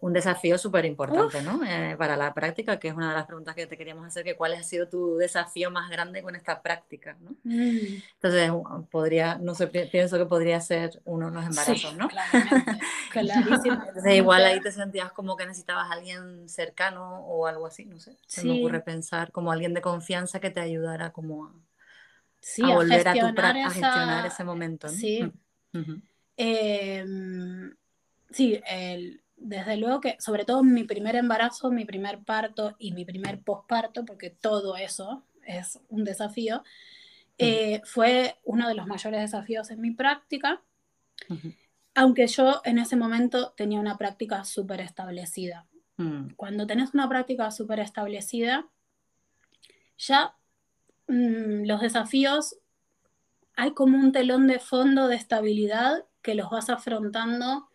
un 0.00 0.12
desafío 0.12 0.58
súper 0.58 0.84
importante, 0.84 1.42
¿no? 1.42 1.62
Eh, 1.64 1.96
para 1.96 2.16
la 2.16 2.34
práctica, 2.34 2.78
que 2.78 2.88
es 2.88 2.94
una 2.94 3.10
de 3.10 3.14
las 3.14 3.26
preguntas 3.26 3.54
que 3.54 3.66
te 3.66 3.76
queríamos 3.76 4.06
hacer, 4.06 4.24
que 4.24 4.36
cuál 4.36 4.54
ha 4.54 4.62
sido 4.62 4.88
tu 4.88 5.16
desafío 5.16 5.70
más 5.70 5.90
grande 5.90 6.22
con 6.22 6.36
esta 6.36 6.62
práctica, 6.62 7.16
¿no? 7.20 7.30
Mm. 7.44 8.02
Entonces, 8.14 8.50
podría, 8.90 9.38
no 9.38 9.54
sé, 9.54 9.66
pienso 9.66 10.18
que 10.18 10.26
podría 10.26 10.60
ser 10.60 11.00
uno 11.04 11.30
de 11.30 11.36
los 11.36 11.46
embarazos, 11.46 11.96
¿no? 11.96 12.08
Clarísimo. 13.10 13.82
Entonces, 13.88 14.14
igual 14.14 14.44
ahí 14.44 14.60
te 14.60 14.72
sentías 14.72 15.12
como 15.12 15.36
que 15.36 15.46
necesitabas 15.46 15.90
a 15.90 15.94
alguien 15.94 16.48
cercano 16.48 17.20
o 17.20 17.46
algo 17.46 17.66
así, 17.66 17.84
no 17.86 17.98
sé. 17.98 18.16
Se 18.26 18.44
me 18.44 18.58
ocurre 18.58 18.80
pensar 18.80 19.32
como 19.32 19.50
alguien 19.50 19.74
de 19.74 19.80
confianza 19.80 20.40
que 20.40 20.50
te 20.50 20.60
ayudara 20.60 21.12
como 21.12 21.46
a, 21.46 22.74
volver 22.74 23.08
a, 23.08 23.12
tu 23.14 23.40
a 23.40 23.70
gestionar 23.70 24.26
ese 24.26 24.44
momento, 24.44 24.88
¿no? 24.88 24.92
Sí. 24.92 25.32
Mm. 25.72 26.02
Em, 26.36 27.74
sí, 28.30 28.60
el, 28.66 29.22
desde 29.36 29.76
luego 29.76 30.00
que, 30.00 30.16
sobre 30.18 30.44
todo 30.44 30.62
mi 30.62 30.84
primer 30.84 31.16
embarazo, 31.16 31.70
mi 31.70 31.84
primer 31.84 32.20
parto 32.20 32.74
y 32.78 32.92
mi 32.92 33.04
primer 33.04 33.40
posparto, 33.40 34.04
porque 34.04 34.30
todo 34.30 34.76
eso 34.76 35.24
es 35.46 35.78
un 35.88 36.04
desafío, 36.04 36.62
eh, 37.38 37.82
fue 37.84 38.36
uno 38.44 38.66
de 38.66 38.74
los 38.74 38.86
mayores 38.86 39.20
desafíos 39.20 39.70
en 39.70 39.80
mi 39.80 39.90
práctica, 39.90 40.62
aunque 41.94 42.26
yo 42.26 42.60
en 42.64 42.78
ese 42.78 42.96
momento 42.96 43.52
tenía 43.56 43.78
una 43.78 43.98
práctica 43.98 44.44
súper 44.44 44.80
establecida. 44.80 45.66
Mm. 45.96 46.30
Cuando 46.36 46.66
tenés 46.66 46.94
una 46.94 47.08
práctica 47.08 47.50
súper 47.50 47.80
establecida, 47.80 48.66
ya 49.98 50.34
mm, 51.08 51.64
los 51.66 51.80
desafíos, 51.80 52.56
hay 53.54 53.72
como 53.72 53.98
un 53.98 54.12
telón 54.12 54.46
de 54.46 54.58
fondo 54.58 55.08
de 55.08 55.16
estabilidad 55.16 56.04
que 56.22 56.34
los 56.34 56.50
vas 56.50 56.68
afrontando 56.70 57.68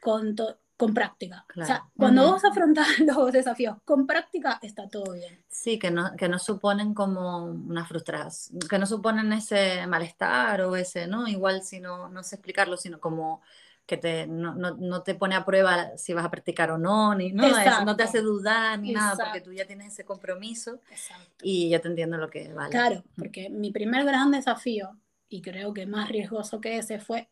con, 0.00 0.34
con 0.82 0.94
práctica. 0.94 1.46
O 1.56 1.64
sea, 1.64 1.84
cuando 1.96 2.32
vos 2.32 2.44
afrontas 2.44 2.88
los 2.98 3.30
desafíos 3.30 3.76
con 3.84 4.04
práctica, 4.04 4.58
está 4.60 4.88
todo 4.88 5.12
bien. 5.12 5.44
Sí, 5.48 5.78
que 5.78 5.92
no, 5.92 6.16
que 6.16 6.28
no 6.28 6.40
suponen 6.40 6.92
como 6.92 7.44
una 7.44 7.86
frustración, 7.86 8.58
que 8.68 8.80
no 8.80 8.86
suponen 8.86 9.32
ese 9.32 9.86
malestar 9.86 10.62
o 10.62 10.74
ese, 10.74 11.06
¿no? 11.06 11.28
Igual 11.28 11.62
si 11.62 11.78
no, 11.78 12.08
no 12.08 12.24
sé 12.24 12.34
explicarlo, 12.34 12.76
sino 12.76 12.98
como 12.98 13.42
que 13.86 13.96
te, 13.96 14.26
no, 14.26 14.56
no, 14.56 14.72
no, 14.72 15.04
te 15.04 15.14
pone 15.14 15.36
a 15.36 15.44
prueba 15.44 15.96
si 15.96 16.14
vas 16.14 16.24
a 16.24 16.32
practicar 16.32 16.72
o 16.72 16.78
no, 16.78 17.14
ni 17.14 17.30
no, 17.30 17.44
no 17.84 17.94
te 17.94 18.02
hace 18.02 18.20
dudar 18.20 18.80
ni 18.80 18.90
nada, 18.90 19.14
porque 19.24 19.40
tú 19.40 19.52
ya 19.52 19.64
tienes 19.64 19.92
ese 19.92 20.04
compromiso 20.04 20.80
Exacto. 20.90 21.44
y 21.44 21.70
yo 21.70 21.80
te 21.80 21.86
entiendo 21.86 22.16
lo 22.16 22.28
que 22.28 22.52
vale. 22.52 22.70
Claro, 22.70 23.04
porque 23.16 23.50
mi 23.50 23.70
primer 23.70 24.04
gran 24.04 24.32
desafío, 24.32 24.98
y 25.28 25.42
creo 25.42 25.72
que 25.72 25.86
más 25.86 26.08
riesgoso 26.08 26.60
que 26.60 26.78
ese, 26.78 26.98
fue 26.98 27.28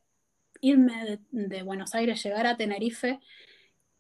irme 0.61 1.21
de, 1.31 1.63
Buenos 1.63 1.95
Aires, 1.95 2.23
llegar 2.23 2.47
a 2.47 2.57
Tenerife 2.57 3.21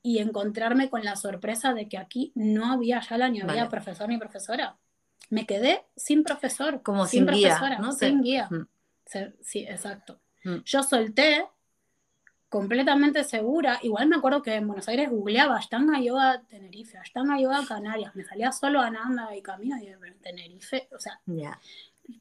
y 0.03 0.19
encontrarme 0.19 0.89
con 0.89 1.05
la 1.05 1.17
sorpresa 1.17 1.75
de 1.75 1.89
que 1.89 1.99
aquí 1.99 2.33
no 2.35 2.73
había 2.73 3.01
ya 3.01 3.29
ni 3.29 3.41
había 3.41 3.69
profesor 3.69 4.09
ni 4.09 4.19
profesora. 4.19 4.79
Me 5.29 5.47
quedé 5.47 5.85
sin 5.97 6.25
profesor, 6.25 6.83
como 6.83 7.07
sin, 7.07 7.27
profesora, 7.27 7.79
guía, 7.79 7.93
sin 7.93 8.23
guía. 8.23 8.49
Mm. 8.51 8.67
Sí, 9.43 9.61
exacto. 9.69 10.21
Mm. 10.45 10.59
Yo 10.65 10.83
solté 10.83 11.47
completamente 12.51 13.23
segura. 13.25 13.79
Igual 13.83 14.09
me 14.09 14.17
acuerdo 14.17 14.43
que 14.43 14.57
en 14.57 14.67
Buenos 14.67 14.89
Aires 14.89 15.09
googleaba 15.09 15.57
Ashtanga 15.57 16.01
Yoga 16.01 16.43
Tenerife, 16.49 16.99
Ashtanga 16.99 17.41
Yoga 17.41 17.65
Canarias. 17.67 18.15
Me 18.17 18.25
salía 18.25 18.53
solo 18.53 18.81
Ananda 18.81 19.35
y 19.37 19.41
Camino 19.41 19.77
y 19.79 19.95
Tenerife. 20.21 20.89
O 20.93 20.99
sea, 20.99 21.21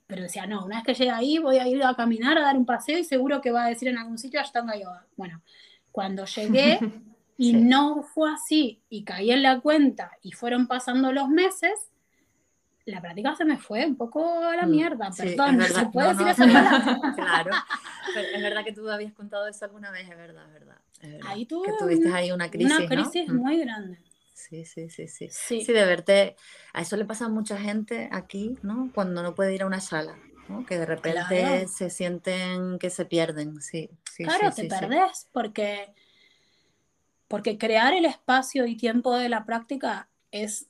pero 0.08 0.24
decía, 0.24 0.46
no, 0.46 0.66
una 0.66 0.78
vez 0.78 0.86
que 0.86 0.94
llegue 0.94 1.12
ahí 1.12 1.38
voy 1.38 1.58
a 1.58 1.68
ir 1.68 1.84
a 1.84 1.96
caminar, 1.96 2.38
a 2.38 2.42
dar 2.42 2.58
un 2.58 2.66
paseo 2.66 2.98
y 2.98 3.04
seguro 3.04 3.42
que 3.42 3.52
va 3.52 3.66
a 3.66 3.70
decir 3.70 3.88
en 3.88 3.98
algún 3.98 4.18
sitio 4.18 4.40
Ashtanga 4.40 4.76
Yoga. 4.76 5.06
Bueno, 5.16 5.42
cuando 5.92 6.26
llegué, 6.26 6.80
y 7.40 7.54
no 7.54 8.04
fue 8.04 8.34
así 8.34 8.82
y 8.90 9.06
caí 9.06 9.32
en 9.32 9.44
la 9.44 9.62
cuenta 9.62 10.12
y 10.22 10.34
fueron 10.34 10.68
pasando 10.68 11.14
los 11.14 11.30
meses, 11.30 11.72
la 12.84 13.00
práctica 13.00 13.34
se 13.34 13.46
me 13.46 13.58
fue 13.58 13.86
un 13.86 13.96
poco 13.96 14.44
a 14.44 14.58
la 14.58 14.66
mm, 14.66 14.70
mierda, 14.70 15.10
perdón, 15.16 15.62
¿se 15.62 15.86
puede 15.86 16.10
decir 16.10 16.28
eso? 16.28 16.44
claro, 17.16 17.52
es 18.34 18.42
verdad 18.42 18.66
que 18.66 18.74
tú 18.74 18.90
habías 18.90 19.14
contado 19.14 19.48
eso 19.48 19.64
alguna 19.64 19.90
vez, 19.90 20.10
es 20.10 20.18
verdad, 20.18 20.48
es 20.48 20.54
verdad. 20.54 20.78
Ahí 21.28 21.46
tuve 21.46 21.68
que 21.68 21.74
tuviste 21.80 22.12
ahí 22.12 22.30
una 22.34 22.52
crisis, 22.52 22.78
Una 22.78 22.88
crisis 22.88 23.30
mm. 23.30 23.36
muy 23.36 23.58
grande. 23.60 24.00
Sí, 24.40 24.64
sí, 24.64 24.90
sí, 24.90 25.08
sí, 25.08 25.28
sí. 25.30 25.62
Sí, 25.62 25.74
de 25.74 25.86
verte, 25.86 26.36
a 26.74 26.82
eso 26.82 26.96
le 26.96 27.04
pasa 27.04 27.26
a 27.26 27.30
mucha 27.30 27.58
gente 27.58 28.08
aquí, 28.12 28.58
¿no? 28.64 28.90
Cuando 28.96 29.22
no 29.22 29.36
puede 29.36 29.54
ir 29.54 29.64
a 29.64 29.68
una 29.68 29.82
sala, 29.82 30.18
¿no? 30.48 30.66
Que 30.66 30.78
de 30.78 30.86
repente 30.86 31.68
se 31.68 31.90
sienten 31.90 32.80
que 32.80 32.90
se 32.90 33.06
pierden, 33.06 33.62
sí. 33.62 33.90
sí 34.10 34.24
claro, 34.24 34.52
te 34.56 34.66
perdés 34.66 35.28
porque, 35.34 35.94
porque 37.28 37.58
crear 37.58 37.94
el 37.94 38.06
espacio 38.06 38.66
y 38.66 38.78
tiempo 38.78 39.16
de 39.16 39.28
la 39.28 39.46
práctica 39.46 40.10
es 40.32 40.68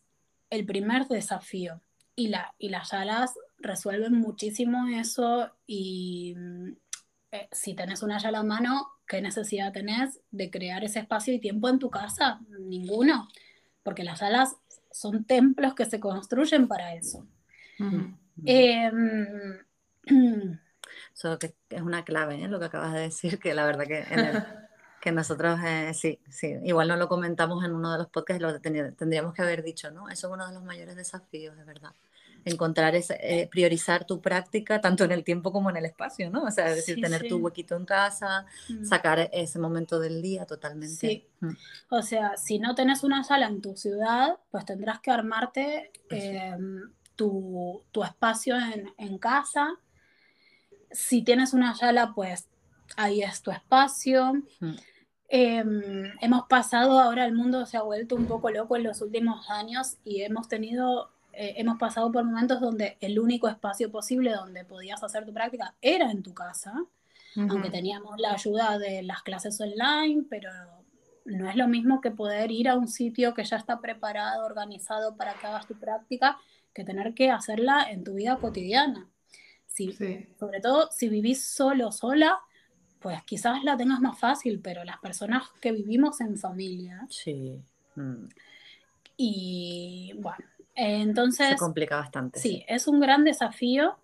el 0.49 0.65
primer 0.65 1.07
desafío 1.07 1.79
y, 2.15 2.29
la, 2.29 2.55
y 2.57 2.69
las 2.69 2.89
salas 2.89 3.35
resuelven 3.59 4.13
muchísimo 4.13 4.87
eso 4.87 5.51
y 5.67 6.33
mm, 6.35 6.71
eh, 7.31 7.47
si 7.51 7.75
tenés 7.75 8.01
una 8.01 8.17
yala 8.17 8.39
a 8.39 8.43
mano, 8.43 8.87
¿qué 9.07 9.21
necesidad 9.21 9.71
tenés 9.71 10.19
de 10.31 10.49
crear 10.49 10.83
ese 10.83 10.99
espacio 10.99 11.33
y 11.33 11.39
tiempo 11.39 11.69
en 11.69 11.77
tu 11.77 11.89
casa? 11.89 12.39
Ninguno, 12.59 13.27
porque 13.83 14.03
las 14.03 14.19
salas 14.19 14.55
son 14.91 15.25
templos 15.25 15.73
que 15.75 15.85
se 15.85 15.99
construyen 15.99 16.67
para 16.67 16.93
eso. 16.93 17.25
Em, 18.45 19.59
eso 21.15 21.39
que 21.39 21.55
es 21.69 21.81
una 21.81 22.03
clave, 22.03 22.43
¿eh? 22.43 22.47
lo 22.47 22.59
que 22.59 22.65
acabas 22.65 22.93
de 22.93 23.01
decir, 23.01 23.39
que 23.39 23.53
la 23.53 23.65
verdad 23.65 23.85
que, 23.85 24.03
que 25.01 25.11
nosotros 25.11 25.59
eh, 25.65 25.93
sí, 25.93 26.19
sí, 26.29 26.55
igual 26.63 26.87
no 26.87 26.97
lo 26.97 27.07
comentamos 27.07 27.63
en 27.63 27.73
uno 27.73 27.91
de 27.91 27.99
los 27.99 28.09
podcasts, 28.09 28.41
lo 28.41 28.59
tendríamos 28.59 29.33
que 29.33 29.41
haber 29.41 29.63
dicho, 29.63 29.91
¿no? 29.91 30.09
Eso 30.09 30.27
es 30.27 30.33
uno 30.33 30.47
de 30.47 30.53
los 30.53 30.63
mayores 30.63 30.95
desafíos, 30.95 31.55
de 31.55 31.63
verdad 31.63 31.93
encontrar 32.45 32.95
ese, 32.95 33.17
eh, 33.21 33.47
priorizar 33.47 34.05
tu 34.05 34.21
práctica 34.21 34.81
tanto 34.81 35.03
en 35.03 35.11
el 35.11 35.23
tiempo 35.23 35.51
como 35.51 35.69
en 35.69 35.77
el 35.77 35.85
espacio, 35.85 36.29
¿no? 36.29 36.43
O 36.43 36.51
sea, 36.51 36.69
es 36.69 36.77
decir, 36.77 37.01
tener 37.01 37.27
tu 37.27 37.37
huequito 37.37 37.75
en 37.75 37.85
casa, 37.85 38.45
mm. 38.69 38.85
sacar 38.85 39.29
ese 39.31 39.59
momento 39.59 39.99
del 39.99 40.21
día 40.21 40.45
totalmente. 40.45 40.95
Sí. 40.95 41.27
Mm. 41.39 41.51
O 41.89 42.01
sea, 42.01 42.37
si 42.37 42.59
no 42.59 42.75
tenés 42.75 43.03
una 43.03 43.23
sala 43.23 43.47
en 43.47 43.61
tu 43.61 43.75
ciudad, 43.75 44.37
pues 44.51 44.65
tendrás 44.65 44.99
que 44.99 45.11
armarte 45.11 45.91
em, 46.09 46.81
tu, 47.15 47.83
tu, 47.91 48.03
espacio 48.03 48.55
en, 48.55 48.93
en, 48.97 49.17
casa. 49.17 49.75
Si 50.91 51.21
tienes 51.21 51.53
una 51.53 51.75
sala, 51.75 52.13
pues 52.15 52.47
ahí 52.95 53.21
es 53.21 53.41
tu 53.41 53.51
espacio. 53.51 54.33
Mm. 54.59 54.75
Em, 55.31 56.11
hemos 56.21 56.47
pasado, 56.47 56.99
ahora 56.99 57.25
el 57.25 57.33
mundo 57.33 57.65
se 57.67 57.77
ha 57.77 57.83
vuelto 57.83 58.15
un 58.15 58.25
poco 58.25 58.49
loco 58.49 58.75
en 58.75 58.83
los 58.83 59.01
últimos 59.01 59.47
años 59.51 59.97
y 60.03 60.23
hemos 60.23 60.47
tenido 60.47 61.11
eh, 61.41 61.53
hemos 61.55 61.77
pasado 61.77 62.11
por 62.11 62.25
momentos 62.25 62.59
donde 62.59 62.97
el 62.99 63.17
único 63.17 63.47
espacio 63.47 63.89
posible 63.89 64.31
donde 64.31 64.65
podías 64.65 65.01
hacer 65.01 65.25
tu 65.25 65.33
práctica 65.33 65.73
era 65.81 66.11
en 66.11 66.21
tu 66.21 66.33
casa, 66.33 66.73
aunque 67.37 67.69
teníamos 67.69 68.19
la 68.19 68.33
ayuda 68.33 68.77
de 68.77 69.03
las 69.03 69.23
clases 69.23 69.61
online, 69.61 70.25
pero 70.29 70.49
no 71.23 71.49
es 71.49 71.55
lo 71.55 71.69
mismo 71.69 72.01
que 72.01 72.11
poder 72.11 72.51
ir 72.51 72.67
a 72.67 72.75
un 72.75 72.89
sitio 72.89 73.33
que 73.33 73.45
ya 73.45 73.55
está 73.55 73.79
preparado, 73.79 74.45
organizado 74.45 75.15
para 75.15 75.33
que 75.35 75.47
hagas 75.47 75.65
tu 75.65 75.79
práctica, 75.79 76.37
que 76.73 76.83
tener 76.83 77.13
que 77.13 77.31
hacerla 77.31 77.89
en 77.89 78.03
tu 78.03 78.15
vida 78.15 78.35
cotidiana. 78.35 79.07
Si, 79.65 79.93
Sobre 80.37 80.59
todo 80.59 80.89
si 80.91 81.07
vivís 81.07 81.41
solo, 81.41 81.93
sola, 81.93 82.37
pues 82.99 83.23
quizás 83.23 83.63
la 83.63 83.77
tengas 83.77 84.01
más 84.01 84.19
fácil, 84.19 84.59
pero 84.61 84.83
las 84.83 84.97
personas 84.97 85.43
que 85.61 85.71
vivimos 85.71 86.19
en 86.19 86.37
familia. 86.37 87.07
Sí. 87.09 87.61
Mm. 87.95 88.25
Y 89.15 90.11
bueno, 90.17 90.43
entonces... 90.79 91.49
Se 91.49 91.55
complica 91.57 91.97
bastante. 91.97 92.39
Sí, 92.39 92.63
es 92.67 92.87
un 92.87 92.99
gran 92.99 93.23
desafío 93.23 93.97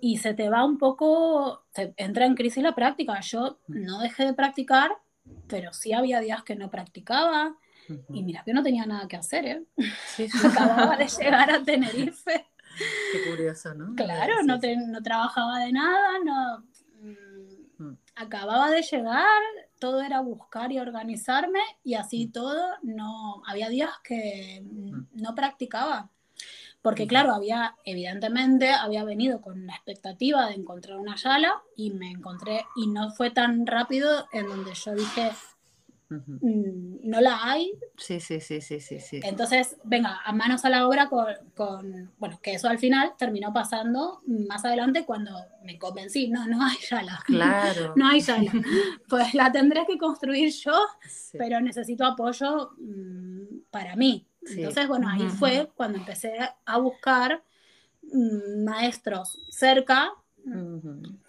y 0.00 0.18
se 0.18 0.34
te 0.34 0.48
va 0.48 0.64
un 0.64 0.78
poco, 0.78 1.64
te 1.72 1.94
entra 1.96 2.26
en 2.26 2.34
crisis 2.34 2.62
la 2.62 2.74
práctica. 2.74 3.20
Yo 3.20 3.58
no 3.68 4.00
dejé 4.00 4.24
de 4.24 4.34
practicar, 4.34 4.90
pero 5.48 5.72
sí 5.72 5.92
había 5.92 6.20
días 6.20 6.42
que 6.42 6.56
no 6.56 6.70
practicaba 6.70 7.56
y 8.08 8.22
mira 8.22 8.42
que 8.44 8.52
no 8.52 8.62
tenía 8.62 8.86
nada 8.86 9.06
que 9.06 9.16
hacer, 9.16 9.44
¿eh? 9.46 9.64
Sí, 10.16 10.28
Acababa 10.44 10.96
de 10.96 11.06
llegar 11.06 11.50
a 11.50 11.62
Tenerife. 11.62 12.46
Qué 13.12 13.30
curioso, 13.30 13.74
¿no? 13.74 13.94
Claro, 13.94 14.42
no, 14.44 14.58
no 14.88 15.02
trabajaba 15.02 15.58
de 15.58 15.72
nada, 15.72 16.18
no... 16.24 16.64
Acababa 18.14 18.70
de 18.70 18.82
llegar, 18.82 19.42
todo 19.78 20.02
era 20.02 20.20
buscar 20.20 20.70
y 20.72 20.78
organizarme 20.78 21.60
y 21.82 21.94
así 21.94 22.26
mm. 22.26 22.32
todo, 22.32 22.66
no, 22.82 23.42
había 23.46 23.68
días 23.68 23.90
que 24.04 24.62
mm. 24.64 25.06
no 25.14 25.34
practicaba. 25.34 26.10
Porque 26.82 27.06
claro, 27.06 27.32
había, 27.32 27.76
evidentemente, 27.84 28.70
había 28.70 29.04
venido 29.04 29.40
con 29.40 29.66
la 29.68 29.74
expectativa 29.74 30.48
de 30.48 30.54
encontrar 30.54 30.98
una 30.98 31.16
sala 31.16 31.62
y 31.76 31.92
me 31.92 32.10
encontré, 32.10 32.66
y 32.74 32.88
no 32.88 33.12
fue 33.12 33.30
tan 33.30 33.66
rápido 33.68 34.26
en 34.32 34.48
donde 34.48 34.74
yo 34.74 34.92
dije, 34.92 35.30
Mm, 36.40 37.08
no 37.08 37.20
la 37.20 37.44
hay. 37.44 37.72
Sí, 37.96 38.20
sí, 38.20 38.40
sí, 38.40 38.60
sí, 38.60 38.80
sí, 38.80 39.00
sí. 39.00 39.20
Entonces, 39.22 39.76
venga, 39.84 40.20
a 40.24 40.32
manos 40.32 40.64
a 40.64 40.70
la 40.70 40.86
obra 40.86 41.08
con, 41.08 42.12
bueno, 42.18 42.40
que 42.42 42.54
eso 42.54 42.68
al 42.68 42.78
final 42.78 43.14
terminó 43.18 43.52
pasando 43.52 44.22
más 44.26 44.64
adelante 44.64 45.04
cuando 45.04 45.32
me 45.64 45.78
convencí, 45.78 46.28
no, 46.28 46.46
no 46.46 46.64
hay 46.64 46.76
sala. 46.76 47.22
Claro. 47.26 47.94
no 47.96 48.06
hay 48.06 48.20
sala. 48.20 48.52
Pues 49.08 49.34
la 49.34 49.50
tendré 49.50 49.86
que 49.86 49.98
construir 49.98 50.52
yo, 50.52 50.78
pero 51.38 51.60
necesito 51.60 52.04
apoyo 52.04 52.72
mm, 52.78 53.62
para 53.70 53.96
mí. 53.96 54.26
Entonces, 54.46 54.88
bueno, 54.88 55.08
ahí 55.08 55.28
fue 55.28 55.70
cuando 55.74 55.98
empecé 55.98 56.34
a 56.64 56.78
buscar 56.78 57.42
mm, 58.02 58.64
maestros 58.64 59.38
cerca 59.50 60.12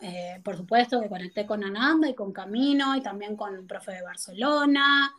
eh, 0.02 0.40
por 0.44 0.58
supuesto 0.58 1.02
que 1.02 1.10
conecté 1.10 1.46
con 1.46 1.64
Ananda 1.64 2.10
y 2.10 2.16
con 2.16 2.32
Camino 2.32 2.96
y 2.96 3.02
también 3.02 3.36
con 3.36 3.58
un 3.58 3.68
profe 3.68 3.92
de 3.92 4.02
Barcelona. 4.02 5.14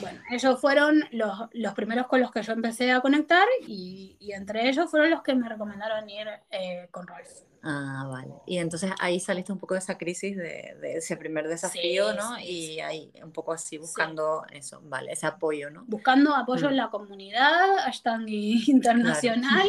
Bueno, 0.00 0.20
ellos 0.30 0.60
fueron 0.60 1.02
los, 1.12 1.48
los, 1.52 1.74
primeros 1.74 2.06
con 2.06 2.20
los 2.20 2.30
que 2.30 2.42
yo 2.42 2.52
empecé 2.52 2.92
a 2.92 3.00
conectar 3.00 3.46
y, 3.66 4.16
y 4.20 4.32
entre 4.32 4.68
ellos 4.68 4.90
fueron 4.90 5.10
los 5.10 5.22
que 5.22 5.34
me 5.34 5.48
recomendaron 5.48 6.08
ir 6.08 6.28
eh, 6.50 6.88
con 6.90 7.06
Rolf. 7.06 7.28
Ah, 7.62 8.06
vale. 8.08 8.34
Y 8.46 8.58
entonces 8.58 8.92
ahí 9.00 9.18
saliste 9.18 9.52
un 9.52 9.58
poco 9.58 9.74
de 9.74 9.80
esa 9.80 9.98
crisis, 9.98 10.36
de, 10.36 10.76
de 10.80 10.98
ese 10.98 11.16
primer 11.16 11.48
desafío, 11.48 12.14
¿no? 12.14 12.38
y 12.38 12.80
ahí 12.80 13.10
un 13.22 13.32
poco 13.32 13.52
así 13.52 13.78
buscando 13.78 14.44
eso, 14.52 14.80
vale, 14.84 15.12
ese 15.12 15.26
apoyo, 15.26 15.68
¿no? 15.70 15.84
Buscando 15.86 16.34
apoyo 16.34 16.68
en 16.68 16.76
la 16.76 16.90
comunidad, 16.90 17.78
Ashtanga 17.80 18.26
internacional 18.66 19.68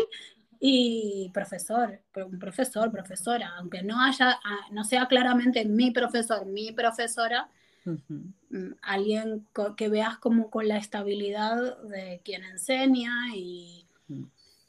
y 0.60 1.32
profesor, 1.34 2.02
un 2.16 2.38
profesor, 2.38 2.92
profesora, 2.92 3.54
aunque 3.58 3.82
no 3.82 4.02
haya, 4.02 4.40
ah, 4.44 4.68
no 4.72 4.84
sea 4.84 5.08
claramente 5.08 5.64
mi 5.64 5.92
profesor, 5.92 6.46
mi 6.46 6.74
profesora, 6.74 7.50
mm, 7.86 8.72
alguien 8.82 9.48
que 9.78 9.88
veas 9.88 10.18
como 10.18 10.50
con 10.50 10.68
la 10.68 10.78
estabilidad 10.78 11.82
de 11.84 12.20
quien 12.26 12.44
enseña 12.44 13.14
y, 13.34 13.86
mm. 14.10 14.24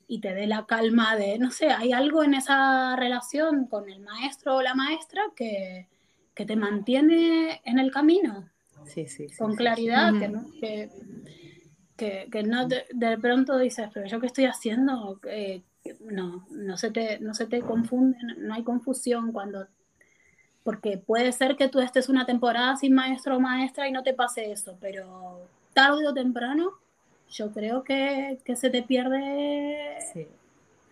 y, 0.07 0.21
te 0.21 0.33
dé 0.33 0.47
la 0.47 0.65
calma 0.67 1.17
de, 1.17 1.39
no 1.39 1.51
sé, 1.51 1.71
hay 1.71 1.93
algo 1.93 2.23
en 2.23 2.35
esa 2.35 2.95
relación 2.95 3.67
con 3.67 3.91
el 3.91 4.01
maestro 4.01 4.57
o 4.57 4.63
la 4.63 4.75
maestra 4.75 5.23
que, 5.35 5.89
que 6.35 6.47
te 6.47 6.55
mantiene 6.55 7.61
en 7.65 7.81
el 7.81 7.91
camino. 7.91 8.49
Sí, 8.87 9.07
sí, 9.07 9.27
con 9.37 9.57
claridad, 9.57 10.13
que, 10.19 10.29
¿no? 10.29 10.47
que, 10.61 10.89
que, 12.31 12.43
no 12.45 12.67
de, 12.67 13.19
pronto 13.19 13.59
dices, 13.59 13.89
pero 13.93 14.07
yo 14.07 14.21
qué 14.21 14.27
estoy 14.27 14.47
haciendo, 14.47 15.21
eh, 15.25 15.63
no, 16.01 16.47
no 16.51 16.77
se 16.77 16.91
te, 16.91 17.19
no 17.21 17.35
se 17.35 17.47
te 17.47 17.61
confunde, 17.61 18.17
no 18.39 18.55
hay 18.55 18.63
confusión 18.63 19.33
cuando, 19.33 19.67
porque 20.63 20.99
puede 20.99 21.33
ser 21.33 21.57
que 21.57 21.69
tú 21.69 21.81
estés 21.81 22.09
una 22.09 22.27
temporada 22.27 22.77
sin 22.77 22.95
maestro 22.95 23.37
o 23.37 23.41
maestra 23.41 23.89
y 23.89 23.93
no 23.93 24.03
te 24.03 24.15
pase 24.15 24.53
eso, 24.53 24.77
pero 24.81 25.41
tarde 25.75 26.07
o 26.07 26.15
temprano 26.15 26.73
yo 27.31 27.53
creo 27.53 27.85
que, 27.85 28.39
se 28.57 28.71
te 28.71 28.83
pierde 28.83 29.99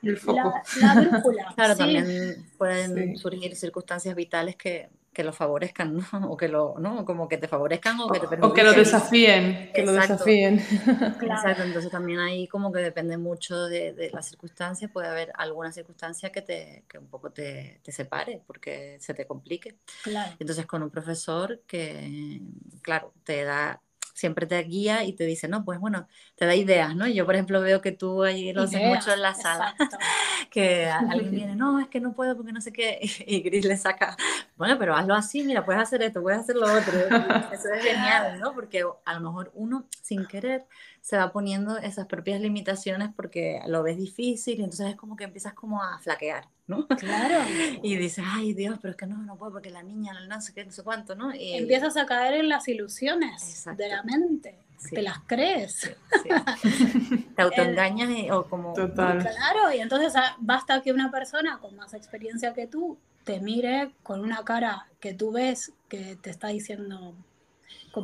el 0.03 0.17
foco. 0.17 0.55
La, 0.81 0.95
brújula. 0.95 1.53
claro, 1.57 1.77
también 1.77 2.47
pueden 2.57 3.17
surgir 3.17 3.57
circunstancias 3.57 4.15
vitales 4.15 4.57
que, 4.57 4.89
que 5.19 5.25
lo 5.25 5.33
favorezcan, 5.33 5.97
¿no? 5.97 6.03
O 6.31 6.37
que 6.37 6.47
lo, 6.47 6.77
¿no? 6.79 7.05
Como 7.05 7.27
que 7.29 7.39
te 7.39 7.49
favorezcan 7.49 7.99
o 7.99 8.09
que 8.09 8.21
te 8.21 8.29
permitan. 8.29 8.53
O 8.53 8.55
que 8.55 8.63
lo 8.63 8.73
desafíen, 8.73 9.73
que 9.75 9.85
lo 9.85 9.91
desafíen. 9.91 10.61
Exacto, 11.21 11.65
entonces 11.65 11.91
también 11.91 12.21
ahí 12.21 12.47
como 12.47 12.71
que 12.71 12.79
depende 12.79 13.19
mucho 13.19 13.65
de, 13.65 13.93
de 13.95 14.13
las 14.13 14.29
circunstancias, 14.29 14.93
puede 14.93 15.09
haber 15.09 15.33
alguna 15.35 15.73
circunstancia 15.73 16.31
que, 16.31 16.43
te, 16.43 16.85
que 16.89 16.99
un 16.99 17.09
poco 17.09 17.33
te, 17.33 17.81
te 17.83 17.91
separe, 17.91 18.41
porque 18.47 18.97
se 19.01 19.13
te 19.13 19.27
complique. 19.27 19.79
Claro. 20.05 20.37
Entonces 20.39 20.67
con 20.67 20.85
un 20.85 20.91
profesor 20.91 21.63
que, 21.67 22.41
claro, 22.81 23.13
te 23.25 23.43
da 23.43 23.83
siempre 24.19 24.47
te 24.47 24.61
guía 24.65 25.05
y 25.05 25.13
te 25.13 25.25
dice, 25.25 25.47
no, 25.47 25.65
pues 25.65 25.79
bueno, 25.79 26.09
te 26.35 26.45
da 26.45 26.57
ideas, 26.57 26.97
¿no? 26.97 27.07
Yo, 27.07 27.25
por 27.25 27.37
ejemplo, 27.37 27.61
veo 27.61 27.81
que 27.81 27.93
tú 27.93 28.25
ahí 28.25 28.53
lo 28.53 28.63
haces 28.63 28.83
mucho 28.83 29.13
en 29.13 29.23
la 29.23 29.33
sala, 29.35 29.77
que 30.51 30.87
alguien 30.87 31.31
viene, 31.31 31.55
no, 31.55 31.79
es 31.79 31.87
que 31.87 32.01
no 32.01 32.15
puedo 32.15 32.37
porque 32.37 32.53
no 32.53 32.61
sé 32.61 32.73
qué, 32.73 32.99
y 33.27 33.41
Gris 33.43 33.65
le 33.65 33.77
saca, 33.77 34.17
bueno, 34.57 34.77
pero 34.77 34.97
hazlo 34.97 35.15
así, 35.15 35.45
mira, 35.45 35.65
puedes 35.65 35.81
hacer 35.81 36.03
esto, 36.03 36.21
puedes 36.21 36.41
hacer 36.41 36.57
lo 36.57 36.67
otro. 36.67 36.99
Eso 37.53 37.73
es 37.73 37.85
genial, 37.85 38.41
¿no? 38.41 38.53
Porque 38.55 38.85
a 39.05 39.15
lo 39.15 39.21
mejor 39.21 39.53
uno, 39.55 39.87
sin 40.03 40.27
querer, 40.27 40.67
se 41.01 41.17
va 41.17 41.33
poniendo 41.33 41.79
esas 41.79 42.07
propias 42.07 42.41
limitaciones 42.41 43.11
porque 43.15 43.61
lo 43.67 43.83
ves 43.83 43.97
difícil 43.97 44.61
y 44.61 44.65
entonces 44.65 44.89
es 44.89 44.97
como 44.97 45.17
que 45.17 45.25
empiezas 45.25 45.55
como 45.55 45.83
a 45.83 45.99
flaquear, 45.99 46.49
¿no? 46.67 46.87
Claro. 46.87 47.39
Y 47.83 47.97
dices, 47.97 48.25
ay 48.27 48.55
Dios, 48.55 48.79
pero 48.81 48.93
es 48.93 48.97
que 48.97 49.07
no, 49.07 49.19
no 49.19 49.37
puedo 49.37 49.53
porque 49.53 49.71
la 49.71 49.83
niña, 49.83 50.13
no 50.27 50.41
sé 50.41 50.53
qué, 50.53 50.65
no 50.65 50.73
sé 50.73 50.83
cuánto, 50.83 51.15
¿no? 51.15 51.35
Y 51.35 51.55
empiezas 51.55 51.97
a 51.97 52.07
caer 52.07 52.35
en 52.35 52.49
las 52.49 52.69
ilusiones 52.69 53.67
de 53.77 53.89
la 53.89 54.03
mente. 54.03 54.59
Te 54.91 55.03
las 55.03 55.19
crees. 55.27 55.91
Te 57.37 57.43
autoengañas 57.43 58.31
o 58.31 58.45
como... 58.45 58.73
Total. 58.75 59.19
Claro, 59.19 59.73
y 59.75 59.81
entonces 59.81 60.15
ah, 60.15 60.37
basta 60.39 60.83
que 60.83 60.93
una 60.93 61.11
persona 61.11 61.59
con 61.59 61.75
más 61.75 61.95
experiencia 61.95 62.55
que 62.55 62.67
tú 62.67 62.97
te 63.25 63.41
mire 63.41 63.91
con 64.03 64.21
una 64.21 64.43
cara 64.45 64.87
que 65.01 65.13
tú 65.13 65.33
ves 65.33 65.73
que 65.91 66.17
te 66.17 66.31
está 66.31 66.49
diciendo 66.49 67.15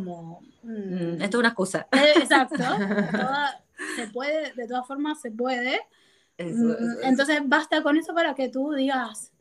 como... 0.03 0.41
Mm, 0.63 1.23
esto 1.23 1.37
es 1.37 1.41
una 1.41 1.49
excusa. 1.49 1.87
Eh, 1.93 2.15
exacto. 2.17 2.63
se 3.97 4.09
puede, 4.09 4.53
de 4.55 4.67
todas 4.67 4.87
formas 4.87 5.21
se 5.21 5.31
puede. 5.31 5.81
Mm, 6.39 7.05
entonces 7.05 7.41
basta 7.45 7.83
con 7.83 7.97
eso 7.97 8.15
para 8.15 8.35
que 8.35 8.49
tú 8.49 8.73
digas, 8.73 9.33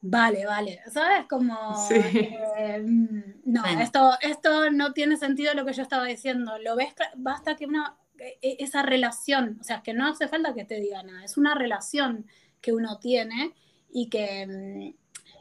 vale, 0.00 0.46
vale, 0.46 0.80
¿sabes? 0.92 1.26
Como, 1.28 1.56
eh, 1.90 2.84
mm, 2.86 3.22
no, 3.46 3.64
esto, 3.80 4.12
esto 4.20 4.70
no 4.70 4.92
tiene 4.92 5.16
sentido 5.16 5.54
lo 5.54 5.64
que 5.64 5.72
yo 5.72 5.82
estaba 5.82 6.04
diciendo. 6.04 6.58
Lo 6.58 6.76
ves, 6.76 6.94
basta 7.16 7.56
que 7.56 7.66
una, 7.66 7.96
e, 8.18 8.56
esa 8.60 8.82
relación, 8.82 9.58
o 9.60 9.64
sea, 9.64 9.82
que 9.82 9.94
no 9.94 10.06
hace 10.06 10.28
falta 10.28 10.54
que 10.54 10.64
te 10.64 10.80
diga 10.80 11.02
nada, 11.02 11.24
es 11.24 11.36
una 11.36 11.54
relación 11.54 12.26
que 12.60 12.72
uno 12.72 12.98
tiene 12.98 13.54
y 13.90 14.08
que 14.08 14.94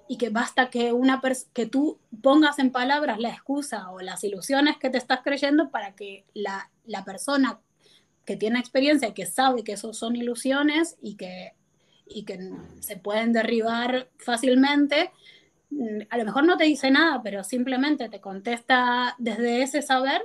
y 0.08 0.18
que 0.18 0.30
basta 0.30 0.70
que, 0.70 0.94
una 0.94 1.22
que 1.54 1.66
tú 1.66 2.00
pongas 2.22 2.60
en 2.60 2.72
palabras 2.72 3.20
la 3.20 3.30
excusa 3.30 3.90
o 3.92 4.00
las 4.00 4.24
ilusiones 4.24 4.78
que 4.78 4.90
te 4.90 4.98
estás 4.98 5.22
creyendo 5.24 5.70
para 5.70 5.96
que 5.96 6.26
la, 6.34 6.72
la 6.86 7.04
persona 7.04 7.60
que 8.26 8.36
tiene 8.36 8.60
experiencia 8.60 9.08
y 9.08 9.14
que 9.14 9.26
sabe 9.26 9.64
que 9.64 9.72
eso 9.74 9.94
son 9.94 10.16
ilusiones 10.16 10.98
y 11.02 11.16
que, 11.16 11.54
y 12.06 12.24
que 12.24 12.52
se 12.82 12.98
pueden 12.98 13.32
derribar 13.32 14.10
fácilmente, 14.18 15.12
mm, 15.70 16.00
a 16.10 16.18
lo 16.18 16.26
mejor 16.26 16.46
no 16.46 16.58
te 16.58 16.66
dice 16.66 16.92
nada, 16.92 17.22
pero 17.24 17.44
simplemente 17.44 18.10
te 18.10 18.20
contesta 18.20 19.16
desde 19.18 19.62
ese 19.64 19.82
saber 19.82 20.22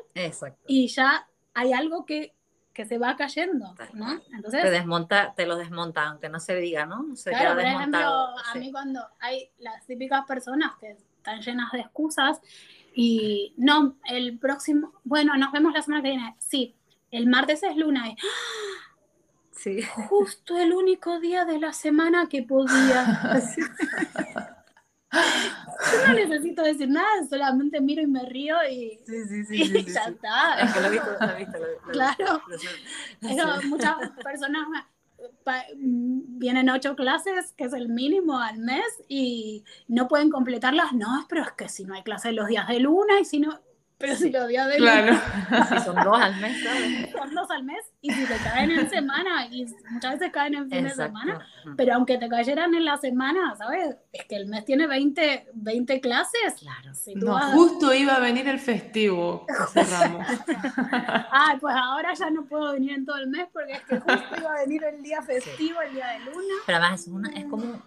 y 0.67 0.89
ya 0.89 1.29
hay 1.55 1.73
algo 1.73 2.05
que, 2.05 2.35
que 2.73 2.87
se 2.87 2.99
va 2.99 3.17
cayendo, 3.17 3.75
¿no? 3.93 4.21
Entonces, 4.33 4.63
te 4.63 4.71
desmonta, 4.71 5.35
te 5.35 5.47
lo 5.47 5.57
desmonta, 5.57 6.09
aunque 6.09 6.29
no 6.29 6.41
se 6.41 6.57
diga, 6.57 6.87
¿no? 6.87 7.15
Se 7.17 7.31
claro, 7.31 7.55
por 7.55 7.65
ejemplo, 7.65 8.01
a 8.01 8.55
mí 8.55 8.73
cuando 8.73 9.01
hay 9.21 9.51
las 9.59 9.85
típicas 9.87 10.25
personas 10.27 10.73
que 10.81 10.97
están 11.17 11.41
llenas 11.41 11.71
de 11.73 11.81
excusas 11.81 12.41
y 12.95 13.55
no, 13.57 13.97
el 14.07 14.39
próximo, 14.39 14.95
bueno, 15.05 15.37
nos 15.37 15.53
vemos 15.53 15.73
la 15.73 15.83
semana 15.83 16.03
que 16.03 16.11
viene, 16.11 16.35
sí, 16.39 16.75
el 17.11 17.27
martes 17.27 17.63
es 17.63 17.77
luna 17.77 18.09
y 18.09 18.17
sí. 19.53 19.83
justo 20.09 20.59
el 20.59 20.73
único 20.73 21.21
día 21.21 21.45
de 21.45 21.59
la 21.59 21.73
semana 21.73 22.29
que 22.29 22.43
podía. 22.43 23.41
Yo 25.91 26.07
no 26.07 26.15
necesito 26.15 26.63
decir 26.63 26.89
nada, 26.89 27.09
solamente 27.29 27.81
miro 27.81 28.03
y 28.03 28.07
me 28.07 28.25
río 28.25 28.57
y, 28.71 29.01
sí, 29.05 29.25
sí, 29.27 29.45
sí, 29.45 29.85
ya 29.93 30.05
está. 30.05 30.61
Es 30.61 30.73
que 30.73 30.81
lo 30.81 30.87
he 30.87 30.91
visto, 30.91 31.11
lo 31.21 31.31
he 31.31 31.37
visto. 31.37 31.59
Lo, 31.59 31.93
claro. 31.93 32.43
Muchas 33.65 33.97
personas 34.23 34.67
vienen 35.77 36.71
ocho 36.71 36.97
clases, 36.97 37.53
que 37.53 37.65
es 37.65 37.73
el 37.73 37.89
mínimo 37.89 38.39
al 38.39 38.59
mes, 38.59 38.87
y 39.09 39.65
no 39.89 40.09
pueden 40.09 40.31
completarlas. 40.31 40.93
No, 40.93 41.27
pero 41.29 41.43
es 41.43 41.53
que 41.53 41.69
si 41.69 41.85
no 41.85 41.95
hay 41.95 42.03
clases 42.03 42.35
los 42.35 42.49
días 42.49 42.69
de 42.69 42.81
luna 42.81 43.21
y 43.21 43.25
si 43.25 43.41
no, 43.41 43.61
pero 43.99 44.17
si 44.17 44.31
los 44.31 44.49
días 44.49 44.69
de 44.69 44.77
claro. 44.77 45.15
si 45.69 45.85
son 45.85 45.97
dos 46.03 46.21
al 46.21 46.41
mes, 46.41 46.63
¿sabes? 46.63 47.13
Son 47.13 47.35
dos 47.35 47.51
al 47.51 47.65
mes 47.65 47.92
y 48.03 48.11
si 48.11 48.27
te 48.27 48.37
caen 48.39 48.73
en 48.73 48.91
semana 48.91 49.47
y 49.47 49.65
muchas 49.91 50.19
veces 50.19 50.33
caen 50.33 50.55
en 50.55 50.69
fin 50.69 50.85
de 50.85 50.91
semana, 50.91 51.47
pero 51.77 51.95
aunque 51.95 52.19
te 52.19 52.29
cayeran 52.29 52.75
en 52.75 52.85
la 52.85 52.97
semana, 52.97 53.55
¿sabes? 53.57 53.97
Es 54.13 54.25
que 54.25 54.35
el 54.35 54.47
mes 54.47 54.65
tiene 54.65 54.89
20, 54.89 55.51
20 55.55 56.01
clases. 56.01 56.55
Claro. 56.59 56.91
no, 57.15 57.39
justo 57.53 57.95
iba 57.95 58.15
a 58.15 58.21
venir 58.21 58.49
el 58.49 58.59
festivo 58.59 59.47
cerramos. 59.73 60.27
Ay, 61.31 61.59
pues 61.61 61.75
ahora 61.77 62.13
ya 62.13 62.29
no 62.31 62.45
puedo 62.45 62.73
venir 62.73 62.93
en 62.93 63.07
todo 63.07 63.17
el 63.19 63.29
mes 63.29 63.47
porque 63.53 63.75
es 63.75 63.83
que 63.83 64.01
justo 64.01 64.37
iba 64.37 64.53
a 64.53 64.61
venir 64.61 64.83
el 64.83 65.01
día 65.01 65.23
festivo, 65.23 65.81
el 65.81 65.95
día 65.95 66.09
de 66.09 66.19
luna. 66.25 66.55
Pero 66.67 66.79
además 66.79 67.03
es, 67.03 67.07
una, 67.07 67.31
es 67.31 67.45
como 67.45 67.83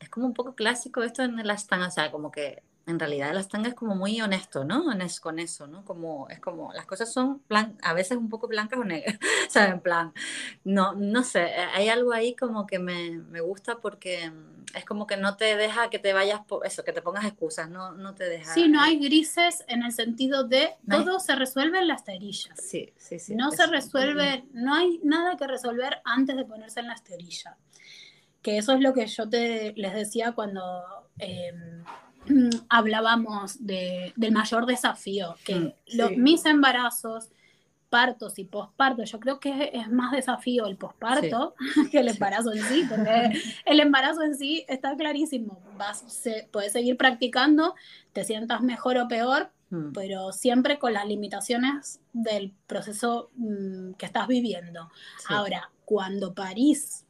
es 0.00 0.08
como 0.08 0.26
un 0.26 0.34
poco 0.34 0.56
clásico 0.56 1.04
esto 1.04 1.22
en 1.22 1.46
las 1.46 1.68
tan, 1.68 1.82
o 1.82 1.90
sea, 1.90 2.10
como 2.10 2.32
que 2.32 2.64
en 2.86 2.98
realidad 2.98 3.32
las 3.32 3.48
tangas 3.48 3.72
es 3.72 3.74
como 3.74 3.94
muy 3.94 4.20
honesto, 4.20 4.64
¿no? 4.64 4.84
con 5.20 5.38
eso, 5.38 5.66
¿no? 5.66 5.84
Como, 5.84 6.28
es 6.30 6.40
como, 6.40 6.72
las 6.72 6.86
cosas 6.86 7.12
son 7.12 7.42
a 7.82 7.92
veces 7.92 8.18
un 8.18 8.28
poco 8.28 8.48
blancas 8.48 8.78
o 8.78 8.84
negras, 8.84 9.18
o 9.48 9.50
sea, 9.50 9.68
en 9.68 9.80
plan, 9.80 10.12
no, 10.64 10.94
no 10.94 11.22
sé, 11.22 11.44
eh, 11.44 11.66
hay 11.74 11.88
algo 11.88 12.12
ahí 12.12 12.34
como 12.34 12.66
que 12.66 12.78
me, 12.78 13.10
me, 13.10 13.40
gusta 13.40 13.78
porque 13.80 14.30
mm, 14.30 14.76
es 14.76 14.84
como 14.84 15.06
que 15.06 15.16
no 15.16 15.36
te 15.36 15.56
deja 15.56 15.90
que 15.90 15.98
te 15.98 16.12
vayas, 16.12 16.40
por 16.44 16.66
eso, 16.66 16.82
que 16.84 16.92
te 16.92 17.02
pongas 17.02 17.24
excusas, 17.24 17.68
no, 17.68 17.92
no 17.92 18.14
te 18.14 18.24
deja. 18.24 18.52
Sí, 18.52 18.68
no 18.68 18.80
hay 18.80 18.98
grises 18.98 19.64
en 19.68 19.82
el 19.82 19.92
sentido 19.92 20.44
de 20.44 20.76
todo 20.88 21.20
se 21.20 21.36
resuelve 21.36 21.78
en 21.78 21.88
las 21.88 22.04
terillas. 22.04 22.58
Sí, 22.58 22.92
sí, 22.96 23.18
sí. 23.18 23.34
No 23.34 23.50
se 23.50 23.66
resuelve, 23.66 24.44
no 24.52 24.74
hay 24.74 25.00
nada 25.04 25.36
que 25.36 25.46
resolver 25.46 26.00
antes 26.04 26.36
de 26.36 26.44
ponerse 26.44 26.80
en 26.80 26.88
la 26.88 26.94
esterilla. 26.94 27.56
Que 28.40 28.58
eso 28.58 28.72
es 28.72 28.80
lo 28.80 28.92
que 28.92 29.06
yo 29.06 29.28
te, 29.28 29.72
les 29.76 29.94
decía 29.94 30.32
cuando... 30.32 30.62
Em, 31.18 31.84
hablábamos 32.68 33.64
de, 33.64 34.12
del 34.16 34.32
mayor 34.32 34.66
desafío, 34.66 35.36
que 35.44 35.56
mm, 35.56 35.72
los, 35.94 36.16
mis 36.16 36.44
embarazos, 36.46 37.30
partos 37.92 38.38
y 38.38 38.44
pospartos, 38.44 39.12
yo 39.12 39.20
creo 39.20 39.38
que 39.38 39.70
es 39.74 39.90
más 39.90 40.12
desafío 40.12 40.66
el 40.66 40.76
posparto 40.76 41.54
que 41.90 41.98
el 41.98 42.08
embarazo 42.08 42.50
en 42.54 42.62
sí, 42.62 42.86
porque 42.88 43.32
el 43.66 43.80
embarazo 43.80 44.22
en 44.22 44.34
sí 44.34 44.64
está 44.66 44.96
clarísimo, 44.96 45.60
vas, 45.76 46.02
se, 46.08 46.48
puedes 46.50 46.72
seguir 46.72 46.96
practicando, 46.96 47.74
te 48.14 48.24
sientas 48.24 48.62
mejor 48.62 48.96
o 48.96 49.08
peor, 49.08 49.50
mm. 49.68 49.92
pero 49.92 50.32
siempre 50.32 50.78
con 50.78 50.94
las 50.94 51.06
limitaciones 51.06 52.00
del 52.14 52.54
proceso 52.66 53.30
mm, 53.36 53.92
que 53.98 54.06
estás 54.06 54.26
viviendo. 54.26 54.90
Ahora, 55.28 55.70
cuando 55.84 56.32
parís 56.32 57.04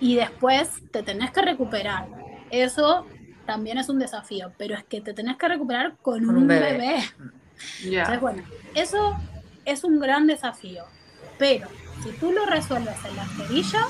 y 0.00 0.16
después 0.16 0.82
te 0.90 1.04
tenés 1.04 1.30
que 1.30 1.42
recuperar, 1.42 2.08
eso 2.50 3.06
también 3.46 3.78
es 3.78 3.88
un 3.88 3.98
desafío, 3.98 4.52
pero 4.58 4.74
es 4.74 4.84
que 4.84 5.00
te 5.00 5.14
tenés 5.14 5.36
que 5.36 5.48
recuperar 5.48 5.96
con, 6.02 6.28
un, 6.28 6.46
bebé. 6.46 7.02
Entonces, 7.84 8.20
bueno, 8.20 8.42
eso 8.74 9.16
es 9.64 9.84
un 9.84 10.00
gran 10.00 10.26
desafío, 10.26 10.84
pero 11.38 11.68
si 12.02 12.10
tú 12.12 12.32
lo 12.32 12.46
resuelves 12.46 12.96
en 13.04 13.16
la 13.16 13.26
cerilla, 13.26 13.86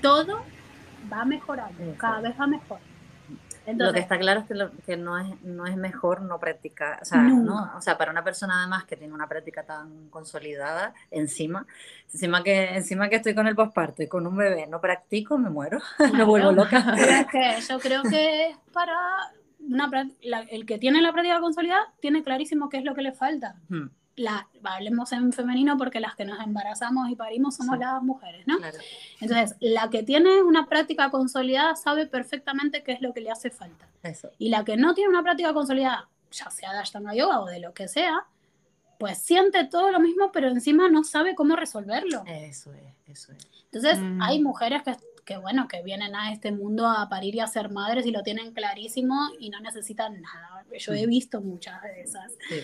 todo 0.00 0.42
va 1.12 1.24
mejorando, 1.24 1.94
cada 1.96 2.20
vez 2.20 2.38
va 2.38 2.46
mejor 2.46 2.78
lo 3.76 3.92
que 3.92 4.00
está 4.00 4.18
claro 4.18 4.40
es 4.40 4.46
que, 4.84 4.96
no, 4.96 5.18
es, 5.18 5.42
no 5.42 5.66
es 5.66 5.76
mejor 5.76 6.22
no 6.22 6.38
practicar, 6.38 7.00
o 7.02 7.04
sea, 7.04 7.22
¿no? 7.22 7.72
o 7.76 7.80
sea, 7.80 7.98
para 7.98 8.10
una 8.10 8.24
persona 8.24 8.58
además 8.58 8.84
que 8.84 8.96
tiene 8.96 9.14
una 9.14 9.28
práctica 9.28 9.64
tan 9.64 10.08
consolidada, 10.08 10.94
encima, 11.10 11.66
encima 12.12 12.42
que, 12.42 12.76
encima 12.76 13.08
que 13.08 13.16
estoy 13.16 13.34
con 13.34 13.46
el 13.46 13.54
posparto 13.54 14.02
y 14.02 14.08
con 14.08 14.26
un 14.26 14.36
bebé, 14.36 14.66
no 14.66 14.80
practico, 14.80 15.38
me 15.38 15.50
muero, 15.50 15.78
me 16.14 16.24
vuelvo 16.24 16.52
loca. 16.52 16.94
que 17.30 17.60
yo 17.68 17.78
creo 17.78 18.02
que 18.02 18.54
para 18.72 18.96
una, 19.60 19.90
el 20.50 20.66
que 20.66 20.78
tiene 20.78 21.02
la 21.02 21.12
práctica 21.12 21.40
consolidada 21.40 21.92
tiene 22.00 22.22
clarísimo 22.22 22.68
qué 22.68 22.78
es 22.78 22.84
lo 22.84 22.94
que 22.94 23.02
le 23.02 23.12
falta. 23.12 23.56
Hmm 23.68 23.88
la, 24.18 24.48
hablemos 24.64 25.12
en 25.12 25.32
femenino 25.32 25.76
porque 25.76 26.00
las 26.00 26.14
que 26.14 26.24
nos 26.24 26.40
embarazamos 26.40 27.08
y 27.10 27.16
parimos 27.16 27.56
somos 27.56 27.78
las 27.78 28.02
mujeres, 28.02 28.46
¿no? 28.46 28.56
Entonces, 29.20 29.56
la 29.60 29.90
que 29.90 30.02
tiene 30.02 30.42
una 30.42 30.66
práctica 30.66 31.10
consolidada 31.10 31.76
sabe 31.76 32.06
perfectamente 32.06 32.82
qué 32.82 32.92
es 32.92 33.00
lo 33.00 33.12
que 33.12 33.20
le 33.20 33.30
hace 33.30 33.50
falta. 33.50 33.88
Y 34.38 34.48
la 34.48 34.64
que 34.64 34.76
no 34.76 34.94
tiene 34.94 35.10
una 35.10 35.22
práctica 35.22 35.52
consolidada, 35.52 36.08
ya 36.30 36.50
sea 36.50 36.72
de 36.72 36.78
Ashtanga 36.78 37.14
Yoga 37.14 37.40
o 37.40 37.46
de 37.46 37.60
lo 37.60 37.72
que 37.72 37.88
sea, 37.88 38.26
pues 38.98 39.18
siente 39.18 39.64
todo 39.64 39.90
lo 39.92 40.00
mismo, 40.00 40.32
pero 40.32 40.48
encima 40.48 40.88
no 40.88 41.04
sabe 41.04 41.34
cómo 41.34 41.56
resolverlo. 41.56 42.24
Eso 42.26 42.72
es, 42.72 42.94
eso 43.06 43.32
es. 43.32 43.48
Entonces, 43.72 43.98
mm. 44.00 44.22
hay 44.22 44.42
mujeres 44.42 44.82
que, 44.82 44.96
que, 45.24 45.36
bueno, 45.36 45.68
que 45.68 45.82
vienen 45.82 46.16
a 46.16 46.32
este 46.32 46.50
mundo 46.50 46.88
a 46.88 47.08
parir 47.08 47.36
y 47.36 47.40
a 47.40 47.46
ser 47.46 47.70
madres 47.70 48.06
y 48.06 48.10
lo 48.10 48.22
tienen 48.22 48.52
clarísimo 48.52 49.30
y 49.38 49.50
no 49.50 49.60
necesitan 49.60 50.20
nada. 50.20 50.64
Yo 50.76 50.92
he 50.94 51.06
mm. 51.06 51.10
visto 51.10 51.40
muchas 51.40 51.80
de 51.82 52.00
esas. 52.00 52.32
Sí. 52.48 52.60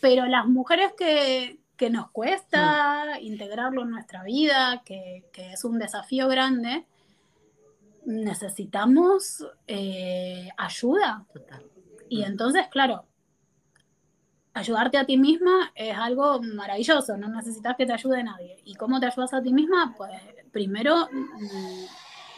Pero 0.00 0.26
las 0.26 0.46
mujeres 0.46 0.92
que, 0.96 1.60
que 1.76 1.90
nos 1.90 2.10
cuesta 2.10 3.18
integrarlo 3.20 3.82
en 3.82 3.90
nuestra 3.90 4.22
vida, 4.22 4.82
que, 4.84 5.24
que, 5.32 5.52
es 5.52 5.64
un 5.64 5.78
desafío 5.78 6.28
grande, 6.28 6.86
necesitamos 8.04 9.46
eh, 9.66 10.48
ayuda. 10.56 11.26
Y 12.08 12.22
entonces, 12.22 12.66
claro, 12.68 13.04
ayudarte 14.54 14.98
a 14.98 15.06
ti 15.06 15.16
misma 15.16 15.72
es 15.74 15.96
algo 15.96 16.40
maravilloso, 16.42 17.16
no 17.16 17.28
necesitas 17.28 17.76
que 17.76 17.86
te 17.86 17.92
ayude 17.92 18.22
nadie. 18.22 18.56
¿Y 18.64 18.74
cómo 18.74 18.98
te 18.98 19.06
ayudas 19.06 19.34
a 19.34 19.42
ti 19.42 19.52
misma? 19.52 19.94
Pues 19.96 20.12
primero 20.50 21.08
mm, 21.10 21.84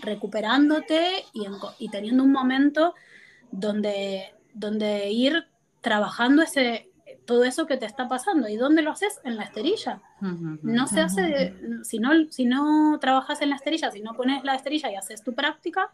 recuperándote 0.02 1.24
y, 1.78 1.88
teniendo 1.88 2.24
un 2.24 2.32
momento 2.32 2.94
donde, 3.50 4.34
donde 4.52 5.10
ir 5.10 5.46
trabajando 5.80 6.42
ese, 6.42 6.89
todo 7.30 7.44
eso 7.44 7.64
que 7.64 7.76
te 7.76 7.86
está 7.86 8.08
pasando. 8.08 8.48
¿Y 8.48 8.56
dónde 8.56 8.82
lo 8.82 8.90
haces? 8.90 9.20
En 9.22 9.36
la 9.36 9.44
esterilla. 9.44 10.02
No 10.20 10.88
se 10.88 11.00
hace, 11.00 11.54
si 11.84 12.00
no, 12.00 12.10
si 12.28 12.44
no 12.44 12.98
trabajas 13.00 13.40
en 13.40 13.50
la 13.50 13.54
esterilla, 13.56 13.88
si 13.92 14.00
no 14.00 14.14
pones 14.14 14.42
la 14.42 14.56
esterilla 14.56 14.90
y 14.90 14.96
haces 14.96 15.22
tu 15.22 15.32
práctica, 15.32 15.92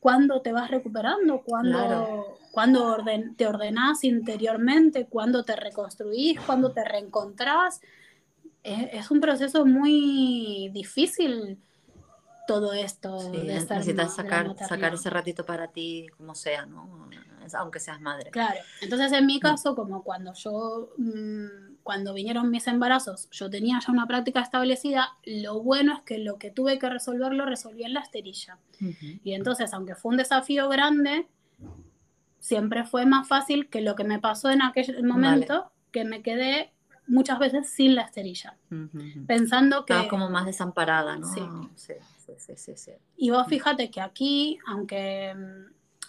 ¿cuándo 0.00 0.40
te 0.40 0.50
vas 0.50 0.68
recuperando? 0.68 1.42
¿Cuándo, 1.42 2.38
cuando 2.50 2.98
te 3.36 3.46
ordenás 3.46 4.02
interiormente? 4.02 5.06
¿Cuándo 5.06 5.44
te 5.44 5.54
reconstruís? 5.54 6.40
¿Cuándo 6.40 6.72
te 6.72 6.84
reencontrás? 6.84 7.80
Es, 8.64 9.12
un 9.12 9.20
proceso 9.20 9.64
muy 9.64 10.70
difícil 10.72 11.56
todo 12.48 12.72
esto. 12.72 13.20
Sí, 13.20 13.42
necesitas 13.44 14.16
sacar, 14.16 14.56
sacar 14.58 14.94
ese 14.94 15.08
ratito 15.08 15.46
para 15.46 15.68
ti, 15.68 16.08
como 16.16 16.34
sea, 16.34 16.66
¿no? 16.66 17.08
Aunque 17.54 17.80
seas 17.80 18.00
madre. 18.00 18.30
Claro, 18.30 18.58
entonces 18.80 19.12
en 19.12 19.26
mi 19.26 19.38
mm. 19.38 19.40
caso, 19.40 19.74
como 19.74 20.02
cuando 20.02 20.32
yo, 20.34 20.90
mm, 20.96 21.76
cuando 21.82 22.14
vinieron 22.14 22.50
mis 22.50 22.66
embarazos, 22.66 23.28
yo 23.30 23.48
tenía 23.48 23.78
ya 23.84 23.92
una 23.92 24.06
práctica 24.06 24.40
establecida, 24.40 25.16
lo 25.24 25.62
bueno 25.62 25.94
es 25.94 26.02
que 26.02 26.18
lo 26.18 26.38
que 26.38 26.50
tuve 26.50 26.78
que 26.78 26.88
resolver 26.88 27.32
lo 27.32 27.46
resolví 27.46 27.84
en 27.84 27.94
la 27.94 28.00
esterilla. 28.00 28.58
Y 29.24 29.32
entonces, 29.32 29.72
aunque 29.72 29.94
fue 29.94 30.10
un 30.12 30.18
desafío 30.18 30.68
grande, 30.68 31.26
siempre 32.38 32.84
fue 32.84 33.06
más 33.06 33.26
fácil 33.26 33.68
que 33.68 33.80
lo 33.80 33.96
que 33.96 34.04
me 34.04 34.18
pasó 34.18 34.50
en 34.50 34.62
aquel 34.62 35.02
momento, 35.04 35.72
que 35.90 36.04
me 36.04 36.22
quedé 36.22 36.72
muchas 37.06 37.38
veces 37.38 37.70
sin 37.70 37.94
la 37.94 38.02
esterilla, 38.02 38.56
pensando 39.26 39.84
que... 39.84 39.94
Estaba 39.94 40.08
como 40.08 40.30
más 40.30 40.46
desamparada, 40.46 41.16
¿no? 41.16 41.26
Sí. 41.26 41.40
Sí, 41.74 41.94
sí, 42.36 42.52
sí, 42.56 42.76
sí. 42.76 42.92
Y 43.16 43.30
vos 43.30 43.46
fíjate 43.48 43.90
que 43.90 44.00
aquí, 44.00 44.58
aunque 44.66 45.34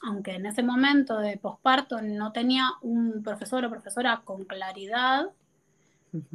aunque 0.03 0.35
en 0.35 0.45
ese 0.45 0.63
momento 0.63 1.19
de 1.19 1.37
posparto 1.37 2.01
no 2.01 2.31
tenía 2.31 2.69
un 2.81 3.23
profesor 3.23 3.65
o 3.65 3.69
profesora 3.69 4.21
con 4.23 4.45
claridad, 4.45 5.29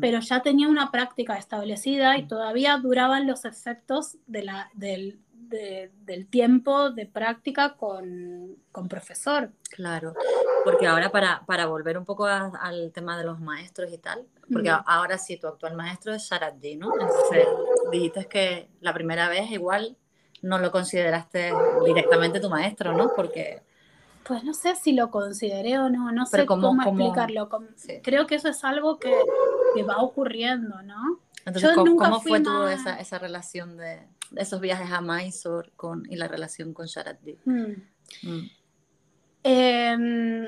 pero 0.00 0.20
ya 0.20 0.40
tenía 0.40 0.68
una 0.68 0.90
práctica 0.90 1.36
establecida 1.36 2.16
y 2.16 2.28
todavía 2.28 2.76
duraban 2.78 3.26
los 3.26 3.44
efectos 3.44 4.16
de 4.26 4.44
la, 4.44 4.70
del, 4.74 5.18
del 5.32 6.26
tiempo 6.28 6.90
de 6.90 7.06
práctica 7.06 7.74
con, 7.76 8.56
con, 8.70 8.88
profesor. 8.88 9.50
Claro, 9.70 10.14
porque 10.64 10.86
ahora 10.86 11.10
para, 11.10 11.44
para 11.46 11.66
volver 11.66 11.98
un 11.98 12.04
poco 12.04 12.26
al 12.26 12.92
tema 12.92 13.18
de 13.18 13.24
los 13.24 13.40
maestros 13.40 13.92
y 13.92 13.98
tal, 13.98 14.24
porque 14.52 14.70
ahora 14.70 15.18
sí, 15.18 15.38
tu 15.38 15.48
actual 15.48 15.74
maestro 15.74 16.14
es 16.14 16.22
Sharaddi, 16.22 16.76
¿no? 16.76 16.92
Entonces 16.92 17.46
dijiste 17.90 18.26
que 18.26 18.68
la 18.80 18.94
primera 18.94 19.28
vez 19.28 19.50
igual 19.50 19.96
no 20.44 20.58
lo 20.58 20.70
consideraste 20.70 21.52
directamente 21.86 22.38
tu 22.38 22.50
maestro, 22.50 22.92
¿no? 22.92 23.12
Porque... 23.16 23.62
Pues 24.24 24.44
no 24.44 24.52
sé 24.54 24.76
si 24.76 24.92
lo 24.92 25.10
consideré 25.10 25.78
o 25.78 25.88
no, 25.88 26.12
no 26.12 26.26
sé 26.26 26.46
cómo, 26.46 26.74
explicarlo. 26.82 27.48
Creo 28.02 28.26
que 28.26 28.36
eso 28.36 28.48
es 28.48 28.62
algo 28.62 28.98
que, 28.98 29.14
va 29.82 29.98
ocurriendo, 29.98 30.82
¿no? 30.82 31.20
Entonces, 31.46 31.72
¿cómo, 31.74 32.20
fue 32.20 32.40
toda 32.40 32.72
esa, 32.72 33.18
relación 33.18 33.76
de, 33.76 34.06
esos 34.36 34.60
viajes 34.60 34.90
a 34.90 35.00
Mysore 35.00 35.72
con, 35.76 36.04
y 36.10 36.16
la 36.16 36.28
relación 36.28 36.72
con 36.72 36.86
Sharaddi? 36.86 37.38
Hmm. 37.44 37.74
Mm. 38.22 38.50
Em, 39.42 40.42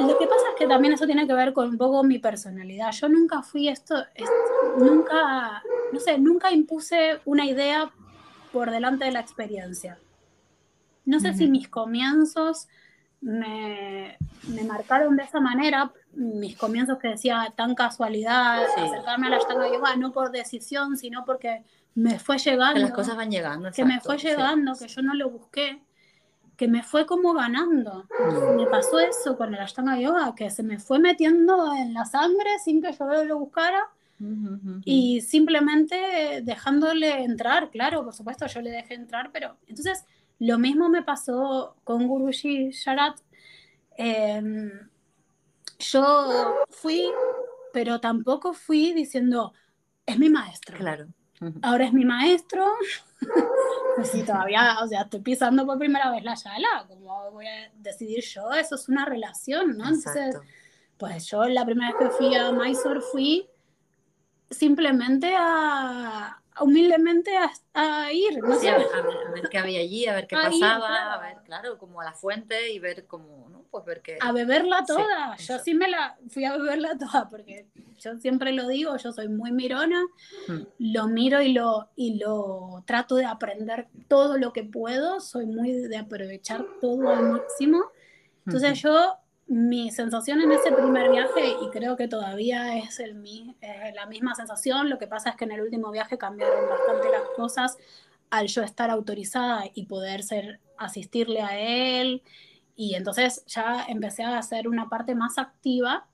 lo 0.00 0.18
que 0.18 0.26
pasa 0.26 0.48
es 0.50 0.58
que 0.58 0.66
también 0.66 0.94
eso 0.94 1.06
tiene 1.06 1.26
que 1.26 1.34
ver 1.34 1.52
con 1.52 1.68
un 1.68 1.78
poco 1.78 2.02
mi 2.02 2.18
personalidad. 2.18 2.90
Yo 2.92 3.08
nunca 3.08 3.42
fui 3.42 3.68
esto, 3.68 3.96
nunca, 4.78 5.62
no 5.92 6.00
sé, 6.00 6.18
nunca 6.18 6.50
impuse 6.52 7.20
una 7.24 7.46
idea 7.46 7.92
por 8.54 8.70
delante 8.70 9.04
de 9.04 9.10
la 9.10 9.20
experiencia. 9.20 9.98
No 11.04 11.18
sé 11.18 11.34
si 11.34 11.48
mis 11.48 11.68
comienzos 11.68 12.68
me, 13.20 14.16
marcaron 14.66 15.16
de 15.16 15.24
esa 15.24 15.40
manera, 15.40 15.92
mis 16.12 16.56
comienzos 16.56 16.98
que 16.98 17.08
decía 17.08 17.52
tan 17.56 17.74
casualidad, 17.74 18.64
acercarme 18.64 19.26
a 19.26 19.30
la 19.30 19.68
Yoga, 19.68 19.96
no 19.96 20.12
por 20.12 20.30
decisión, 20.30 20.96
sino 20.96 21.24
porque 21.24 21.64
me 21.96 22.18
fue 22.20 22.38
llegando. 22.38 22.74
Que 22.74 22.80
las 22.80 22.92
cosas 22.92 23.16
van 23.16 23.30
llegando. 23.30 23.72
que 23.72 23.84
me 23.84 24.00
fue 24.00 24.18
llegando, 24.18 24.74
que 24.78 24.86
yo 24.86 25.02
no 25.02 25.14
lo 25.14 25.30
busqué, 25.30 25.82
que 26.56 26.68
me 26.68 26.84
fue 26.84 27.06
como 27.06 27.34
ganando. 27.34 28.04
Mm. 28.20 28.56
Me 28.56 28.66
pasó 28.66 29.00
eso 29.00 29.36
con 29.36 29.52
el 29.52 29.60
Ashtanga 29.60 29.98
Yoga, 29.98 30.32
que 30.36 30.48
se 30.48 30.62
me 30.62 30.78
fue 30.78 31.00
metiendo 31.00 31.74
en 31.74 31.92
la 31.92 32.04
sangre 32.04 32.58
sin 32.64 32.80
que 32.80 32.92
yo 32.92 33.24
lo 33.24 33.38
buscara 33.40 33.90
y 34.84 35.20
simplemente 35.20 36.40
dejándole 36.42 37.24
entrar, 37.24 37.70
claro, 37.70 38.04
por 38.04 38.14
supuesto, 38.14 38.46
yo 38.46 38.60
le 38.60 38.70
dejé 38.70 38.94
entrar, 38.94 39.30
pero 39.32 39.56
entonces 39.66 40.04
lo 40.38 40.58
mismo 40.58 40.88
me 40.88 41.02
pasó 41.02 41.76
con 41.84 42.06
Guruji 42.06 42.70
Sharat. 42.70 43.18
Em, 43.96 44.70
yo 45.78 46.64
fui, 46.70 47.04
pero 47.72 48.00
tampoco 48.00 48.52
fui 48.52 48.92
diciendo, 48.92 49.52
es 50.06 50.18
mi 50.18 50.28
maestro. 50.30 50.76
Claro. 50.76 51.08
Ahora 51.62 51.86
es 51.86 51.92
mi 51.92 52.04
maestro. 52.04 52.66
pues 53.96 54.10
sí, 54.10 54.22
todavía, 54.22 54.78
o 54.82 54.88
sea, 54.88 55.02
estoy 55.02 55.20
pisando 55.20 55.66
por 55.66 55.78
primera 55.78 56.10
vez 56.10 56.24
la 56.24 56.36
sala. 56.36 56.86
¿Cómo 56.88 57.30
voy 57.32 57.46
a 57.46 57.70
decidir 57.76 58.24
yo? 58.24 58.52
Eso 58.52 58.76
es 58.76 58.88
una 58.88 59.04
relación, 59.04 59.76
¿no? 59.76 59.88
Entonces, 59.88 60.36
pues 60.96 61.26
yo 61.26 61.44
la 61.44 61.64
primera 61.64 61.92
vez 61.92 61.98
que 61.98 62.16
fui 62.16 62.34
a 62.34 62.52
Mysore 62.52 63.00
fui 63.00 63.48
simplemente 64.56 65.34
a, 65.36 66.40
humildemente 66.60 67.32
a, 67.74 68.12
ir. 68.12 68.38
No 68.38 68.54
sé. 68.56 68.70
a, 68.70 68.78
ver, 68.78 69.48
qué 69.50 69.58
había 69.58 69.80
allí, 69.80 70.06
a 70.06 70.14
ver 70.14 70.26
qué 70.26 70.36
pasaba, 70.36 71.14
a 71.14 71.20
ver, 71.20 71.38
claro, 71.44 71.78
como 71.78 72.00
a 72.00 72.04
la 72.04 72.12
fuente 72.12 72.72
y 72.72 72.78
ver 72.78 73.06
cómo, 73.06 73.48
¿no? 73.50 73.64
Pues 73.70 73.84
ver 73.84 74.02
qué... 74.02 74.18
A 74.20 74.32
beberla 74.32 74.84
toda, 74.86 75.36
yo 75.36 75.58
sí 75.58 75.74
me 75.74 75.88
la 75.88 76.16
fui 76.28 76.44
a 76.44 76.56
beberla 76.56 76.96
toda, 76.98 77.28
porque 77.28 77.66
yo 77.98 78.16
siempre 78.18 78.52
lo 78.52 78.68
digo, 78.68 78.96
yo 78.96 79.12
soy 79.12 79.28
muy 79.28 79.50
mirona, 79.50 80.02
hmm. 80.46 80.60
lo 80.78 81.08
miro 81.08 81.42
y 81.42 81.52
lo, 81.52 81.88
y 81.96 82.18
lo 82.18 82.84
trato 82.86 83.16
de 83.16 83.24
aprender 83.24 83.88
todo 84.08 84.38
lo 84.38 84.52
que 84.52 84.62
puedo, 84.62 85.20
soy 85.20 85.46
muy 85.46 85.72
de 85.72 85.96
aprovechar 85.96 86.64
todo 86.80 87.10
al 87.10 87.30
máximo. 87.30 87.84
Entonces 88.46 88.80
yo 88.82 89.16
mi 89.46 89.90
sensación 89.90 90.40
en 90.40 90.52
ese 90.52 90.72
primer 90.72 91.10
viaje, 91.10 91.56
y 91.62 91.70
creo 91.70 91.96
que 91.96 92.08
todavía 92.08 92.78
es, 92.78 92.98
el, 93.00 93.14
la 93.94 94.06
misma 94.06 94.34
sensación, 94.34 94.88
lo 94.88 94.98
que 94.98 95.06
pasa 95.06 95.30
es 95.30 95.36
que 95.36 95.44
en 95.44 95.52
el 95.52 95.60
último 95.60 95.90
viaje 95.90 96.16
cambiaron 96.16 96.68
bastante 96.68 97.10
las 97.10 97.28
cosas 97.36 97.76
al 98.30 98.46
yo 98.46 98.62
estar 98.62 98.90
autorizada 98.90 99.64
y 99.74 99.86
poder 99.86 100.22
ser, 100.22 100.60
asistirle 100.78 101.42
a 101.42 101.58
él, 101.58 102.22
y 102.74 102.94
entonces 102.94 103.44
ya 103.46 103.84
empecé 103.86 104.24
a 104.24 104.38
hacer 104.38 104.66
una 104.66 104.88
parte 104.88 105.14
más 105.14 105.38
activa, 105.38 106.06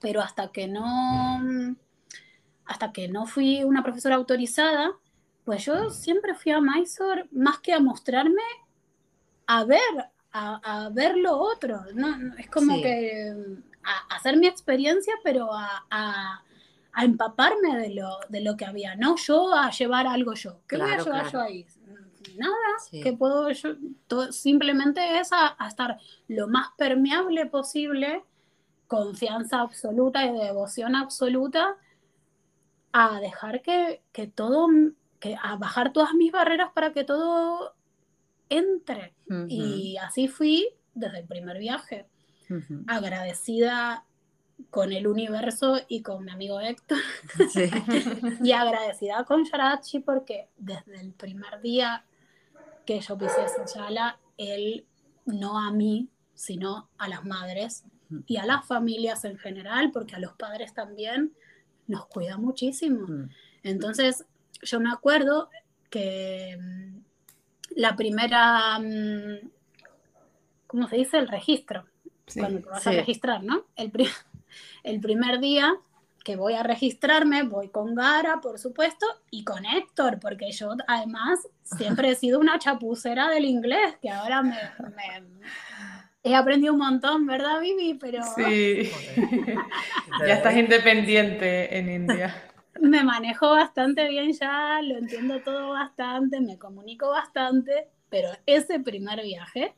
pero 0.00 0.20
hasta 0.20 0.50
que 0.50 0.66
no, 0.66 1.40
hasta 2.64 2.92
que 2.92 3.08
no 3.08 3.26
fui 3.26 3.64
una 3.64 3.82
profesora 3.82 4.16
autorizada, 4.16 4.92
pues 5.44 5.64
yo 5.64 5.90
siempre 5.90 6.34
fui 6.34 6.52
a 6.52 6.60
Mysore 6.60 7.26
más 7.30 7.60
que 7.60 7.72
a 7.72 7.80
mostrarme, 7.80 8.42
a 9.46 9.64
ver 9.64 9.80
a, 10.32 10.90
ver 10.92 11.16
lo 11.16 11.38
otro, 11.38 11.82
¿no? 11.94 12.36
Es 12.38 12.48
como 12.50 12.80
que 12.80 13.34
a, 13.82 14.14
hacer 14.14 14.36
mi 14.36 14.46
experiencia, 14.46 15.14
pero 15.22 15.50
a, 15.52 16.42
empaparme 17.02 17.78
de 17.78 17.94
lo, 17.94 18.18
de 18.28 18.40
lo 18.40 18.56
que 18.56 18.64
había, 18.64 18.96
no 18.96 19.16
yo 19.16 19.54
a 19.54 19.70
llevar 19.70 20.06
algo 20.06 20.34
yo. 20.34 20.60
¿Qué 20.66 20.76
voy 20.76 20.90
a 20.90 20.98
llevar 20.98 21.30
yo 21.30 21.40
ahí? 21.40 21.66
Nada, 22.36 22.54
que 22.90 23.12
puedo 23.12 23.50
yo, 23.50 23.76
simplemente 24.32 25.18
es 25.18 25.30
a, 25.32 25.56
estar 25.66 25.98
lo 26.28 26.48
más 26.48 26.70
permeable 26.76 27.46
posible, 27.46 28.24
confianza 28.86 29.60
absoluta 29.60 30.24
y 30.26 30.32
devoción 30.32 30.96
absoluta, 30.96 31.76
a 32.92 33.20
dejar 33.20 33.62
que, 33.62 34.02
que 34.12 34.26
todo, 34.26 34.68
que 35.20 35.36
a 35.40 35.56
bajar 35.56 35.92
todas 35.92 36.12
mis 36.14 36.32
barreras 36.32 36.70
para 36.72 36.92
que 36.92 37.04
todo 37.04 37.74
entre. 38.50 39.14
Y 39.48 39.96
así 39.96 40.28
fui 40.28 40.68
desde 40.94 41.20
el 41.20 41.26
primer 41.26 41.58
viaje, 41.58 42.06
agradecida 42.86 44.04
con 44.68 44.92
el 44.92 45.06
universo 45.06 45.78
y 45.88 46.02
con 46.02 46.24
mi 46.24 46.30
amigo 46.30 46.60
Héctor. 46.60 46.98
y 48.42 48.52
agradecida 48.52 49.24
con 49.24 49.44
Sharachi 49.44 50.00
porque 50.00 50.48
desde 50.58 51.00
el 51.00 51.12
primer 51.12 51.60
día 51.62 52.04
que 52.84 53.00
yo 53.00 53.16
pisé 53.16 53.44
esa 53.44 53.66
sala, 53.66 54.18
él, 54.36 54.84
no 55.24 55.58
a 55.58 55.70
mí, 55.70 56.08
sino 56.34 56.88
a 56.98 57.08
las 57.08 57.24
madres 57.24 57.84
y 58.26 58.36
a 58.36 58.44
las 58.44 58.66
familias 58.66 59.24
en 59.24 59.38
general, 59.38 59.92
porque 59.92 60.16
a 60.16 60.18
los 60.18 60.32
padres 60.32 60.74
también 60.74 61.32
nos 61.86 62.06
cuida 62.06 62.36
muchísimo. 62.36 63.06
Entonces, 63.62 64.24
yo 64.62 64.80
me 64.80 64.90
acuerdo 64.90 65.50
que 65.90 66.58
la 67.76 67.96
primera, 67.96 68.78
mm, 68.78 69.50
¿cómo 70.66 70.88
se 70.88 70.96
dice? 70.96 71.18
El 71.18 71.28
registro. 71.28 71.84
cuando 72.34 72.60
te 72.60 72.68
vas 72.68 72.86
a 72.86 72.92
registrar, 72.92 73.42
¿no? 73.42 73.64
El, 73.76 73.92
el 74.84 75.00
primer 75.00 75.40
día 75.40 75.74
que 76.24 76.36
voy 76.36 76.54
a 76.54 76.62
registrarme, 76.62 77.42
voy 77.44 77.68
con 77.68 77.94
Gara, 77.94 78.40
por 78.40 78.58
supuesto, 78.58 79.06
y 79.30 79.44
con 79.44 79.64
Héctor, 79.64 80.18
porque 80.20 80.52
yo 80.52 80.74
además 80.86 81.40
siempre 81.62 82.10
he 82.10 82.14
sido 82.14 82.38
una 82.38 82.58
chapucera 82.58 83.28
del 83.28 83.44
inglés, 83.46 83.96
que 84.02 84.10
ahora 84.10 84.42
me, 84.42 84.56
he 86.22 86.34
aprendido 86.34 86.74
un 86.74 86.80
montón, 86.80 87.26
¿verdad, 87.26 87.60
Vivi? 87.60 87.94
Pero... 87.94 88.22
Sí, 88.36 88.90
ya 90.26 90.34
estás 90.34 90.56
independiente 90.56 91.78
en 91.78 91.90
India. 91.90 92.49
Me 92.78 93.02
manejo 93.02 93.50
bastante 93.50 94.08
bien 94.08 94.32
ya, 94.32 94.80
lo 94.82 94.96
entiendo 94.96 95.40
todo 95.40 95.70
bastante, 95.70 96.40
me 96.40 96.58
comunico 96.58 97.10
bastante, 97.10 97.88
pero 98.08 98.28
ese 98.46 98.78
primer 98.80 99.22
viaje, 99.22 99.74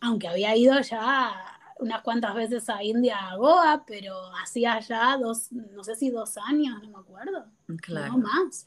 aunque 0.00 0.28
había 0.28 0.56
ido 0.56 0.80
ya 0.80 1.32
unas 1.78 2.02
cuantas 2.02 2.34
veces 2.34 2.68
a 2.68 2.82
India, 2.82 3.16
a 3.18 3.36
Goa, 3.36 3.84
pero 3.86 4.14
hacía 4.42 4.78
ya 4.80 5.16
dos, 5.16 5.52
no 5.52 5.84
sé 5.84 5.94
si 5.94 6.10
dos 6.10 6.36
años, 6.38 6.80
no 6.82 6.88
me 6.90 6.98
acuerdo. 6.98 7.46
Claro. 7.80 8.12
No 8.12 8.18
más. 8.18 8.66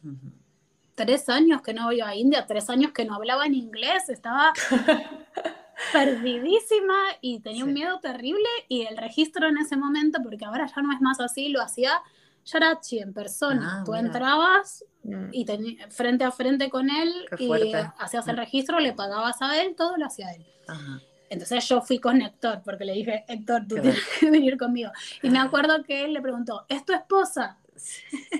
Tres 0.95 1.27
años 1.29 1.61
que 1.61 1.73
no 1.73 1.91
iba 1.91 2.07
a 2.07 2.15
India, 2.15 2.45
tres 2.45 2.69
años 2.69 2.91
que 2.91 3.05
no 3.05 3.15
hablaba 3.15 3.45
en 3.45 3.53
inglés, 3.53 4.09
estaba 4.09 4.53
perdidísima 5.93 6.95
y 7.21 7.39
tenía 7.39 7.65
un 7.65 7.73
miedo 7.73 7.99
terrible 7.99 8.47
y 8.69 8.83
el 8.83 8.97
registro 8.97 9.47
en 9.47 9.57
ese 9.57 9.77
momento, 9.77 10.19
porque 10.23 10.45
ahora 10.45 10.67
ya 10.67 10.81
no 10.81 10.93
es 10.93 11.01
más 11.01 11.19
así, 11.19 11.49
lo 11.49 11.61
hacía 11.61 12.01
Yarachi 12.45 12.99
en 12.99 13.13
persona. 13.13 13.79
Ah, 13.79 13.83
Tú 13.83 13.95
entrabas 13.95 14.85
mm. 15.03 15.29
y 15.31 15.45
frente 15.89 16.23
a 16.23 16.31
frente 16.31 16.69
con 16.69 16.89
él 16.89 17.13
y 17.39 17.73
hacías 17.97 18.27
el 18.27 18.35
mm. 18.35 18.39
registro, 18.39 18.79
le 18.79 18.93
pagabas 18.93 19.41
a 19.41 19.61
él, 19.61 19.75
todo 19.75 19.97
lo 19.97 20.05
hacía 20.05 20.31
él. 20.31 20.45
Ajá. 20.67 21.01
Entonces 21.29 21.67
yo 21.67 21.81
fui 21.81 21.99
con 21.99 22.21
Héctor, 22.21 22.61
porque 22.63 22.85
le 22.85 22.93
dije, 22.93 23.25
Héctor, 23.27 23.65
tú 23.67 23.75
tienes 23.75 23.99
que 24.19 24.29
venir 24.29 24.57
conmigo. 24.57 24.91
Y 25.21 25.29
me 25.29 25.39
acuerdo 25.39 25.83
que 25.83 26.05
él 26.05 26.13
le 26.13 26.21
preguntó, 26.21 26.65
¿es 26.69 26.85
tu 26.85 26.93
esposa? 26.93 27.57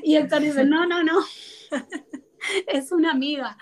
Y 0.04 0.16
Héctor 0.16 0.42
dice, 0.42 0.66
no, 0.66 0.86
no, 0.86 1.04
no, 1.04 1.20
es 2.68 2.92
una 2.92 3.12
amiga. 3.12 3.58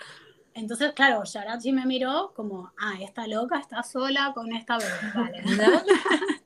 Entonces, 0.53 0.93
claro, 0.93 1.23
Yarachi 1.23 1.71
me 1.71 1.85
miró 1.85 2.33
como, 2.35 2.71
ah, 2.77 2.95
esta 3.01 3.25
loca 3.27 3.59
está 3.59 3.81
sola 3.81 4.33
con 4.35 4.53
esta 4.53 4.77
bebé, 4.77 4.91
vale. 5.15 5.43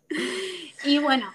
y 0.86 1.00
bueno, 1.00 1.30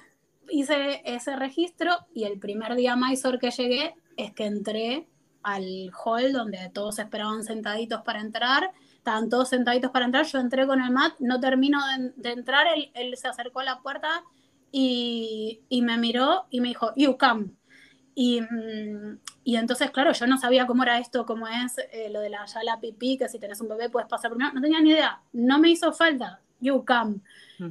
hice 0.52 1.02
ese 1.04 1.34
registro 1.34 1.90
y 2.14 2.24
el 2.24 2.38
primer 2.38 2.74
día 2.76 2.92
a 2.92 2.96
Mysore 2.96 3.38
que 3.38 3.50
llegué 3.50 3.94
es 4.16 4.32
que 4.32 4.44
entré 4.44 5.08
al 5.42 5.90
hall 6.04 6.32
donde 6.32 6.70
todos 6.72 6.98
esperaban 6.98 7.42
sentaditos 7.42 8.02
para 8.02 8.20
entrar 8.20 8.70
estaban 9.02 9.28
todos 9.28 9.48
sentaditos 9.48 9.90
para 9.90 10.04
entrar, 10.04 10.24
yo 10.24 10.38
entré 10.38 10.64
con 10.64 10.80
el 10.80 10.92
mat, 10.92 11.14
no 11.18 11.40
termino 11.40 11.80
de, 12.14 12.30
entrar, 12.30 12.68
él, 12.94 13.16
se 13.16 13.26
acercó 13.26 13.58
a 13.58 13.64
la 13.64 13.80
puerta 13.80 14.22
y, 14.70 15.60
me 15.82 15.98
miró 15.98 16.46
y 16.50 16.60
me 16.60 16.68
dijo, 16.68 16.92
you 16.94 17.18
come. 17.18 17.50
Y, 18.14 18.42
mm, 18.42 19.18
y, 19.42 19.56
entonces, 19.56 19.90
claro, 19.90 20.12
yo 20.12 20.28
no 20.28 20.38
sabía 20.38 20.68
cómo 20.68 20.84
era 20.84 21.00
esto, 21.00 21.26
cómo 21.26 21.48
es 21.48 21.78
eh, 21.90 22.10
lo 22.10 22.20
de 22.20 22.30
la 22.30 22.46
yala 22.46 22.78
pipí, 22.78 23.18
que 23.18 23.28
si 23.28 23.40
tenés 23.40 23.60
un 23.60 23.70
bebé 23.70 23.90
puedes 23.90 24.08
pasar 24.08 24.30
primero, 24.30 24.52
no 24.52 24.60
tenía 24.60 24.80
ni 24.80 24.90
idea, 24.90 25.20
no 25.32 25.58
me 25.58 25.70
hizo 25.70 25.92
falta, 25.92 26.40
you 26.62 26.84
come. 26.84 27.20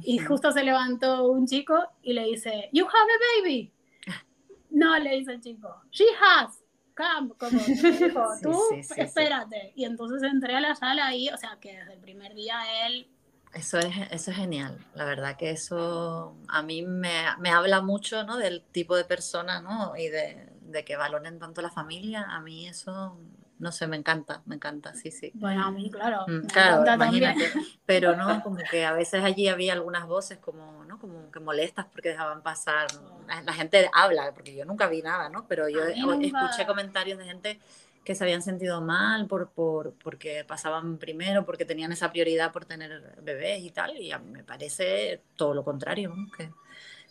Y 0.04 0.18
justo 0.18 0.52
se 0.52 0.62
levantó 0.62 1.26
un 1.28 1.46
chico 1.46 1.76
y 2.02 2.12
le 2.12 2.24
dice, 2.24 2.70
you 2.72 2.86
have 2.86 2.94
a 2.94 3.40
baby. 3.40 3.72
No, 4.70 4.98
le 4.98 5.18
dice 5.18 5.32
el 5.32 5.40
chico, 5.42 5.68
she 5.90 6.06
has 6.18 6.62
como 6.94 7.58
dijo, 7.66 8.28
tú 8.42 8.58
espérate. 8.96 9.72
Y 9.74 9.84
entonces 9.84 10.22
entré 10.22 10.56
a 10.56 10.60
la 10.60 10.74
sala 10.74 11.14
y, 11.14 11.28
o 11.30 11.36
sea, 11.36 11.58
que 11.60 11.76
desde 11.76 11.94
el 11.94 12.00
primer 12.00 12.34
día 12.34 12.86
él... 12.86 13.08
Eso 13.54 13.78
es, 13.78 13.94
eso 14.10 14.30
es 14.30 14.36
genial, 14.36 14.78
la 14.94 15.04
verdad 15.04 15.36
que 15.36 15.50
eso 15.50 16.34
a 16.48 16.62
mí 16.62 16.82
me, 16.82 17.12
me 17.38 17.50
habla 17.50 17.82
mucho, 17.82 18.24
¿no? 18.24 18.38
Del 18.38 18.62
tipo 18.62 18.96
de 18.96 19.04
persona, 19.04 19.60
¿no? 19.60 19.94
Y 19.94 20.08
de, 20.08 20.48
de 20.62 20.84
que 20.86 20.96
valoren 20.96 21.38
tanto 21.38 21.60
la 21.60 21.70
familia, 21.70 22.24
a 22.30 22.40
mí 22.40 22.66
eso 22.66 23.18
no 23.62 23.70
sé, 23.70 23.86
me 23.86 23.96
encanta, 23.96 24.42
me 24.44 24.56
encanta, 24.56 24.92
sí, 24.92 25.12
sí. 25.12 25.30
Bueno, 25.34 25.64
a 25.64 25.70
mí, 25.70 25.88
claro. 25.88 26.24
Mm, 26.26 26.46
claro, 26.46 26.94
imagínate. 26.94 27.52
Pero 27.86 28.16
no, 28.16 28.26
como 28.42 28.56
que 28.68 28.84
a 28.84 28.92
veces 28.92 29.22
allí 29.22 29.46
había 29.46 29.72
algunas 29.72 30.04
voces 30.08 30.38
como, 30.38 30.84
¿no? 30.84 30.98
Como 30.98 31.30
que 31.30 31.38
molestas 31.38 31.86
porque 31.86 32.08
dejaban 32.08 32.42
pasar. 32.42 32.88
La, 33.28 33.52
gente 33.52 33.88
habla, 33.94 34.32
porque 34.34 34.52
yo 34.52 34.64
nunca 34.64 34.88
vi 34.88 35.00
nada, 35.00 35.28
¿no? 35.28 35.46
Pero 35.46 35.68
yo 35.68 35.84
escuché 35.84 36.66
comentarios 36.66 37.18
de 37.18 37.24
gente 37.24 37.60
que 38.04 38.16
se 38.16 38.24
habían 38.24 38.42
sentido 38.42 38.80
mal 38.80 39.28
por, 39.28 39.50
por, 39.50 39.94
porque 40.02 40.44
pasaban 40.44 40.98
primero, 40.98 41.46
porque 41.46 41.64
tenían 41.64 41.92
esa 41.92 42.10
prioridad 42.10 42.50
por 42.50 42.64
tener 42.64 43.14
bebés 43.22 43.62
y 43.62 43.70
tal, 43.70 43.96
y 43.96 44.10
a 44.10 44.18
mí 44.18 44.28
me 44.28 44.42
parece 44.42 45.22
todo 45.36 45.54
lo 45.54 45.62
contrario, 45.62 46.12
¿no? 46.16 46.32
Que, 46.32 46.50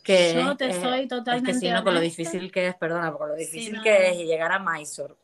que 0.04 0.34
yo 0.34 0.58
te 0.58 0.74
soy 0.82 1.08
totalmente 1.08 1.52
es 1.52 1.60
que 1.62 1.68
sí, 1.68 1.72
no, 1.72 1.82
con 1.82 1.93
lo 1.93 2.02
difícil 2.02 2.52
que 2.52 2.68
es, 2.68 2.76
perdona, 2.76 3.14
con 3.14 3.30
lo 3.30 3.36
difícil 3.36 3.82
que 3.82 4.10
es 4.10 4.18
y 4.18 4.26
llegar 4.26 4.52
a 4.52 4.60
Mysore 4.60 5.16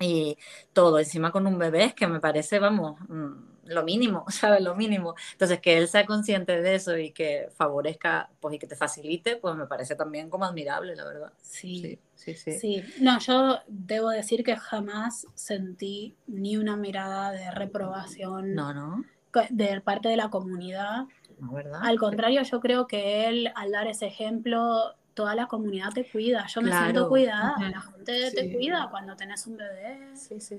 y 0.00 0.36
todo 0.72 0.98
encima 0.98 1.30
con 1.30 1.46
un 1.46 1.58
bebé 1.58 1.84
es 1.84 1.94
que 1.94 2.06
me 2.06 2.20
parece, 2.20 2.58
vamos, 2.58 2.98
mm, 3.08 3.52
lo 3.66 3.84
mínimo, 3.84 4.24
¿sabes? 4.28 4.62
Lo 4.62 4.74
mínimo. 4.74 5.14
Entonces, 5.32 5.60
que 5.60 5.78
él 5.78 5.88
sea 5.88 6.06
consciente 6.06 6.60
de 6.60 6.74
eso 6.74 6.96
y 6.96 7.12
que 7.12 7.48
favorezca, 7.54 8.30
pues, 8.40 8.54
y 8.54 8.58
que 8.58 8.66
te 8.66 8.76
facilite, 8.76 9.36
pues 9.36 9.54
me 9.56 9.66
parece 9.66 9.94
también 9.94 10.30
como 10.30 10.44
admirable, 10.44 10.96
la 10.96 11.04
verdad. 11.04 11.32
Sí, 11.40 11.98
sí, 12.14 12.34
sí. 12.34 12.52
Sí, 12.52 12.84
no, 13.00 13.18
yo 13.20 13.58
debo 13.66 14.10
decir 14.10 14.44
que 14.44 14.56
jamás 14.56 15.26
sentí 15.34 16.16
ni 16.26 16.56
una 16.56 16.76
mirada 16.76 17.32
de 17.32 17.50
reprobación. 17.50 18.54
No, 18.54 18.72
no. 18.72 19.04
De 19.50 19.80
parte 19.80 20.08
de 20.08 20.16
la 20.16 20.28
comunidad. 20.28 21.06
No, 21.38 21.52
¿verdad? 21.52 21.80
Al 21.82 21.98
contrario, 21.98 22.42
yo 22.42 22.60
creo 22.60 22.86
que 22.86 23.28
él, 23.28 23.50
al 23.54 23.72
dar 23.72 23.86
ese 23.86 24.06
ejemplo, 24.06 24.94
toda 25.14 25.34
la 25.34 25.46
comunidad 25.46 25.90
te 25.92 26.08
cuida. 26.08 26.46
Yo 26.46 26.60
me 26.60 26.72
siento 26.72 27.08
cuidada, 27.08 27.56
la 27.58 27.80
gente 27.80 28.30
te 28.32 28.52
cuida 28.52 28.88
cuando 28.90 29.16
tenés 29.16 29.46
un 29.46 29.56
bebé, 29.56 30.12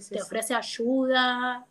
te 0.09 0.21
ofrece 0.21 0.55
ayuda. 0.55 1.65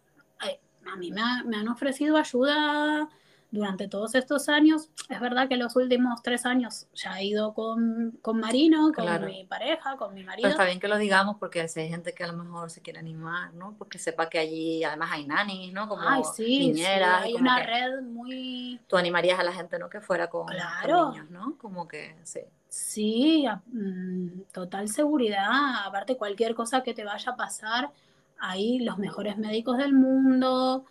a 0.87 0.97
mí 0.97 1.13
me, 1.13 1.23
me, 1.45 1.57
han 1.57 1.69
ofrecido 1.69 2.17
ayuda 2.17 3.09
durante 3.53 3.87
todos 3.87 4.15
estos 4.15 4.49
años. 4.49 4.89
Es 5.09 5.21
verdad 5.21 5.47
que 5.47 5.57
los 5.57 5.77
últimos 5.77 6.23
tres 6.23 6.47
años 6.47 6.89
ya 6.95 7.21
he 7.21 7.27
ido 7.27 7.53
con, 7.53 8.19
con 8.23 8.41
Marino, 8.41 8.91
con 8.93 9.27
mi 9.27 9.45
pareja, 9.45 9.97
con 9.97 10.15
mi 10.15 10.25
marido. 10.25 10.49
Pero 10.49 10.53
está 10.53 10.65
bien 10.65 10.81
que 10.81 10.89
lo 10.89 10.97
digamos 10.97 11.37
porque 11.39 11.61
hay 11.61 11.89
gente 11.89 12.15
que 12.15 12.25
a 12.25 12.29
lo 12.29 12.43
mejor 12.43 12.71
se 12.71 12.81
quiere 12.81 12.99
animar, 12.99 13.53
¿no? 13.53 13.77
Porque 13.79 13.99
sepa 13.99 14.29
que 14.31 14.39
allí 14.39 14.83
además 14.83 15.11
hay 15.13 15.27
nanis, 15.27 15.73
¿no? 15.73 15.87
Como 15.87 16.03
Ay, 16.03 16.23
sí, 16.35 16.83
hay 16.83 17.35
una 17.35 17.63
red 17.63 18.01
muy... 18.03 18.81
Tú 18.89 18.97
animarías 18.97 19.39
a 19.39 19.45
la 19.45 19.53
gente, 19.53 19.79
¿no? 19.79 19.91
Que 19.91 20.01
fuera 20.01 20.29
con, 20.31 20.47
con 20.47 21.11
niños, 21.13 21.31
¿no? 21.31 21.59
Como 21.59 21.87
que, 21.87 22.17
sí. 22.25 22.41
Sí, 22.73 23.45
mm, 23.67 24.45
total 24.51 24.89
seguridad. 24.89 25.85
Aparte, 25.85 26.17
cualquier 26.17 26.55
cosa 26.55 26.83
que 26.83 26.95
te 26.95 27.05
vaya 27.05 27.33
a 27.33 27.37
pasar, 27.37 27.91
hay 28.39 28.79
los 28.79 28.97
mejores 28.97 29.37
médicos 29.37 29.77
del 29.77 29.93
mundo. 29.93 30.87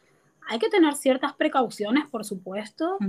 Hay 0.47 0.59
que 0.59 0.69
tener 0.69 0.93
ciertas 0.93 1.33
precauciones, 1.33 2.05
por 2.05 2.23
supuesto, 2.23 2.99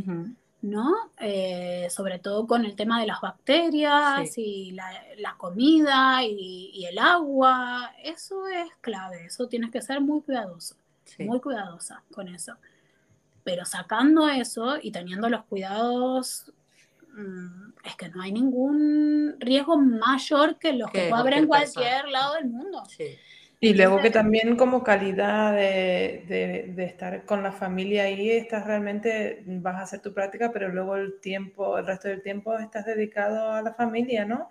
¿no? 0.63 0.91
Eh, 1.19 1.89
sobre 1.91 2.19
todo 2.19 2.47
con 2.47 2.65
el 2.65 2.75
tema 2.75 2.99
de 2.99 3.07
las 3.07 3.21
bacterias 3.21 4.39
y 4.39 4.71
la, 4.73 5.35
comida 5.37 6.25
y, 6.25 6.87
el 6.87 6.99
agua. 6.99 7.93
Eso 8.03 8.49
es 8.49 8.71
clave, 8.81 9.27
eso 9.27 9.49
tienes 9.49 9.71
que 9.71 9.83
ser 9.83 10.01
muy 10.01 10.23
cuidadoso, 10.23 10.77
muy 11.19 11.43
cuidadosa 11.43 12.03
con 12.15 12.27
eso. 12.27 12.55
Pero 13.45 13.67
sacando 13.67 14.31
eso 14.31 14.79
y 14.81 14.93
teniendo 14.93 15.29
los 15.29 15.45
cuidados 15.45 16.51
es 17.85 17.97
que 17.97 18.09
no 18.11 18.23
hay 18.23 18.33
ningún 18.33 19.37
riesgo 19.39 19.77
mayor 19.77 20.59
que 20.59 20.73
los 20.73 20.91
que, 20.91 21.09
puede 21.09 21.21
haber 21.21 21.35
en 21.35 21.47
cualquier 21.47 22.09
lado 22.09 22.35
del 22.35 22.47
mundo. 22.47 22.83
Y 23.61 23.75
luego 23.75 24.01
que 24.01 24.11
también 24.11 24.57
como 24.57 24.83
calidad 24.83 25.53
de, 25.53 26.75
estar 26.79 27.25
con 27.25 27.43
la 27.43 27.53
familia 27.53 28.05
ahí, 28.05 28.31
estás 28.31 28.67
realmente, 28.67 29.43
vas 29.47 29.77
a 29.77 29.83
hacer 29.83 30.01
tu 30.01 30.13
práctica, 30.13 30.51
pero 30.53 30.69
luego 30.69 30.97
el 30.97 31.21
tiempo, 31.21 31.79
el 31.79 31.87
resto 31.87 32.09
del 32.09 32.23
tiempo 32.23 32.59
estás 32.59 32.87
dedicado 32.87 33.53
a 33.53 33.63
la 33.63 33.75
familia, 33.75 34.25
¿no? 34.25 34.49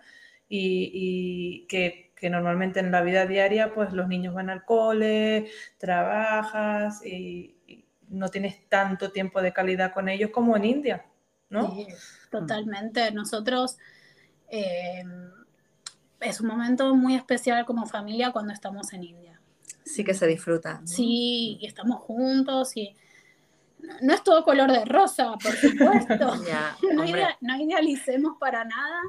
Y, 0.48 1.66
que, 1.68 2.10
normalmente 2.30 2.80
en 2.80 2.92
la 2.92 3.02
vida 3.02 3.26
diaria, 3.26 3.74
pues 3.74 3.94
los 3.94 4.08
niños 4.08 4.36
van 4.36 4.50
al 4.52 4.64
cole, 4.64 5.48
trabajas 5.80 7.04
y, 7.04 7.56
y 7.66 7.86
no 8.10 8.30
tienes 8.30 8.70
tanto 8.70 9.12
tiempo 9.12 9.42
de 9.42 9.52
calidad 9.52 9.92
con 9.92 10.08
ellos 10.08 10.30
como 10.30 10.56
en 10.56 10.66
India, 10.66 11.06
¿no? 11.50 11.72
Sí. 11.74 11.88
Totalmente. 12.32 13.12
Nosotros 13.12 13.78
eh, 14.50 15.04
es 16.22 16.42
un 16.42 16.48
momento 16.48 16.96
muy 16.96 17.16
especial 17.16 17.66
como 17.66 17.86
familia 17.86 18.32
cuando 18.32 18.54
estamos 18.54 18.94
en 18.94 19.04
India. 19.04 19.40
Sí 19.84 20.04
que 20.04 20.14
se 20.14 20.26
disfruta. 20.26 20.82
Sí, 20.86 21.58
y 21.60 21.66
estamos 21.66 22.00
juntos 22.00 22.76
y 22.78 22.96
no 24.02 24.14
es 24.14 24.24
todo 24.24 24.44
color 24.44 24.72
de 24.72 24.86
rosa, 24.86 25.34
por 25.34 25.52
supuesto. 25.54 26.36
no, 27.42 27.56
idealicemos 27.56 28.38
para 28.40 28.64
nada, 28.64 29.02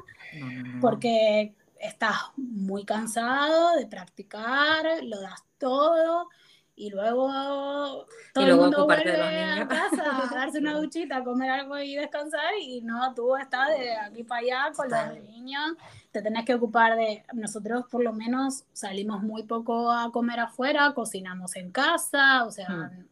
porque 0.81 1.53
estás 1.79 2.15
muy 2.37 2.85
cansado 2.85 3.75
de 3.77 3.85
practicar, 3.87 4.85
lo 5.03 5.21
das 5.21 5.43
todo 5.57 6.29
y 6.75 6.89
luego 6.89 8.05
todo 8.33 8.43
Y 8.43 8.47
luego 8.47 8.65
el 8.65 8.71
mundo 8.71 8.87
de 8.87 8.95
vuelve 8.95 9.43
a 9.43 9.67
casa 9.67 10.23
a 10.23 10.27
darse 10.35 10.59
una 10.59 10.73
duchita, 10.73 11.23
comer 11.23 11.51
algo 11.51 11.77
y 11.77 11.95
descansar 11.95 12.53
y 12.61 12.81
no, 12.81 13.13
tú 13.13 13.35
estás 13.35 13.69
de 13.69 13.95
aquí 13.95 14.23
para 14.23 14.41
allá 14.41 14.73
con 14.75 14.87
Total. 14.87 15.15
los 15.15 15.23
niños, 15.29 15.73
te 16.11 16.21
tenés 16.21 16.45
que 16.45 16.55
ocupar 16.55 16.95
de, 16.95 17.23
nosotros 17.33 17.85
por 17.89 18.03
lo 18.03 18.13
menos 18.13 18.65
salimos 18.73 19.21
muy 19.21 19.43
poco 19.43 19.91
a 19.91 20.11
comer 20.11 20.39
afuera, 20.39 20.93
cocinamos 20.93 21.55
en 21.55 21.71
casa, 21.71 22.45
o 22.45 22.51
sea, 22.51 22.69
Hmm. 22.69 23.07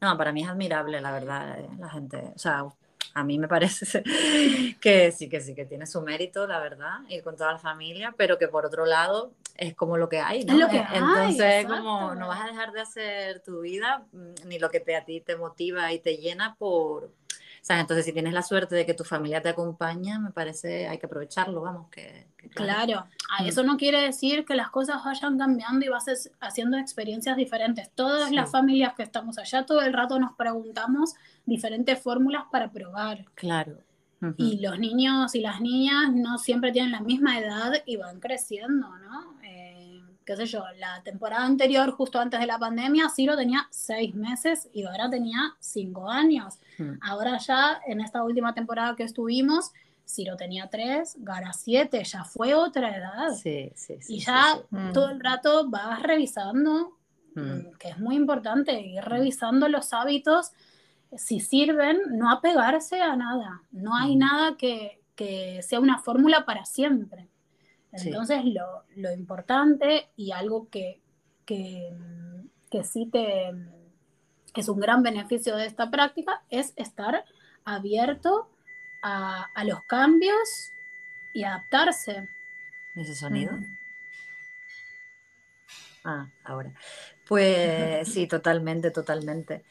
No, 0.00 0.16
para 0.18 0.32
mí 0.32 0.42
es 0.42 0.48
admirable, 0.48 1.00
la 1.00 1.10
verdad, 1.10 1.58
eh, 1.58 1.68
la 1.78 1.88
gente, 1.88 2.32
o 2.34 2.38
sea, 2.38 2.64
a 3.16 3.24
mí 3.24 3.38
me 3.38 3.48
parece 3.48 4.02
que 4.80 5.10
sí, 5.10 5.28
que 5.30 5.40
sí, 5.40 5.54
que 5.54 5.64
tiene 5.64 5.86
su 5.86 6.02
mérito, 6.02 6.46
la 6.46 6.60
verdad, 6.60 6.98
ir 7.08 7.22
con 7.22 7.34
toda 7.34 7.52
la 7.52 7.58
familia, 7.58 8.14
pero 8.14 8.36
que 8.38 8.46
por 8.46 8.66
otro 8.66 8.84
lado 8.84 9.32
es 9.56 9.74
como 9.74 9.96
lo 9.96 10.10
que 10.10 10.20
hay, 10.20 10.44
¿no? 10.44 10.52
Es 10.52 10.58
lo 10.60 10.68
que 10.68 10.78
hay, 10.78 10.98
Entonces, 10.98 11.64
como 11.64 12.14
no 12.14 12.28
vas 12.28 12.42
a 12.42 12.46
dejar 12.46 12.72
de 12.72 12.82
hacer 12.82 13.40
tu 13.40 13.62
vida, 13.62 14.04
mm, 14.12 14.48
ni 14.48 14.58
lo 14.58 14.68
que 14.68 14.80
te, 14.80 14.94
a 14.94 15.06
ti 15.06 15.22
te 15.22 15.34
motiva 15.34 15.90
y 15.94 15.98
te 15.98 16.18
llena 16.18 16.56
por... 16.56 17.10
Sea, 17.66 17.80
entonces 17.80 18.04
si 18.04 18.12
tienes 18.12 18.32
la 18.32 18.42
suerte 18.42 18.76
de 18.76 18.86
que 18.86 18.94
tu 18.94 19.02
familia 19.02 19.42
te 19.42 19.48
acompaña, 19.48 20.20
me 20.20 20.30
parece, 20.30 20.86
hay 20.86 20.98
que 20.98 21.06
aprovecharlo, 21.06 21.62
vamos, 21.62 21.88
que, 21.90 22.28
que 22.36 22.48
Claro, 22.48 23.06
a 23.28 23.42
Mm. 23.42 23.46
eso 23.48 23.64
no 23.64 23.76
quiere 23.76 24.00
decir 24.02 24.44
que 24.44 24.54
las 24.54 24.70
cosas 24.70 25.02
vayan 25.04 25.36
cambiando 25.36 25.84
y 25.84 25.88
vas 25.88 26.04
haciendo 26.38 26.76
experiencias 26.78 27.36
diferentes. 27.36 27.90
Todas 27.90 28.28
Sí. 28.28 28.36
las 28.36 28.52
familias 28.52 28.94
que 28.94 29.02
estamos 29.02 29.36
allá 29.38 29.66
todo 29.66 29.80
el 29.80 29.92
rato 29.92 30.16
nos 30.20 30.36
preguntamos 30.36 31.14
diferentes 31.44 32.00
fórmulas 32.00 32.44
para 32.52 32.70
probar. 32.70 33.24
Claro. 33.34 33.78
Y 34.36 34.60
los 34.60 34.78
niños 34.78 35.34
y 35.34 35.40
las 35.40 35.60
niñas 35.60 36.12
no 36.14 36.38
siempre 36.38 36.70
tienen 36.70 36.92
la 36.92 37.00
misma 37.00 37.36
edad 37.38 37.72
y 37.84 37.96
van 37.96 38.20
creciendo, 38.20 38.88
¿no? 38.96 39.35
Qué 40.26 40.36
sé 40.36 40.44
yo, 40.46 40.64
la 40.78 41.02
temporada 41.04 41.44
anterior, 41.46 41.92
justo 41.92 42.18
antes 42.18 42.40
de 42.40 42.46
la 42.46 42.58
pandemia, 42.58 43.08
Ciro 43.08 43.36
tenía 43.36 43.68
seis 43.70 44.14
meses 44.14 44.68
y 44.72 44.84
ahora 44.84 45.08
tenía 45.08 45.54
cinco 45.60 46.10
años. 46.10 46.58
Mm. 46.78 46.98
Ahora 47.00 47.38
ya, 47.38 47.80
en 47.86 48.00
esta 48.00 48.24
última 48.24 48.52
temporada 48.52 48.96
que 48.96 49.04
estuvimos, 49.04 49.70
Ciro 50.04 50.36
tenía 50.36 50.68
tres, 50.68 51.16
Gara 51.20 51.52
siete, 51.52 52.02
ya 52.04 52.24
fue 52.24 52.54
otra 52.54 52.96
edad. 52.96 53.32
Sí, 53.34 53.70
sí, 53.76 53.96
sí. 54.00 54.16
y 54.16 54.18
ya 54.20 54.56
sí. 54.56 54.76
Mm. 54.76 54.92
todo 54.92 55.10
el 55.10 55.20
rato 55.20 55.70
vas 55.70 56.02
revisando, 56.02 56.96
Mm. 57.36 57.40
mm, 57.40 57.72
que 57.78 57.90
es 57.90 57.98
muy 57.98 58.16
importante, 58.16 58.80
ir 58.80 59.04
revisando 59.04 59.68
los 59.68 59.92
hábitos, 59.92 60.52
si 61.16 61.38
sirven, 61.38 62.00
no 62.12 62.30
apegarse 62.32 63.00
a 63.00 63.14
nada. 63.14 63.62
No 63.70 63.94
hay 63.94 64.16
nada 64.16 64.56
que, 64.56 65.00
que 65.14 65.62
sea 65.62 65.78
una 65.78 65.98
fórmula 65.98 66.44
para 66.44 66.64
siempre. 66.64 67.28
Sí. 67.94 68.08
Entonces, 68.08 68.44
lo, 68.44 68.84
lo 68.96 69.12
importante 69.12 70.08
y 70.16 70.32
algo 70.32 70.68
que, 70.68 71.00
que, 71.44 71.92
que 72.70 72.84
sí 72.84 73.06
te 73.06 73.52
que 74.52 74.62
es 74.62 74.70
un 74.70 74.80
gran 74.80 75.02
beneficio 75.02 75.54
de 75.54 75.66
esta 75.66 75.90
práctica 75.90 76.42
es 76.48 76.72
estar 76.76 77.26
abierto 77.66 78.48
a, 79.02 79.50
a 79.54 79.64
los 79.64 79.82
cambios 79.82 80.72
y 81.34 81.44
adaptarse. 81.44 82.26
¿Ese 82.94 83.14
sonido? 83.14 83.52
Mm. 83.52 83.76
Ah, 86.04 86.30
ahora. 86.44 86.72
Pues 87.28 88.08
sí, 88.08 88.26
totalmente, 88.26 88.90
totalmente. 88.90 89.62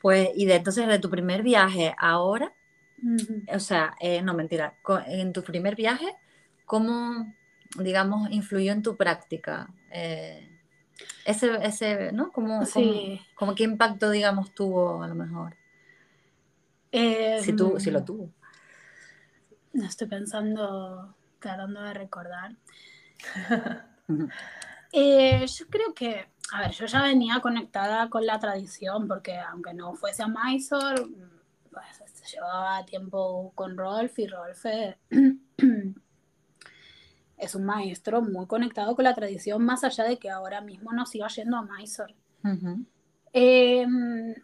Pues, 0.00 0.30
y 0.34 0.46
de 0.46 0.56
entonces 0.56 0.88
de 0.88 0.98
tu 0.98 1.08
primer 1.08 1.44
viaje 1.44 1.94
ahora, 1.96 2.52
o 3.54 3.60
sea, 3.60 3.94
eh, 4.00 4.22
no, 4.22 4.34
mentira, 4.34 4.74
en 5.06 5.32
tu 5.32 5.44
primer 5.44 5.76
viaje, 5.76 6.16
¿cómo, 6.66 7.32
digamos, 7.78 8.30
influyó 8.30 8.72
en 8.72 8.82
tu 8.82 8.96
práctica? 8.96 9.68
Eh, 9.90 10.48
ese, 11.24 11.50
ese, 11.64 12.12
¿no? 12.12 12.30
¿Cómo, 12.32 12.64
Sí. 12.66 13.20
cómo 13.34 13.54
qué 13.54 13.64
impacto, 13.64 14.10
digamos, 14.10 14.54
tuvo 14.54 15.02
a 15.02 15.08
lo 15.08 15.14
mejor? 15.14 15.56
Si, 16.92 17.52
tú, 17.54 17.80
si 17.80 17.90
lo 17.90 18.00
Em, 18.00 18.04
tuvo. 18.04 18.30
No 19.72 19.86
estoy 19.86 20.06
pensando, 20.08 21.14
tratando 21.38 21.82
de 21.82 21.94
recordar. 21.94 22.56
Eh, 24.94 25.46
yo 25.46 25.66
creo 25.70 25.94
que, 25.94 26.26
a 26.52 26.60
ver, 26.60 26.72
yo 26.72 26.84
ya 26.84 27.00
venía 27.02 27.40
conectada 27.40 28.10
con 28.10 28.26
la 28.26 28.38
tradición, 28.38 29.08
porque 29.08 29.38
aunque 29.38 29.72
no 29.72 29.94
fuese 29.94 30.22
a 30.22 30.28
Mysore, 30.28 31.02
pues 31.70 32.30
llevaba 32.30 32.84
tiempo 32.84 33.52
con 33.54 33.74
Rolf 33.78 34.18
y 34.18 34.26
Rolf 34.26 34.66
eh, 34.66 34.98
es 37.42 37.54
un 37.54 37.64
maestro 37.64 38.22
muy 38.22 38.46
conectado 38.46 38.94
con 38.94 39.04
la 39.04 39.14
tradición, 39.14 39.64
más 39.64 39.84
allá 39.84 40.04
de 40.04 40.18
que 40.18 40.30
ahora 40.30 40.60
mismo 40.60 40.92
no 40.92 41.04
siga 41.06 41.28
yendo 41.28 41.56
a 41.56 41.62
Mysore. 41.62 42.14
Em, 43.32 44.34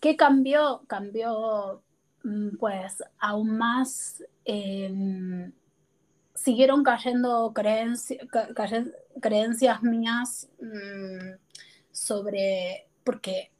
¿Qué 0.00 0.16
cambió? 0.16 0.82
Cambió, 0.88 1.82
mm, 2.24 2.56
pues, 2.58 3.02
aún 3.18 3.56
más. 3.56 4.22
em, 4.44 5.52
siguieron 6.34 6.82
cayendo 6.82 7.52
creenci- 7.54 8.26
ca- 8.28 8.48
cayen- 8.54 8.92
creencias 9.20 9.82
mías 9.84 10.48
mm, 10.60 11.36
sobre. 11.92 12.88
Porque, 13.04 13.52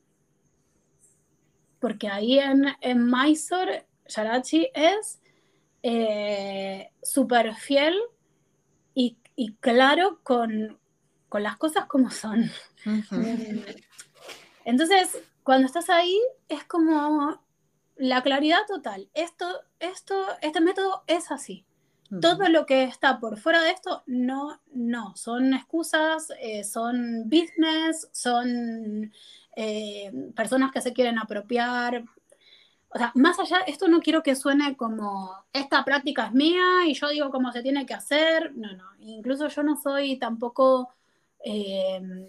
porque 1.79 2.09
ahí 2.09 2.39
en, 2.41 2.65
en 2.81 3.07
Mysore, 3.07 3.87
Yarachi 4.09 4.69
es 4.75 5.21
eh, 5.83 6.91
súper 7.03 7.55
fiel 7.55 7.97
y, 8.95 9.17
y 9.37 9.55
claro 9.55 10.21
con, 10.23 10.79
con 11.29 11.43
las 11.43 11.57
cosas 11.57 11.87
como 11.87 12.11
son. 12.11 12.51
Mm. 12.85 13.61
Entonces, 14.65 15.19
cuando 15.43 15.67
estás 15.67 15.91
ahí, 15.91 16.21
es 16.49 16.65
como 16.65 17.41
la 17.97 18.23
claridad 18.23 18.61
total. 18.67 19.09
Esto, 19.15 19.47
esto, 19.79 20.27
este 20.41 20.61
método 20.61 21.05
es 21.07 21.31
así. 21.31 21.65
Todo 22.21 22.47
lo 22.51 22.67
que 22.67 22.85
está 22.85 23.19
por 23.19 23.39
fuera 23.39 23.63
de 23.63 23.71
esto, 23.71 24.03
no, 24.07 24.61
no. 24.75 25.17
Son 25.17 25.55
excusas, 25.55 26.31
eh, 26.41 26.63
son 26.63 27.23
business, 27.25 28.07
son 28.13 29.11
eh, 29.57 30.13
personas 30.37 30.73
que 30.73 30.83
se 30.83 30.93
quieren 30.93 31.19
apropiar. 31.19 32.05
O 32.95 32.99
sea, 32.99 33.11
más 33.15 33.39
allá, 33.39 33.61
esto 33.67 33.89
no 33.89 34.01
quiero 34.01 34.23
que 34.23 34.35
suene 34.37 34.77
como 34.77 35.33
esta 35.53 35.83
práctica 35.85 36.27
es 36.27 36.33
mía 36.33 36.87
y 36.87 36.95
yo 36.95 37.09
digo 37.09 37.31
cómo 37.31 37.51
se 37.53 37.63
tiene 37.63 37.87
que 37.87 37.95
hacer. 37.95 38.55
No, 38.55 38.71
no. 38.75 38.85
Incluso 39.01 39.49
yo 39.49 39.63
no 39.63 39.77
soy 39.77 40.17
tampoco. 40.19 40.91
eh, 41.45 42.29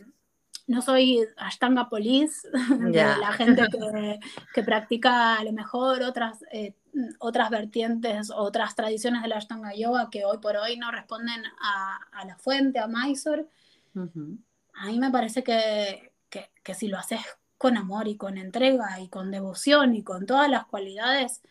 no 0.66 0.82
soy 0.82 1.20
Ashtanga 1.36 1.90
Police, 1.90 2.48
de 2.80 2.94
Ya. 2.94 3.18
la 3.18 3.34
gente 3.34 3.64
que, 3.70 4.20
que 4.54 4.64
practica 4.64 5.36
a 5.38 5.44
lo 5.44 5.52
mejor 5.52 6.02
otras, 6.04 6.40
eh, 6.54 6.74
otras 7.20 7.50
vertientes, 7.50 8.32
otras 8.34 8.74
tradiciones 8.74 9.22
de 9.22 9.28
la 9.28 9.36
Ashtanga 9.38 9.76
Yoga 9.76 10.10
que 10.10 10.24
hoy 10.24 10.38
por 10.38 10.56
hoy 10.56 10.78
no 10.78 10.90
responden 10.90 11.44
a, 11.62 12.00
a 12.14 12.24
la 12.26 12.38
fuente, 12.38 12.80
a 12.80 12.88
Mysore. 12.88 13.46
Ujú. 13.94 14.38
A 14.76 14.86
mí 14.88 15.00
me 15.00 15.12
parece 15.12 15.44
que, 15.44 16.14
que, 16.30 16.50
que 16.64 16.74
si 16.74 16.88
lo 16.88 16.98
haces 16.98 17.20
con 17.64 17.78
amor 17.78 18.10
y 18.10 18.18
con 18.18 18.38
entrega 18.38 19.00
y 19.00 19.08
con 19.08 19.32
devoción 19.32 19.96
y 19.96 20.04
con 20.04 20.26
todas 20.26 20.50
las 20.50 20.66
cualidades 20.66 21.42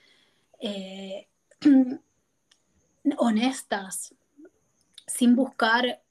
eh, 0.61 1.27
honestas, 3.17 4.15
sin 5.07 5.35
buscar 5.35 6.03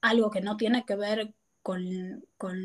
algo 0.00 0.30
que 0.30 0.40
no 0.40 0.56
tiene 0.56 0.86
que 0.86 0.96
ver 0.96 1.34
con, 1.62 2.24
con, 2.38 2.56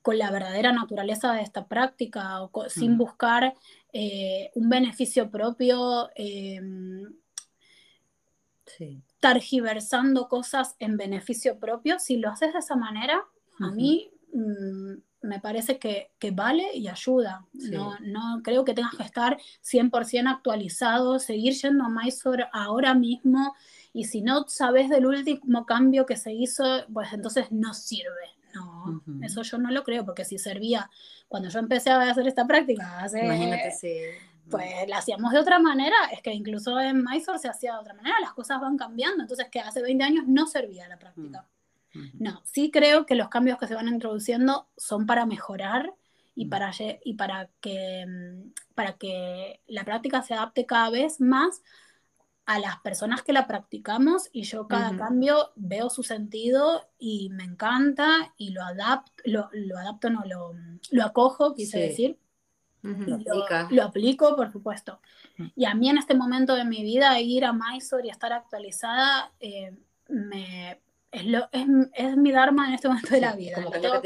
con 0.00 0.16
la 0.16 0.30
verdadera 0.30 0.72
naturaleza 0.72 1.34
de 1.34 1.42
esta 1.42 1.66
práctica 1.66 2.40
o 2.40 2.70
sin 2.70 2.96
buscar 2.96 3.52
eh, 3.92 4.50
un 4.54 4.70
beneficio 4.70 5.30
propio, 5.30 6.08
eh, 6.16 6.62
Sí. 8.78 9.02
targiversando 9.20 10.30
cosas 10.30 10.76
en 10.78 10.96
beneficio 10.96 11.58
propio, 11.58 11.98
si 11.98 12.16
lo 12.16 12.30
haces 12.30 12.54
de 12.54 12.60
esa 12.60 12.74
manera, 12.74 13.22
a 13.60 13.70
mí 13.70 14.10
mm, 14.34 14.94
me 15.22 15.40
parece 15.40 15.78
que, 15.78 16.10
que 16.18 16.30
vale 16.30 16.74
y 16.74 16.88
ayuda. 16.88 17.46
Sí. 17.58 17.70
No, 17.70 17.98
no 18.00 18.42
creo 18.42 18.64
que 18.64 18.74
tengas 18.74 18.94
que 18.94 19.02
estar 19.02 19.38
100% 19.62 20.30
actualizado, 20.30 21.18
seguir 21.18 21.54
yendo 21.54 21.84
a 21.84 21.88
Mysore 21.88 22.46
ahora 22.52 22.94
mismo 22.94 23.54
y 23.92 24.04
si 24.04 24.20
no 24.20 24.44
sabes 24.48 24.90
del 24.90 25.06
último 25.06 25.64
cambio 25.64 26.04
que 26.04 26.16
se 26.16 26.32
hizo, 26.32 26.64
pues 26.92 27.12
entonces 27.12 27.50
no 27.50 27.72
sirve. 27.72 28.34
No, 28.54 29.02
eso 29.22 29.42
yo 29.42 29.58
no 29.58 29.70
lo 29.70 29.82
creo, 29.82 30.04
porque 30.04 30.24
si 30.24 30.38
servía 30.38 30.88
cuando 31.26 31.48
yo 31.48 31.58
empecé 31.58 31.90
a 31.90 32.10
hacer 32.10 32.28
esta 32.28 32.46
práctica 32.46 33.00
hace 33.00 33.24
Imagínate 33.24 33.72
si. 33.72 33.92
pues 34.48 34.88
la 34.88 34.98
hacíamos 34.98 35.32
de 35.32 35.38
otra 35.38 35.58
manera, 35.58 35.96
es 36.12 36.20
que 36.22 36.32
incluso 36.32 36.78
en 36.78 37.02
Mysore 37.02 37.38
se 37.38 37.48
hacía 37.48 37.72
de 37.72 37.78
otra 37.80 37.94
manera, 37.94 38.20
las 38.20 38.32
cosas 38.32 38.60
van 38.60 38.76
cambiando, 38.76 39.22
entonces 39.22 39.48
que 39.50 39.58
hace 39.60 39.82
20 39.82 40.04
años 40.04 40.24
no 40.28 40.46
servía 40.46 40.86
la 40.86 40.98
práctica. 40.98 41.46
No, 42.18 42.42
sí 42.44 42.70
creo 42.70 43.06
que 43.06 43.14
los 43.14 43.28
cambios 43.28 43.58
que 43.58 43.66
se 43.66 43.74
van 43.74 43.88
introduciendo 43.88 44.68
son 44.76 45.06
para 45.06 45.26
mejorar 45.26 45.94
y 46.34 46.46
Mm. 46.46 46.48
para, 46.50 46.72
y 47.04 47.14
para, 47.14 47.50
que, 47.60 48.06
mm, 48.06 48.52
para 48.74 48.94
que 48.94 49.60
la 49.66 49.84
práctica 49.84 50.22
se 50.22 50.34
adapte 50.34 50.66
cada 50.66 50.90
vez 50.90 51.20
más 51.20 51.62
a 52.46 52.58
las 52.58 52.78
personas 52.80 53.22
que 53.22 53.32
la 53.32 53.46
practicamos 53.46 54.28
y 54.30 54.42
yo 54.42 54.68
cada 54.68 54.94
cambio 54.96 55.52
veo 55.56 55.88
su 55.88 56.02
sentido 56.02 56.86
y 56.98 57.30
me 57.30 57.44
encanta 57.44 58.34
y 58.36 58.50
lo 58.50 58.62
adapto, 58.62 59.22
lo, 59.24 59.48
adapto, 59.78 60.10
no, 60.10 60.24
lo, 60.26 60.54
lo 60.90 61.04
acojo, 61.04 61.54
quise 61.54 61.78
decir. 61.78 62.18
lo, 62.82 63.82
aplico, 63.82 64.36
por 64.36 64.52
supuesto. 64.52 65.00
Mm. 65.38 65.46
Y 65.56 65.64
a 65.64 65.74
mí 65.74 65.88
en 65.88 65.96
este 65.96 66.14
momento 66.14 66.54
de 66.54 66.66
mi 66.66 66.82
vida 66.82 67.18
ir 67.18 67.46
a 67.46 67.54
Mysore 67.54 68.08
y 68.08 68.10
estar 68.10 68.32
actualizada 68.34 69.32
eh, 69.40 69.74
me, 70.08 70.82
es, 71.14 71.24
lo, 71.26 71.48
es, 71.52 71.66
es, 71.94 72.16
mi 72.16 72.32
dharma 72.32 72.68
en 72.68 72.74
este 72.74 72.88
momento 72.88 73.10
de 73.10 73.20
la 73.20 73.34
vida. 73.34 73.58
es 73.58 73.82
lo 73.84 74.00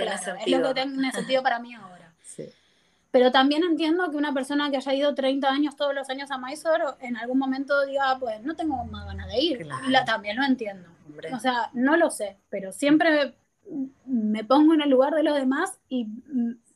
que 0.74 0.74
tiene 0.74 1.12
sentido 1.12 1.42
para 1.42 1.58
mí 1.58 1.74
ahora. 1.74 2.12
Pero 3.10 3.32
también 3.32 3.64
entiendo 3.64 4.10
que 4.10 4.16
una 4.16 4.34
persona 4.34 4.70
que 4.70 4.76
haya 4.76 4.94
ido 4.94 5.14
30 5.14 5.48
años 5.48 5.76
todos 5.76 5.94
los 5.94 6.10
años 6.10 6.30
a 6.30 6.38
Mysore 6.38 6.84
en 7.00 7.16
algún 7.16 7.38
momento 7.38 7.86
diga, 7.86 8.18
pues 8.20 8.42
no 8.42 8.54
tengo 8.54 8.84
más 8.84 9.06
ganas 9.06 9.28
de 9.28 9.40
ir. 9.40 9.66
La, 9.88 10.04
también 10.04 10.36
lo 10.36 10.44
entiendo. 10.44 10.88
O 11.32 11.38
sea, 11.40 11.70
no 11.72 11.96
lo 11.96 12.10
sé, 12.10 12.36
pero 12.50 12.70
siempre 12.70 13.34
me 14.04 14.44
pongo 14.44 14.74
en 14.74 14.82
el 14.82 14.90
lugar 14.90 15.14
de 15.14 15.22
los 15.22 15.34
demás 15.34 15.78
y 15.88 16.06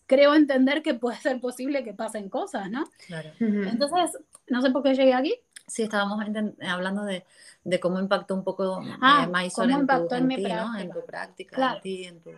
creo 0.06 0.34
entender 0.34 0.82
que 0.82 0.94
puede 0.94 1.18
ser 1.18 1.38
posible 1.40 1.84
que 1.84 1.92
pasen 1.92 2.30
cosas, 2.30 2.70
¿no? 2.70 2.84
Claro. 3.06 3.30
Entonces, 3.38 4.18
no 4.48 4.62
sé 4.62 4.70
por 4.70 4.82
qué 4.82 4.94
llegué 4.94 5.14
aquí. 5.14 5.34
Sí, 5.66 5.82
estábamos 5.82 6.20
hablando 6.20 7.04
de, 7.04 7.24
de, 7.64 7.80
cómo 7.80 7.98
impactó 7.98 8.34
un 8.34 8.44
poco 8.44 8.82
ah, 9.00 9.28
eh, 9.42 9.50
cómo 9.54 9.70
impactó 9.70 10.16
en, 10.16 10.26
mi 10.26 10.42
práctica. 10.42 10.80
En 10.80 10.90
tu 10.92 11.06
práctica, 11.06 11.74
en 11.74 11.80
ti, 11.80 12.04
en 12.04 12.20
tu 12.20 12.30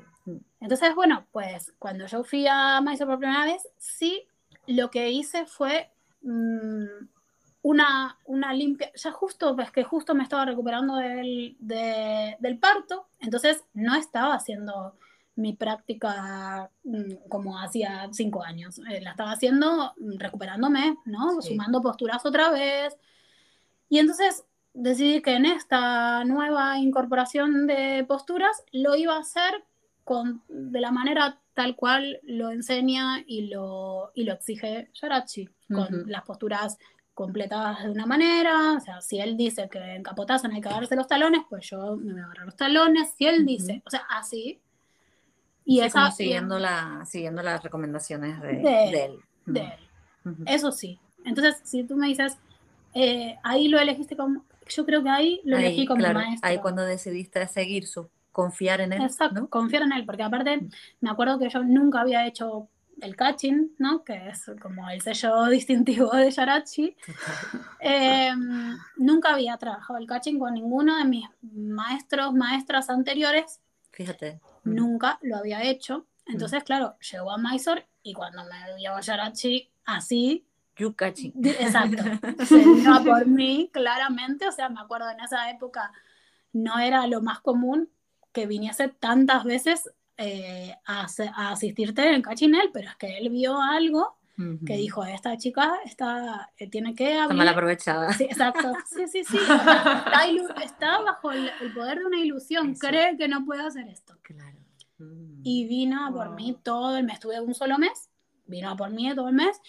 entonces, 0.60 0.94
bueno, 0.94 1.26
pues 1.32 1.72
cuando 1.78 2.06
yo 2.06 2.24
fui 2.24 2.46
a 2.48 2.80
Mysore 2.80 3.10
por 3.10 3.18
primera 3.18 3.44
vez, 3.44 3.68
sí, 3.76 4.26
lo 4.66 4.90
que 4.90 5.10
hice 5.10 5.44
fue 5.44 5.90
mm, 6.22 7.06
una, 7.62 8.18
una 8.24 8.52
limpia, 8.54 8.90
ya 8.94 9.12
justo, 9.12 9.54
pues 9.54 9.70
que 9.70 9.84
justo 9.84 10.14
me 10.14 10.22
estaba 10.22 10.46
recuperando 10.46 10.96
del, 10.96 11.56
del 11.60 12.58
parto, 12.58 13.08
entonces 13.20 13.64
no 13.74 13.94
estaba 13.94 14.34
haciendo 14.34 14.96
mi 15.36 15.52
práctica 15.52 16.70
mm, 16.84 17.28
como 17.28 17.58
hacía 17.58 18.08
cinco 18.12 18.42
años, 18.42 18.78
eh, 18.90 19.00
la 19.02 19.10
estaba 19.10 19.32
haciendo 19.32 19.92
mm, 19.98 20.18
recuperándome, 20.18 20.96
¿no? 21.04 21.42
Sumando 21.42 21.82
posturas 21.82 22.24
otra 22.24 22.50
vez. 22.50 22.96
Y 23.94 24.00
entonces 24.00 24.44
decidí 24.72 25.22
que 25.22 25.36
en 25.36 25.46
esta 25.46 26.24
nueva 26.24 26.78
incorporación 26.78 27.68
de 27.68 28.04
posturas 28.08 28.64
lo 28.72 28.96
iba 28.96 29.14
a 29.14 29.20
hacer 29.20 29.64
de 30.48 30.80
la 30.80 30.90
manera 30.90 31.38
tal 31.54 31.76
cual 31.76 32.18
lo 32.24 32.50
enseña 32.50 33.22
y 33.24 33.46
lo, 33.46 34.10
y 34.16 34.24
lo 34.24 34.32
exige 34.32 34.90
Yarachi, 35.00 35.48
con 35.72 36.10
las 36.10 36.24
posturas 36.24 36.76
completadas 37.14 37.84
de 37.84 37.90
una 37.92 38.04
manera, 38.04 38.72
o 38.72 38.80
sea, 38.80 39.00
si 39.00 39.20
él 39.20 39.36
dice 39.36 39.68
que 39.68 39.78
en 39.78 40.02
Capotazan 40.02 40.50
hay 40.50 40.60
que 40.60 40.70
agarrarse 40.70 40.96
los 40.96 41.06
talones, 41.06 41.42
pues 41.48 41.70
yo 41.70 41.94
me 41.96 42.14
voy 42.14 42.20
a 42.20 42.24
agarrar 42.24 42.46
los 42.46 42.56
talones, 42.56 43.14
si 43.16 43.26
él 43.26 43.46
dice, 43.46 43.80
o 43.86 43.90
sea, 43.90 44.02
así. 44.10 44.60
Y 45.64 45.82
esa, 45.82 46.10
siguiendo, 46.10 46.58
la, 46.58 47.04
siguiendo 47.06 47.44
las 47.44 47.62
recomendaciones 47.62 48.42
de, 48.42 49.04
él. 49.04 49.20
Eso 50.46 50.72
sí. 50.72 50.98
Entonces, 51.24 51.60
si 51.62 51.84
tú 51.84 51.96
me 51.96 52.08
dices, 52.08 52.36
eh, 52.94 53.38
ahí 53.42 53.68
lo 53.68 53.78
elegiste 53.78 54.16
como, 54.16 54.44
yo 54.68 54.86
creo 54.86 55.02
que 55.02 55.10
ahí 55.10 55.40
lo 55.44 55.56
elegí 55.56 55.86
como 55.86 56.00
maestro. 56.00 56.48
Ahí 56.48 56.58
cuando 56.58 56.82
decidiste 56.82 57.46
seguir 57.48 57.86
su 57.86 58.08
confiar 58.32 58.80
en 58.80 58.92
él. 58.92 59.02
Exacto, 59.02 59.48
confiar 59.48 59.82
en 59.82 59.92
él, 59.92 60.04
porque 60.04 60.22
aparte 60.22 60.56
mm. 60.56 60.70
me 61.00 61.10
acuerdo 61.10 61.38
que 61.38 61.48
yo 61.48 61.62
nunca 61.62 62.00
había 62.00 62.26
hecho 62.26 62.68
el 63.00 63.16
catching, 63.16 63.74
¿no? 63.78 64.04
Que 64.04 64.28
es 64.28 64.50
como 64.60 64.88
el 64.90 65.00
sello 65.00 65.44
distintivo 65.50 66.10
de 66.10 66.30
Yarachi. 66.30 66.96
Em, 67.80 68.76
nunca 68.96 69.32
había 69.34 69.56
trabajado 69.56 69.98
el 69.98 70.06
catching 70.06 70.38
con 70.38 70.54
ninguno 70.54 70.96
de 70.98 71.04
mis 71.04 71.24
maestros, 71.42 72.32
maestras 72.34 72.90
anteriores. 72.90 73.60
Fíjate. 73.92 74.40
Nunca 74.64 75.18
lo 75.22 75.36
había 75.36 75.62
hecho. 75.62 76.06
Entonces, 76.26 76.62
mm. 76.62 76.66
claro, 76.66 76.96
llegó 76.98 77.30
a 77.30 77.38
Mysore 77.38 77.86
y 78.02 78.14
cuando 78.14 78.42
me 78.44 78.74
vio 78.76 78.98
Yarachi 78.98 79.70
así, 79.84 80.46
You 80.76 80.94
catching. 80.94 81.32
Exacto. 81.44 82.02
Se 82.44 82.56
vino 82.56 83.04
por 83.04 83.26
mí, 83.26 83.70
claramente. 83.72 84.48
O 84.48 84.52
sea, 84.52 84.68
me 84.68 84.80
acuerdo 84.80 85.10
en 85.10 85.20
esa 85.20 85.50
época 85.50 85.92
no 86.52 86.78
era 86.78 87.06
lo 87.06 87.20
más 87.20 87.40
común 87.40 87.90
que 88.32 88.46
viniese 88.46 88.88
tantas 88.88 89.44
veces 89.44 89.90
eh, 90.16 90.74
a, 90.86 91.06
asistirte 91.50 92.14
en 92.14 92.22
Cachinel, 92.22 92.70
pero 92.72 92.88
es 92.88 92.96
que 92.96 93.18
él 93.18 93.30
vio 93.30 93.60
algo 93.60 94.16
que 94.66 94.76
dijo, 94.76 95.04
esta 95.04 95.36
chica 95.36 95.74
está, 95.84 96.50
eh, 96.56 96.68
tiene 96.68 96.92
que 96.96 97.20
Está 97.20 97.32
mal 97.32 97.46
aprovechada. 97.46 98.12
Sí, 98.14 98.24
exacto. 98.24 98.72
Sí, 98.84 99.06
sí, 99.06 99.22
sí. 99.22 99.38
Está, 100.64 101.00
bajo 101.02 101.30
el, 101.30 101.50
poder 101.72 102.00
de 102.00 102.06
una 102.06 102.18
ilusión. 102.18 102.74
Cree 102.74 103.16
que 103.16 103.28
no 103.28 103.44
puede 103.44 103.62
hacer 103.64 103.86
esto. 103.86 104.18
Claro. 104.22 104.58
Y 105.44 105.68
vino 105.68 106.04
a 106.04 106.10
por 106.10 106.34
mí 106.34 106.58
todo 106.64 106.96
el 106.96 107.04
mes. 107.04 107.14
Estuve 107.14 107.40
un 107.40 107.54
solo 107.54 107.78
mes. 107.78 108.10
Vino 108.46 108.70
a 108.70 108.76
por 108.76 108.90
mí 108.90 109.14
todo 109.14 109.28
el 109.28 109.34
mes. 109.34 109.60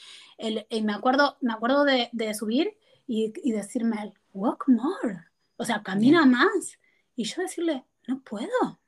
y 0.69 0.81
me 0.81 0.93
acuerdo, 0.93 1.37
me 1.41 1.53
acuerdo 1.53 1.85
de, 1.85 2.33
subir 2.33 2.77
y, 3.07 3.31
decirme, 3.51 4.13
walk 4.33 4.65
more. 4.67 5.25
O 5.57 5.65
sea, 5.65 5.81
camina 5.83 6.25
más. 6.25 6.77
Y 7.15 7.23
yo 7.23 7.41
decirle, 7.41 7.85
no 8.07 8.21
puedo. 8.21 8.79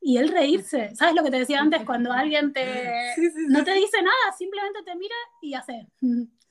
Y 0.00 0.16
él 0.18 0.28
reírse. 0.28 0.94
¿Sabes 0.94 1.14
lo 1.14 1.22
que 1.22 1.30
te 1.30 1.38
decía 1.38 1.60
antes? 1.60 1.84
Cuando 1.84 2.12
alguien 2.12 2.52
te 2.52 2.64
no 3.48 3.64
te 3.64 3.72
dice 3.74 4.02
nada, 4.02 4.36
simplemente 4.36 4.82
te 4.82 4.94
mira 4.96 5.16
y 5.42 5.54
hace. 5.54 5.88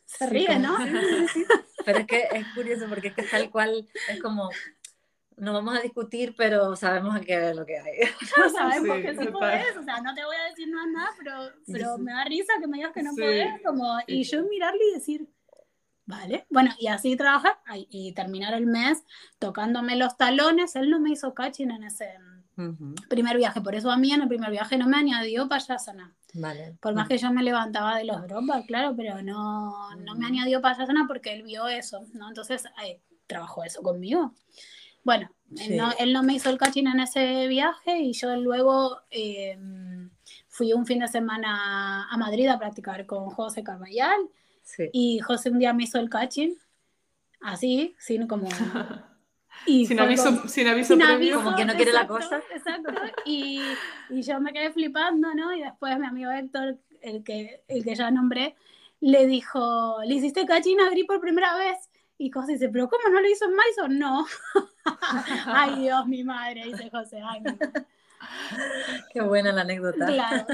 Se 0.06 0.28
ríe, 0.28 0.60
¿no? 0.60 0.78
Pero 1.86 2.00
es 2.00 2.08
que 2.08 2.28
es 2.32 2.48
curioso 2.54 2.86
porque 2.88 3.10
es 3.10 3.16
que 3.16 3.24
tal 3.24 3.50
cual 3.50 3.88
es 4.10 4.22
como 4.22 4.50
no 5.38 5.54
vamos 5.54 5.78
a 5.78 5.82
discutir, 5.82 6.34
pero 6.38 6.76
sabemos 6.76 7.20
que 7.22 7.50
es 7.50 7.56
lo 7.56 7.66
que 7.66 7.78
hay. 7.78 8.00
No 8.38 8.50
sabemos 8.50 8.98
que 8.98 9.16
sí 9.16 9.28
puedes, 9.28 9.78
o 9.78 9.84
sea, 9.84 10.02
no 10.02 10.14
te 10.14 10.24
voy 10.24 10.36
a 10.36 10.50
decir 10.50 10.68
nada, 10.70 11.10
pero, 11.18 11.34
pero 11.72 11.98
me 11.98 12.12
da 12.12 12.24
risa 12.26 12.54
que 12.60 12.68
me 12.68 12.78
digas 12.78 12.94
que 12.94 13.04
no 13.04 13.12
puedes, 13.16 13.62
como, 13.64 13.98
y 14.08 14.24
yo 14.24 14.44
mirarle 14.44 14.82
y 14.92 14.94
decir, 14.94 15.28
Vale, 16.08 16.46
bueno, 16.52 16.70
y 16.80 16.88
así 16.88 17.16
trabaja 17.16 17.58
y 17.90 18.14
terminar 18.14 18.54
el 18.54 18.68
mes 18.68 19.04
tocándome 19.40 19.96
los 19.96 20.16
talones. 20.18 20.76
Él 20.76 20.92
no 20.92 21.00
me 21.00 21.10
hizo 21.10 21.34
catching 21.34 21.72
en 21.72 21.84
ese 21.84 22.08
primer 23.10 23.38
viaje, 23.38 23.60
por 23.60 23.76
eso 23.76 23.92
a 23.92 23.98
mí 23.98 24.12
en 24.14 24.22
el 24.22 24.28
primer 24.28 24.52
viaje 24.52 24.78
no 24.78 24.88
me 24.88 24.98
añadió 24.98 25.50
payasana. 25.50 26.16
Vale. 26.34 26.78
Por 26.80 26.94
más 26.94 27.08
que 27.08 27.18
yo 27.18 27.32
me 27.32 27.44
levantaba 27.44 27.98
de 27.98 28.06
los 28.06 28.22
drogas, 28.28 28.66
claro, 28.66 28.96
pero 28.96 29.22
no, 29.22 29.96
no 29.96 30.16
me 30.16 30.28
añadió 30.28 30.62
payasana 30.62 31.06
porque 31.08 31.34
él 31.34 31.44
vio 31.44 31.68
eso, 31.68 32.06
¿no? 32.14 32.28
Entonces 32.28 32.64
trabajó 33.28 33.64
eso 33.64 33.82
conmigo. 33.82 34.34
Bueno, 35.06 35.30
él, 36.00 36.12
no, 36.14 36.24
me 36.24 36.34
hizo 36.34 36.50
el 36.50 36.58
catching 36.58 36.88
en 36.88 37.00
ese 37.00 37.48
viaje 37.48 38.00
y 38.00 38.14
yo 38.14 38.36
luego 38.38 38.98
em, 39.12 40.10
fui 40.50 40.74
un 40.74 40.88
fin 40.88 41.00
de 41.00 41.08
semana 41.08 42.10
a 42.10 42.18
Madrid 42.18 42.48
a 42.48 42.58
practicar 42.58 43.06
con 43.06 43.30
José 43.30 43.64
Carvallal 43.64 44.20
y 44.92 45.20
José 45.20 45.52
un 45.52 45.60
día 45.60 45.74
me 45.74 45.84
hizo 45.84 46.00
el 46.00 46.10
catching, 46.10 46.58
así, 47.40 47.96
sin 48.00 48.28
como... 48.28 48.50
Y 49.66 49.88
sin, 49.88 50.00
aviso, 50.00 50.48
sin 50.50 50.68
aviso, 50.68 50.96
como 51.42 51.56
que 51.56 51.64
no 51.64 51.74
quiere 51.76 51.94
la 51.94 52.06
cosa. 52.06 52.42
Exacto, 52.54 52.92
y, 53.26 53.62
y, 54.10 54.22
yo 54.22 54.40
me 54.42 54.52
quedé 54.52 54.72
flipando, 54.72 55.34
¿no? 55.34 55.54
Y 55.56 55.62
después 55.62 55.98
mi 55.98 56.06
amigo 56.06 56.30
Héctor, 56.30 56.78
el 57.02 57.24
que, 57.24 57.64
el 57.70 57.84
que 57.84 57.96
ya 57.96 58.12
nombré, 58.12 58.56
le 59.00 59.26
dijo, 59.26 59.98
¿le 60.04 60.16
hiciste 60.16 60.46
catching 60.46 60.82
a 60.82 60.90
Gris 60.90 61.06
por 61.06 61.22
primera 61.22 61.56
vez? 61.56 61.78
Y 62.18 62.30
José 62.30 62.54
dice, 62.54 62.70
¿pero 62.70 62.90
cómo 62.90 63.10
no 63.10 63.22
lo 63.22 63.30
hizo 63.30 63.46
en 63.46 63.56
Maison? 63.56 63.98
No. 64.00 64.26
ay 65.48 65.82
Dios, 65.82 66.08
mi 66.08 66.24
madre, 66.24 66.66
dice 66.66 66.90
José, 66.90 67.22
ay 67.24 67.42
mi 67.42 67.52
madre. 67.52 67.86
Qué 69.12 69.22
buena 69.22 69.52
la 69.52 69.62
anécdota. 69.62 70.06
Claro. 70.06 70.46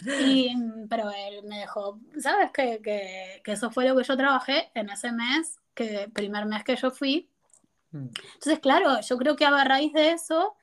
pero 0.88 1.10
él 1.10 1.42
me 1.44 1.60
dejó, 1.60 2.00
¿sabes? 2.18 2.50
Que, 2.52 2.80
que, 2.82 3.40
que, 3.44 3.52
eso 3.52 3.70
fue 3.70 3.86
lo 3.86 3.96
que 3.96 4.04
yo 4.04 4.16
trabajé 4.16 4.70
en 4.74 4.90
ese 4.90 5.12
mes, 5.12 5.58
que 5.74 6.10
primer 6.12 6.46
mes 6.46 6.64
que 6.64 6.76
yo 6.76 6.90
fui. 6.90 7.30
Mm. 7.90 8.08
Entonces, 8.34 8.58
claro, 8.60 9.00
yo 9.00 9.18
creo 9.18 9.36
que 9.36 9.44
a 9.44 9.64
raíz 9.64 9.92
de 9.92 10.12
eso... 10.12 10.56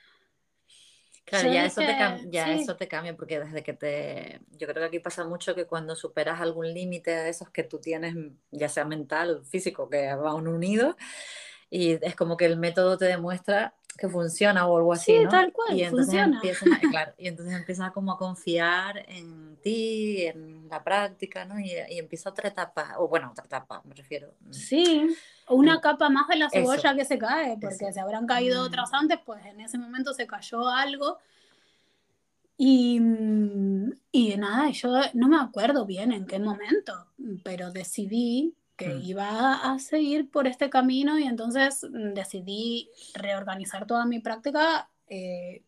Claro, 1.26 1.52
ya, 1.52 1.66
eso, 1.66 1.82
te 1.82 1.98
cambia, 1.98 2.30
ya 2.30 2.52
eso 2.52 2.76
te 2.76 2.88
cambia 2.88 3.16
porque 3.16 3.40
desde 3.40 3.64
que 3.64 3.74
te... 3.74 4.42
Yo 4.52 4.68
creo 4.68 4.76
que 4.76 4.86
aquí 4.86 5.00
pasa 5.00 5.26
mucho 5.26 5.56
que 5.56 5.66
cuando 5.66 5.96
superas 5.96 6.40
algún 6.40 6.72
límite 6.72 7.10
de 7.10 7.30
esos 7.30 7.50
que 7.50 7.64
tú 7.64 7.80
tienes, 7.80 8.16
ya 8.52 8.70
sea 8.70 8.86
mental 8.86 9.38
o 9.38 9.44
físico, 9.44 9.90
que 9.90 10.14
van 10.14 10.48
unidos, 10.48 10.96
y 11.70 11.92
es 11.92 12.16
como 12.16 12.38
que 12.38 12.46
el 12.46 12.58
método 12.58 12.98
te 12.98 13.06
demuestra 13.06 13.74
que 13.98 14.10
funciona 14.10 14.68
o 14.68 14.78
algo 14.78 14.94
así. 14.94 15.18
Sí, 15.18 15.28
tal 15.30 15.54
cual, 15.54 15.78
y 15.78 15.84
entonces 15.84 16.08
funciona. 16.08 16.36
Empiezas, 16.36 16.68
claro, 16.92 17.14
y 17.18 17.28
entonces 17.28 17.56
empiezas 17.56 17.92
como 17.92 18.12
a 18.12 18.18
confiar 18.18 19.06
en 19.08 19.58
ti, 19.58 20.24
en 20.24 20.68
la 20.70 20.84
práctica, 20.84 21.46
¿no? 21.46 21.60
Y, 21.60 21.72
y 21.90 22.00
empieza 22.00 22.30
otra 22.30 22.50
etapa, 22.50 22.96
o 22.98 23.08
bueno, 23.08 23.32
otra 23.32 23.46
etapa, 23.46 23.82
me 23.86 23.96
refiero. 23.96 24.34
Mm. 24.42 24.54
Sí, 24.54 25.16
una 25.48 25.80
capa 25.80 26.10
más 26.10 26.28
de 26.28 26.36
la 26.36 26.50
cebolla 26.50 26.96
que 26.96 27.06
se 27.06 27.18
cae, 27.18 27.58
porque 27.60 27.94
se 27.94 28.00
habrán 28.00 28.28
caído 28.28 28.64
mm. 28.64 28.66
otras 28.66 28.94
antes, 28.94 29.20
pues 29.26 29.46
en 29.46 29.62
ese 29.62 29.78
momento 29.78 30.14
se 30.14 30.28
cayó 30.28 30.68
algo. 30.68 31.18
Y, 32.58 33.02
y 34.14 34.38
nada, 34.38 34.70
yo 34.70 34.90
no 35.14 35.28
me 35.28 35.38
acuerdo 35.38 35.86
bien 35.86 36.14
en 36.14 36.26
qué 36.26 36.40
momento, 36.40 37.08
pero 37.44 37.72
decidí 37.72 38.56
que 38.76 38.90
Mm. 38.90 39.02
iba 39.04 39.54
a 39.74 39.80
seguir 39.80 40.30
por 40.30 40.48
este 40.48 40.70
camino 40.70 41.18
y 41.20 41.24
entonces 41.24 41.84
mm, 41.90 42.14
decidí 42.14 42.90
reorganizar 43.14 43.86
toda 43.88 44.06
mi 44.06 44.20
práctica 44.20 44.90
eh, 45.08 45.64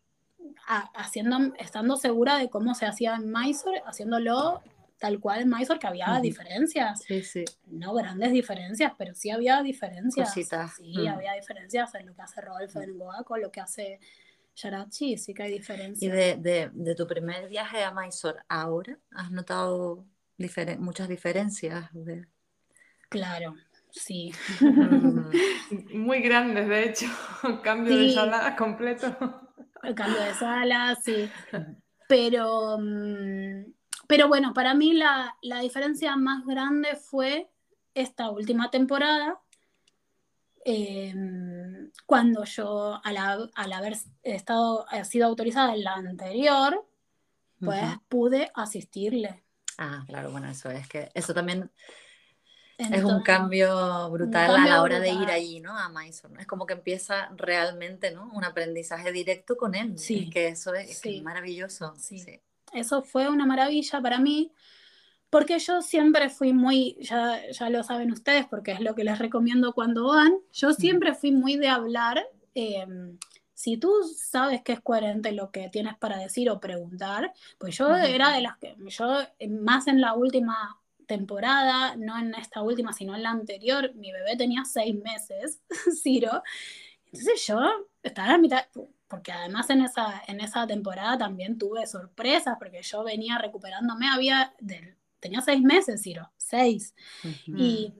a- 0.66 0.90
haciendo, 0.94 1.54
estando 1.58 1.96
segura 1.96 2.36
de 2.38 2.50
cómo 2.50 2.74
se 2.74 2.86
hacía 2.86 3.14
en 3.16 3.30
Mysore, 3.32 3.82
haciéndolo 3.86 4.62
tal 4.98 5.20
cual 5.20 5.42
en 5.42 5.48
Mysore, 5.48 5.78
que 5.78 5.86
había 5.86 6.10
Ujú. 6.12 6.22
diferencias, 6.22 7.02
Sí, 7.04 7.22
sí. 7.22 7.44
no 7.66 7.94
grandes 7.94 8.32
diferencias, 8.32 8.92
pero 8.98 9.14
sí 9.14 9.30
había 9.30 9.62
diferencias. 9.62 10.28
Cositas, 10.28 10.74
Sí, 10.76 10.92
mm. 11.06 11.08
había 11.08 11.32
diferencias 11.34 11.94
en 11.94 12.06
lo 12.06 12.14
que 12.14 12.22
hace 12.22 12.40
Rodolfo 12.40 12.80
en 12.82 12.98
Goa 12.98 13.22
con 13.24 13.40
lo 13.40 13.50
que 13.52 13.60
hace 13.60 14.00
Sharachi, 14.56 15.16
sí 15.18 15.32
que 15.34 15.44
hay 15.44 15.50
Y 15.54 15.58
diferencias. 15.58 16.12
de, 16.12 16.36
de, 16.36 16.70
de 16.72 16.94
tu 16.96 17.06
primer 17.06 17.48
viaje 17.48 17.84
a 17.84 17.92
Mysore, 17.92 18.40
¿ahora 18.48 18.98
has 19.12 19.30
notado 19.30 20.04
diferen- 20.36 20.80
muchas 20.80 21.08
diferencias? 21.08 21.88
De... 21.92 22.26
Claro, 23.08 23.54
sí. 23.90 24.32
Mm, 24.60 25.30
Muy 26.06 26.20
grandes, 26.20 26.68
de 26.68 26.84
hecho. 26.84 27.06
Cambio 27.62 27.96
de 27.96 28.10
sala 28.12 28.56
completo. 28.56 29.06
El 29.82 29.94
cambio 29.94 30.20
de 30.22 30.34
sala, 30.34 30.96
sí. 31.02 31.30
Pero, 32.08 32.78
mm, 32.78 33.64
pero 34.06 34.28
bueno, 34.28 34.54
para 34.54 34.72
mí 34.72 34.94
la, 34.94 35.36
la 35.42 35.60
diferencia 35.60 36.16
más 36.16 36.46
grande 36.46 36.96
fue 36.96 37.50
esta 37.92 38.30
última 38.30 38.70
temporada, 38.70 39.38
eh, 40.64 41.14
cuando 42.06 42.44
yo, 42.44 42.98
al, 43.04 43.16
ha- 43.18 43.48
al 43.54 43.72
haber 43.74 43.94
estado, 44.22 44.86
eh, 44.90 45.04
sido 45.04 45.26
autorizada 45.26 45.74
en 45.74 45.84
la 45.84 45.94
anterior, 45.94 46.82
pues 47.60 47.84
pude 48.08 48.50
asistirle. 48.54 49.44
Ah, 49.76 50.04
claro, 50.08 50.30
bueno, 50.30 50.48
eso 50.48 50.70
es 50.70 50.88
que 50.88 51.10
eso 51.14 51.34
también 51.34 51.70
es 52.90 53.04
un 53.04 53.20
Entonces, 53.20 53.22
cambio 53.22 54.10
brutal 54.10 54.56
a 54.56 54.56
cambio 54.56 54.64
la 54.66 54.82
hora 54.82 55.00
de 55.00 55.10
ir 55.10 55.30
brutal. 55.30 55.30
allí, 55.30 55.60
¿no? 55.60 55.76
A 55.76 55.88
Mysore, 55.88 56.34
¿no? 56.34 56.40
Es 56.40 56.46
como 56.46 56.66
que 56.66 56.74
empieza 56.74 57.28
realmente, 57.36 58.10
¿no? 58.12 58.30
Un 58.32 58.44
aprendizaje 58.44 59.12
directo 59.12 59.56
con 59.56 59.74
él. 59.74 59.98
Sí, 59.98 60.24
Es 60.24 60.30
que 60.30 60.48
eso 60.48 60.74
es, 60.74 60.90
es 60.90 61.00
que 61.00 61.10
es 61.10 61.16
sí. 61.16 61.22
maravilloso. 61.22 61.94
Sí. 61.96 62.18
sí. 62.18 62.40
Eso 62.72 63.02
fue 63.02 63.28
una 63.28 63.46
maravilla 63.46 64.00
para 64.02 64.18
mí, 64.18 64.52
porque 65.30 65.58
yo 65.58 65.82
siempre 65.82 66.30
fui 66.30 66.52
muy, 66.52 66.96
ya, 67.00 67.40
ya 67.50 67.70
lo 67.70 67.82
saben 67.84 68.12
ustedes, 68.12 68.46
porque 68.46 68.72
es 68.72 68.80
lo 68.80 68.94
que 68.94 69.04
les 69.04 69.18
recomiendo 69.18 69.72
cuando 69.74 70.08
van, 70.08 70.32
yo 70.52 70.72
siempre 70.74 71.14
fui 71.14 71.32
muy 71.32 71.56
de 71.56 71.68
hablar, 71.68 72.24
eh, 72.54 72.86
si 73.54 73.76
tú 73.78 73.92
sabes 74.16 74.62
que 74.62 74.72
es 74.72 74.80
coherente 74.80 75.32
lo 75.32 75.50
que 75.50 75.68
tienes 75.70 75.96
para 75.98 76.18
decir 76.18 76.50
o 76.50 76.60
preguntar, 76.60 77.32
pues 77.58 77.76
yo 77.76 77.88
Ujú. 77.92 78.06
era 78.06 78.30
de 78.32 78.42
las 78.42 78.56
que, 78.58 78.76
yo 78.88 79.18
más 79.48 79.88
en 79.88 80.00
la 80.00 80.14
última 80.14 80.77
temporada, 81.08 81.96
no 81.96 82.16
en 82.18 82.34
esta 82.36 82.62
última, 82.62 82.92
sino 82.92 83.16
en 83.16 83.24
la 83.24 83.30
anterior, 83.30 83.92
mi 83.96 84.12
bebé 84.12 84.36
tenía 84.36 84.64
seis 84.64 84.94
meses, 84.94 85.60
Ciro, 86.02 86.42
entonces 87.06 87.44
yo 87.46 87.58
estaba 88.02 88.28
a 88.28 88.32
la 88.32 88.38
mitad, 88.38 88.66
porque 89.08 89.32
además 89.32 89.70
en 89.70 89.80
esa, 89.82 90.22
en 90.28 90.40
esa 90.40 90.66
temporada 90.66 91.18
también 91.18 91.58
tuve 91.58 91.86
sorpresas, 91.86 92.56
porque 92.58 92.82
yo 92.82 93.02
venía 93.04 93.38
recuperándome, 93.38 94.06
había, 94.08 94.54
del- 94.60 94.96
tenía 95.20 95.40
seis 95.40 95.62
meses, 95.62 96.02
Ciro, 96.02 96.30
seis. 96.36 96.94
Y 97.58 97.94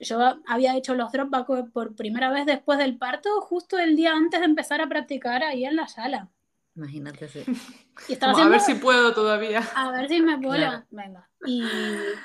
yo 0.00 0.18
había 0.46 0.76
hecho 0.76 0.94
los 0.94 1.12
drop 1.12 1.30
back 1.30 1.70
por 1.72 1.94
primera 1.94 2.30
vez 2.30 2.46
después 2.46 2.78
del 2.78 2.96
parto, 2.98 3.40
justo 3.42 3.78
el 3.78 3.96
día 3.96 4.12
antes 4.14 4.40
de 4.40 4.46
empezar 4.46 4.80
a 4.80 4.88
practicar 4.88 5.42
ahí 5.44 5.64
en 5.64 5.76
la 5.76 5.86
sala. 5.88 6.30
Imagínate, 6.76 7.28
sí. 7.28 7.40
Y 8.08 8.12
estaba 8.12 8.32
Como, 8.34 8.44
a 8.44 8.48
ver 8.50 8.58
haciendo- 8.58 8.78
si 8.80 8.84
puedo 8.84 9.14
todavía. 9.14 9.62
a 9.74 9.90
ver 9.90 10.08
si 10.08 10.20
me 10.20 10.38
puedo 10.38 10.58
Claro. 10.58 10.84
Venga. 10.90 11.28
Y 11.46 11.62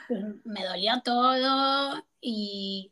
pues, 0.07 0.23
me 0.43 0.65
dolía 0.65 1.01
todo 1.03 2.03
y, 2.19 2.91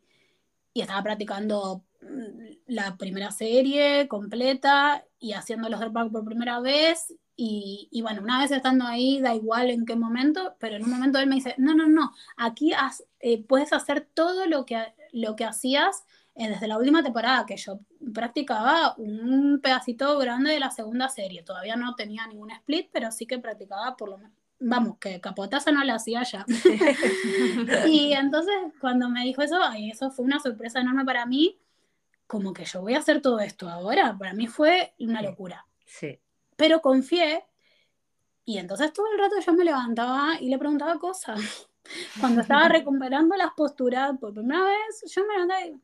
y 0.74 0.82
estaba 0.82 1.03
practicando 1.03 1.84
mm, 2.01 2.39
la 2.68 2.95
primera 2.97 3.32
serie 3.32 4.07
completa 4.07 5.03
y 5.20 5.34
haciendo 5.34 5.68
los 5.70 5.80
drop 5.82 5.91
back 5.93 6.12
por 6.12 6.24
primera 6.24 6.60
vez. 6.62 7.14
Y, 7.36 7.88
y 7.91 8.01
bueno, 8.01 8.22
una 8.22 8.39
vez 8.39 8.51
estando 8.51 8.86
ahí, 8.86 9.20
da 9.22 9.34
igual 9.36 9.70
en 9.70 9.86
qué 9.86 9.95
momento, 9.95 10.55
pero 10.60 10.76
en 10.76 10.84
un 10.84 10.89
momento 10.91 11.20
él 11.20 11.28
me 11.28 11.36
dice, 11.36 11.55
no, 11.57 11.74
no, 11.74 11.88
no, 11.88 12.12
aquí 12.38 12.74
has- 12.74 13.05
eh, 13.22 13.41
puedes 13.43 13.72
hacer 13.74 14.07
todo 14.14 14.45
lo 14.45 14.66
que, 14.66 14.93
lo 15.14 15.36
que 15.38 15.45
hacías 15.45 16.03
eh, 16.40 16.48
desde 16.48 16.70
la 16.70 16.78
última 16.78 17.04
temporada, 17.04 17.46
que 17.46 17.58
yo 17.58 17.82
practicaba 18.14 18.96
un 18.98 19.60
pedacito 19.62 20.18
grande 20.20 20.52
de 20.52 20.62
la 20.62 20.72
segunda 20.72 21.10
serie. 21.10 21.44
Todavía 21.44 21.76
no 21.76 21.96
tenía 21.96 22.26
ningún 22.28 22.50
split, 22.52 22.88
pero 22.94 23.12
sí 23.12 23.26
que 23.26 23.40
practicaba 23.40 23.98
por 23.98 24.08
lo 24.08 24.18
menos. 24.20 24.32
Vamos, 24.58 24.98
que 25.00 25.20
capotaza 25.20 25.74
no 25.74 25.84
la 25.84 25.96
hacía 25.96 26.24
ya. 26.24 26.46
y 27.90 28.14
entonces, 28.14 28.56
cuando 28.80 29.10
me 29.10 29.26
dijo 29.26 29.42
eso, 29.42 29.62
ay, 29.62 29.92
eso 29.92 30.12
fue 30.12 30.24
una 30.24 30.40
sorpresa 30.40 30.80
enorme 30.80 31.04
para 31.04 31.26
mí. 31.26 31.60
Como 32.26 32.54
que 32.54 32.64
yo 32.64 32.80
voy 32.80 32.94
a 32.94 33.00
hacer 33.00 33.22
todo 33.22 33.42
esto 33.42 33.68
ahora. 33.68 34.16
Para 34.18 34.34
mí 34.34 34.48
fue 34.48 34.94
una 34.98 35.22
locura. 35.22 35.66
Sí. 35.86 36.22
Pero 36.56 36.82
confié. 36.82 37.44
Y 38.46 38.60
entonces 38.60 38.94
todo 38.94 39.08
el 39.12 39.20
rato 39.20 39.36
yo 39.46 39.52
me 39.52 39.66
levantaba 39.66 40.40
y 40.40 40.48
le 40.48 40.58
preguntaba 40.58 40.98
cosas. 41.00 41.68
Cuando 42.22 42.42
estaba 42.42 42.70
recuperando 42.70 43.36
las 43.36 43.52
posturas 43.58 44.18
por 44.18 44.34
primera 44.34 44.64
vez, 44.64 45.04
yo 45.14 45.26
me 45.26 45.34
levantaba 45.34 45.66
y 45.66 45.82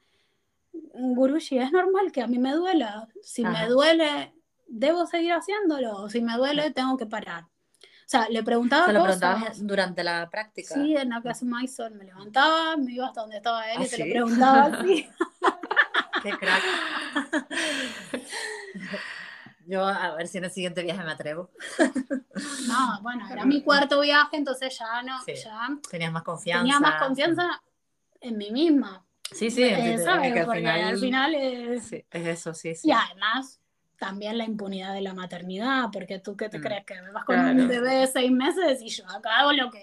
Gurushi, 0.94 1.58
es 1.60 1.72
normal 1.72 2.12
que 2.12 2.22
a 2.22 2.28
mí 2.28 2.38
me 2.40 2.54
duela. 2.54 3.08
Si 3.22 3.44
me 3.44 3.50
Ajá. 3.50 3.68
duele, 3.68 4.34
debo 4.68 5.06
seguir 5.06 5.34
haciéndolo. 5.34 5.96
O 5.98 6.10
si 6.10 6.22
me 6.22 6.36
duele, 6.38 6.72
tengo 6.72 6.98
que 6.98 7.06
parar. 7.06 7.44
O 7.44 8.08
sea, 8.08 8.30
le 8.30 8.44
preguntaba 8.44 8.86
Se 8.86 8.94
lo 8.94 9.00
cosas. 9.00 9.18
preguntabas 9.20 9.66
durante 9.68 10.04
la 10.04 10.30
práctica. 10.30 10.76
Sí, 10.76 10.96
en 10.96 11.10
la 11.10 11.22
clase 11.22 11.44
Mysore 11.46 11.96
me 11.96 12.04
levantaba, 12.06 12.78
me 12.78 12.94
iba 12.94 13.08
hasta 13.08 13.22
donde 13.22 13.38
estaba 13.38 13.70
él 13.72 13.78
¿Ah, 13.80 13.84
y 13.84 13.88
se 13.88 13.98
lo 13.98 14.06
preguntaba 14.12 14.64
así. 14.80 15.10
Qué 16.22 16.32
crack. 16.38 16.64
Yo 19.68 19.84
a 19.88 20.14
ver 20.16 20.28
si 20.28 20.38
en 20.38 20.44
el 20.46 20.52
siguiente 20.52 20.84
viaje 20.84 21.04
me 21.04 21.12
atrevo. 21.12 21.50
No, 22.68 23.00
bueno, 23.02 23.28
era 23.28 23.44
mi 23.46 23.64
cuarto 23.64 24.00
viaje, 24.02 24.38
entonces 24.38 24.78
ya 24.78 25.02
no, 25.02 25.20
Sí. 25.24 25.34
ya 25.44 25.70
Tenías 25.90 26.12
más 26.12 26.22
confianza. 26.24 26.62
tenía 26.64 26.80
más 26.80 27.02
confianza 27.02 27.62
en 28.22 28.38
mí 28.38 28.52
misma. 28.52 29.04
Sí, 29.32 29.52
sí, 29.52 29.64
Eh, 29.64 29.94
es 29.94 30.04
¿sabes? 30.04 30.34
que 30.34 30.40
al 30.40 30.46
Porque 30.46 30.58
final, 30.58 30.82
al 30.82 30.98
final 30.98 31.36
es... 31.36 31.82
sí, 31.82 32.06
es 32.10 32.28
eso, 32.28 32.54
sí, 32.54 32.76
sí. 32.76 32.90
Y 32.90 32.92
además, 32.92 33.62
también 33.98 34.38
la 34.38 34.46
impunidad 34.46 34.94
de 34.94 35.02
la 35.02 35.14
maternidad, 35.14 35.90
porque 35.92 36.20
tú 36.20 36.38
qué 36.38 36.50
te 36.50 36.60
Mm. 36.60 36.62
crees 36.62 36.86
que 36.86 36.96
vas 37.14 37.26
con 37.26 37.36
Claro. 37.36 37.62
un 37.62 37.68
bebé 37.68 37.96
de 37.96 38.08
seis 38.08 38.32
meses 38.32 38.82
y 38.82 38.90
yo 38.90 39.06
acá 39.10 39.40
hago 39.40 39.52
lo 39.54 39.72
que 39.72 39.80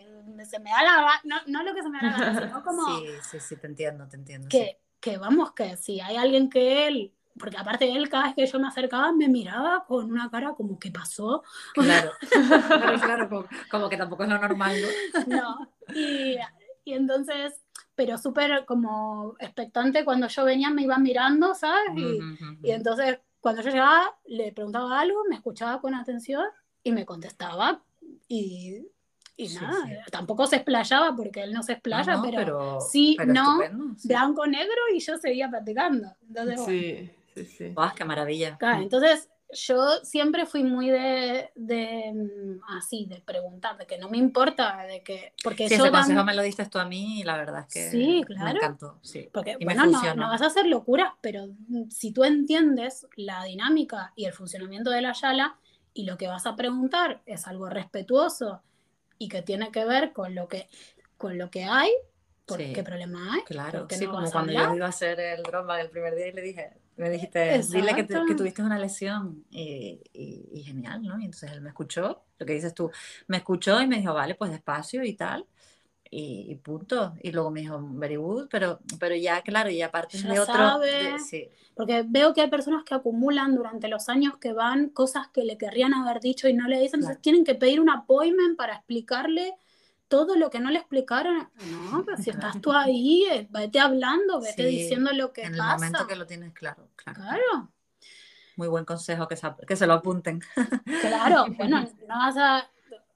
se 0.46 0.58
me 0.60 0.70
da 0.70 0.82
la 0.82 0.96
gana, 0.96 1.20
no, 1.24 1.36
no 1.46 1.62
lo 1.64 1.74
que 1.74 1.82
se 1.82 1.88
me 1.90 1.98
da 1.98 2.04
la 2.04 2.12
gana, 2.12 2.34
sino 2.34 2.62
como 2.64 2.84
Sí, 2.86 3.22
sí, 3.22 3.40
sí, 3.40 3.56
te 3.56 3.66
entiendo, 3.66 4.08
te 4.08 4.16
entiendo. 4.16 4.48
que, 4.48 4.80
que 5.00 5.18
vamos, 5.18 5.52
que 5.52 5.76
si 5.76 6.00
hay 6.00 6.16
alguien 6.16 6.48
que 6.50 6.86
él, 6.86 7.14
porque 7.38 7.56
aparte 7.58 7.90
él 7.92 8.08
cada 8.08 8.24
vez 8.26 8.34
que 8.34 8.46
yo 8.46 8.58
me 8.60 8.68
acercaba 8.68 9.12
me 9.12 9.28
miraba 9.28 9.84
con 9.86 10.10
una 10.12 10.30
cara 10.30 10.54
como 10.54 10.78
¿qué 10.78 10.90
pasó? 10.90 11.42
sí. 11.74 11.78
Claro, 11.78 12.12
claro, 12.74 13.00
claro, 13.00 13.28
como, 13.28 13.48
como 13.70 13.88
que 13.88 13.96
tampoco 13.96 14.22
es 14.24 14.28
lo 14.28 14.38
normal, 14.38 14.80
¿no? 14.80 14.96
No. 15.24 15.56
Y, 15.92 16.36
y 16.84 16.94
entonces, 16.94 17.61
pero 17.94 18.16
súper 18.18 18.64
como 18.64 19.34
expectante 19.38 20.04
cuando 20.04 20.26
yo 20.28 20.44
venía 20.44 20.70
me 20.70 20.82
iba 20.82 20.98
mirando, 20.98 21.54
¿sabes? 21.54 21.92
Y, 21.96 22.20
y 22.62 22.70
entonces 22.70 23.18
cuando 23.40 23.62
yo 23.62 23.70
llegaba 23.70 24.14
le 24.26 24.52
preguntaba 24.52 25.00
algo, 25.00 25.24
me 25.28 25.36
escuchaba 25.36 25.80
con 25.80 25.94
atención 25.94 26.44
y 26.82 26.92
me 26.92 27.04
contestaba 27.04 27.82
y, 28.28 28.86
y 29.36 29.48
Sí, 29.48 29.56
nada, 29.60 29.84
sí. 29.86 30.10
tampoco 30.10 30.46
se 30.46 30.56
explayaba 30.56 31.14
porque 31.16 31.42
él 31.42 31.52
no 31.52 31.62
se 31.62 31.72
explaya, 31.72 32.14
No, 32.14 32.24
no, 32.24 32.30
pero, 32.30 32.80
sí, 32.80 33.14
pero 33.18 33.32
no, 33.32 33.94
sí. 33.96 34.08
blanco, 34.08 34.46
negro 34.46 34.80
y 34.94 35.00
yo 35.00 35.18
seguía 35.18 35.50
practicando. 35.50 36.08
Entonces, 36.26 36.56
bueno, 36.60 36.72
Sí, 36.72 37.10
sí, 37.34 37.44
sí. 37.44 37.68
Guau, 37.74 37.94
qué 37.94 38.04
maravilla. 38.04 38.56
Claro, 38.58 38.82
entonces 38.82 39.28
yo 39.52 39.98
siempre 40.02 40.46
fui 40.46 40.64
muy 40.64 40.90
de, 40.90 41.50
de, 41.54 42.12
mm, 42.12 42.60
así, 42.76 43.06
de 43.06 43.20
preguntar, 43.20 43.76
de 43.76 43.86
que 43.86 43.98
no 43.98 44.08
me 44.08 44.16
importa, 44.18 44.82
de 44.86 45.02
que, 45.02 45.34
porque 45.44 45.68
Sí, 45.68 45.76
yo 45.76 45.84
ese 45.84 45.92
consejo 45.92 46.24
me 46.24 46.34
lo 46.34 46.42
diste 46.42 46.64
tú 46.66 46.78
a 46.78 46.84
mí 46.84 47.20
y 47.20 47.22
la 47.22 47.36
verdad 47.36 47.66
es 47.68 47.72
que 47.72 47.90
Sí, 47.90 48.20
me 48.20 48.24
claro. 48.34 48.56
encantó. 48.56 48.98
Sí. 49.02 49.28
porque 49.32 49.56
y 49.58 49.64
me 49.64 49.74
bueno, 49.74 49.86
no, 49.86 50.14
no 50.14 50.28
vas 50.28 50.42
a 50.42 50.46
hacer 50.46 50.66
locuras, 50.66 51.12
pero 51.20 51.48
mm, 51.68 51.90
si 51.90 52.12
tú 52.12 52.24
entiendes 52.24 53.06
la 53.16 53.44
dinámica 53.44 54.12
y 54.16 54.24
el 54.24 54.32
funcionamiento 54.32 54.90
de 54.90 55.02
la 55.02 55.12
Yala 55.12 55.56
y 55.94 56.04
lo 56.04 56.16
que 56.16 56.26
vas 56.28 56.46
a 56.46 56.56
preguntar 56.56 57.20
es 57.26 57.46
algo 57.46 57.68
respetuoso 57.68 58.62
y 59.18 59.28
que 59.28 59.42
tiene 59.42 59.70
que 59.70 59.84
ver 59.84 60.12
con 60.12 60.34
lo 60.34 60.48
que, 60.48 60.68
con 61.18 61.36
lo 61.38 61.50
que 61.50 61.64
hay, 61.64 61.90
¿por 62.46 62.58
Sí. 62.58 62.72
qué 62.72 62.82
problema 62.82 63.34
hay? 63.34 63.42
Claro, 63.42 63.80
¿Por 63.80 63.88
qué 63.88 63.96
sí, 63.96 64.04
no 64.06 64.12
como 64.12 64.30
cuando 64.30 64.52
yo 64.52 64.74
iba 64.74 64.86
a 64.86 64.88
hacer 64.88 65.18
el 65.20 65.42
drama 65.42 65.80
el 65.80 65.90
primer 65.90 66.14
día 66.14 66.28
y 66.28 66.32
le 66.32 66.42
dije, 66.42 66.72
me 66.96 67.08
dijiste, 67.10 67.62
dile 67.70 67.94
que, 67.94 68.02
Exacto. 68.02 68.26
que 68.26 68.34
tuviste 68.34 68.62
una 68.62 68.78
lesión 68.78 69.44
y, 69.50 70.00
y- 70.12 70.48
y 70.52 70.62
genial, 70.62 71.02
¿no? 71.02 71.18
Y 71.20 71.24
entonces 71.24 71.50
él 71.52 71.60
me 71.60 71.68
escuchó, 71.70 72.22
lo 72.38 72.46
que 72.46 72.52
dices 72.54 72.74
tú, 72.74 72.90
me 73.28 73.38
escuchó 73.38 73.80
y 73.80 73.86
me 73.86 73.98
dijo, 73.98 74.12
vale, 74.14 74.34
pues 74.34 74.50
despacio 74.50 75.02
y 75.04 75.14
tal, 75.14 75.46
y, 76.10 76.46
y 76.50 76.54
punto. 76.56 77.14
Y 77.22 77.32
luego 77.32 77.50
me 77.50 77.60
dijo, 77.60 77.80
very 77.82 78.16
good, 78.16 78.48
pero, 78.50 78.80
pero 79.00 79.14
ya, 79.16 79.40
claro, 79.42 79.70
y 79.70 79.80
aparte 79.82 80.18
Ya 80.18 80.32
de 80.32 80.40
otro, 80.40 80.54
sabe. 80.54 80.90
de- 81.12 81.18
sí, 81.20 81.48
Porque 81.74 82.04
veo 82.06 82.34
que 82.34 82.42
hay 82.42 82.50
personas 82.50 82.84
que 82.84 82.94
acumulan 82.94 83.54
durante 83.56 83.88
los 83.88 84.08
años 84.10 84.36
que 84.36 84.52
van 84.52 84.90
cosas 84.90 85.28
que 85.28 85.42
le 85.44 85.56
querrían 85.56 85.94
haber 85.94 86.20
dicho 86.20 86.48
y 86.48 86.52
no 86.54 86.68
le 86.68 86.78
dicen, 86.80 87.00
entonces 87.00 87.16
Claro. 87.16 87.22
tienen 87.22 87.44
que 87.44 87.54
pedir 87.54 87.80
un 87.80 87.88
appointment 87.88 88.58
para 88.58 88.74
explicarle 88.74 89.54
todo 90.12 90.36
lo 90.36 90.50
que 90.50 90.60
no 90.60 90.70
le 90.70 90.78
explicaron, 90.78 91.48
no, 91.70 92.04
pero 92.04 92.18
si 92.18 92.28
estás 92.28 92.60
tú 92.60 92.70
ahí, 92.70 93.24
eh, 93.30 93.48
vete 93.50 93.80
hablando, 93.80 94.42
vete 94.42 94.68
Sí, 94.68 94.76
diciendo 94.76 95.10
lo 95.12 95.32
que 95.32 95.40
en 95.40 95.52
el 95.54 95.58
pasa. 95.58 95.74
momento 95.76 96.06
que 96.06 96.16
lo 96.16 96.26
tienes 96.26 96.52
claro. 96.52 96.86
Claro. 96.96 97.18
Claro, 97.22 97.72
Muy 98.56 98.68
buen 98.68 98.84
consejo 98.84 99.26
que 99.26 99.36
se, 99.36 99.48
que 99.66 99.74
se 99.74 99.86
lo 99.86 99.94
apunten. 99.94 100.42
claro, 101.00 101.46
bueno, 101.56 101.80
no 102.06 102.14
vas 102.18 102.36
a, 102.36 102.68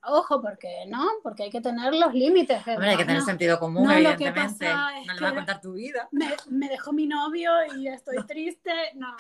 ojo, 0.06 0.40
porque 0.40 0.84
no, 0.88 1.04
porque 1.22 1.44
hay 1.44 1.50
que 1.50 1.60
tener 1.60 1.92
los 1.94 2.14
límites. 2.14 2.58
Hombre, 2.66 2.90
hay 2.90 2.96
que 2.96 3.04
tener 3.04 3.20
no, 3.20 3.26
sentido 3.26 3.58
común, 3.58 3.84
no, 3.84 3.88
lo 3.88 3.94
que 4.16 4.24
evidentemente. 4.26 4.66
pasa 4.66 4.98
es 5.00 5.06
no 5.06 5.14
le 5.14 5.20
vas 5.20 5.32
a 5.32 5.34
contar 5.34 5.60
tu 5.60 5.72
vida. 5.74 6.08
me, 6.12 6.28
me 6.50 6.68
dejó 6.68 6.92
mi 6.92 7.06
novio 7.06 7.50
y 7.76 7.88
estoy 7.88 8.16
triste, 8.26 8.72
no, 8.94 9.14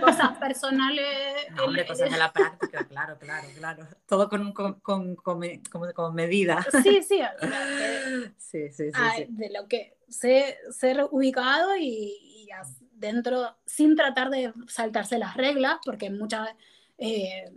cosas 0.00 0.36
personales. 0.38 1.06
No, 1.54 1.64
hombre, 1.64 1.82
el- 1.82 1.88
cosas 1.88 2.10
de 2.10 2.16
la 2.18 2.32
práctica, 2.32 2.84
claro, 2.86 3.18
claro, 3.18 3.48
claro. 3.56 3.86
Todo 4.06 4.28
con, 4.28 4.52
con, 4.52 4.80
con, 4.80 5.16
con, 5.16 5.62
con- 5.92 6.14
medida. 6.14 6.64
Sí, 6.82 7.02
sí, 7.02 7.20
Sí, 8.36 8.70
sí, 8.70 8.90
sí. 8.92 9.00
sí. 9.16 9.26
de 9.28 9.50
lo 9.50 9.66
que 9.68 9.96
sé 10.08 10.56
ser 10.70 11.06
ubicado 11.10 11.76
y, 11.76 12.48
dentro, 12.92 13.56
sin 13.66 13.94
tratar 13.96 14.30
de 14.30 14.52
saltarse 14.68 15.18
las 15.18 15.36
reglas, 15.36 15.78
porque 15.84 16.10
muchas, 16.10 16.48
eh, 16.96 17.52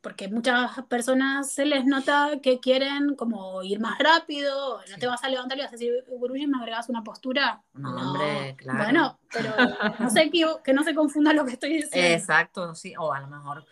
porque 0.00 0.28
muchas 0.28 0.70
personas 0.88 1.52
se 1.52 1.64
les 1.66 1.84
nota 1.84 2.30
que 2.42 2.58
quieren 2.60 3.14
como 3.16 3.62
ir 3.62 3.80
más 3.80 3.98
rápido, 3.98 4.78
no 4.78 4.82
Sí. 4.86 4.98
te 5.00 5.06
vas 5.06 5.22
a 5.24 5.28
levantar 5.28 5.58
y 5.58 5.60
vas 5.60 5.68
a 5.68 5.72
decir, 5.72 5.92
Guruji, 6.08 6.46
me 6.46 6.58
agregas 6.58 6.88
una 6.88 7.02
postura. 7.04 7.62
No, 7.74 7.94
hombre, 7.94 8.54
claro. 8.56 8.78
Bueno, 8.84 9.18
pero 9.32 9.52
no 9.98 10.10
sé, 10.10 10.30
que, 10.30 10.46
que 10.64 10.72
no 10.72 10.82
se 10.84 10.94
confunda 10.94 11.32
lo 11.32 11.44
que 11.44 11.52
estoy 11.52 11.74
diciendo. 11.82 12.16
Exacto, 12.16 12.74
sí. 12.74 12.94
O 12.98 13.12
a 13.12 13.20
lo 13.20 13.26
mejor, 13.26 13.64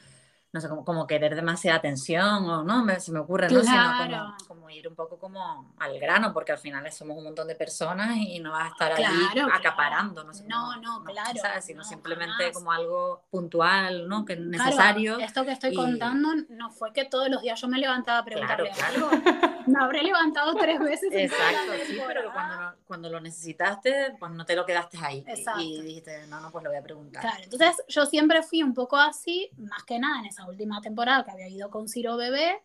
no 0.53 0.61
sé, 0.61 0.69
como, 0.69 0.85
como 0.85 1.07
querer 1.07 1.35
demasiada 1.35 1.77
atención, 1.79 2.49
o 2.49 2.65
no, 2.65 2.85
me- 2.85 3.01
se 3.01 3.12
me 3.12 3.19
ocurre, 3.20 3.49
¿no? 3.51 3.61
Sino 3.61 3.73
Claro. 3.73 4.35
como, 4.39 4.49
como 4.49 4.70
ir 4.70 4.89
un 4.89 4.95
poco 4.95 5.19
como 5.19 5.75
al 5.79 5.99
grano, 5.99 6.33
porque 6.33 6.53
al 6.53 6.59
final 6.59 6.91
somos 6.93 7.19
un 7.19 7.25
montón 7.25 7.47
de 7.49 7.55
personas 7.55 8.16
y 8.16 8.39
no 8.41 8.53
vas 8.53 8.65
a 8.65 8.69
estar 8.69 8.95
Claro, 8.95 9.15
claro. 9.33 9.53
acaparando, 9.55 10.25
no 10.25 10.33
sé. 10.33 10.45
No, 10.49 10.70
cómo- 10.75 10.77
no, 10.81 11.05
claro, 11.05 11.39
¿sabes? 11.41 11.65
Sino 11.66 11.83
no, 11.83 11.89
simplemente 11.89 12.33
jamás. 12.39 12.53
como 12.55 12.73
algo 12.73 13.23
puntual, 13.31 14.09
¿no? 14.09 14.25
Que 14.25 14.35
es 14.35 14.39
Claro, 14.39 14.51
necesario. 14.65 15.19
esto 15.19 15.45
que 15.45 15.53
estoy 15.53 15.70
y- 15.73 15.77
contando 15.77 16.29
no 16.49 16.70
fue 16.70 16.93
que 16.93 17.05
todos 17.05 17.29
los 17.29 17.43
días 17.43 17.61
yo 17.61 17.69
me 17.69 17.79
levantaba 17.79 18.19
a 18.20 18.25
preguntarle 18.25 18.70
Claro, 18.70 19.11
algo. 19.11 19.11
Me 19.69 19.79
habré 19.85 20.03
levantado 20.03 20.55
tres 20.55 20.79
veces. 20.81 21.11
Exacto, 21.12 21.73
sí, 21.87 21.99
pero 22.07 22.33
cuando, 22.33 22.55
lo- 22.62 22.75
cuando 22.87 23.11
lo 23.11 23.20
necesitaste, 23.20 24.16
pues 24.19 24.33
no 24.33 24.47
te 24.47 24.57
lo 24.57 24.65
quedaste 24.65 24.97
ahí. 25.03 25.25
y- 25.27 25.31
Exacto. 25.31 25.61
Y 25.61 25.83
dijiste, 25.83 26.27
no, 26.27 26.41
no, 26.41 26.51
pues 26.51 26.65
lo 26.65 26.70
voy 26.70 26.79
a 26.79 26.83
preguntar. 26.83 27.20
Claro, 27.20 27.37
entonces 27.43 27.77
yo 27.87 28.07
siempre 28.07 28.43
fui 28.43 28.62
un 28.62 28.73
poco 28.73 28.97
así, 28.97 29.51
más 29.59 29.85
que 29.85 29.99
nada 29.99 30.20
en 30.20 30.27
esa 30.39 30.48
última 30.48 30.81
temporada 30.81 31.24
que 31.24 31.32
había 31.32 31.48
ido 31.48 31.70
con 31.70 31.89
Ciro 31.89 32.16
Bebé. 32.16 32.62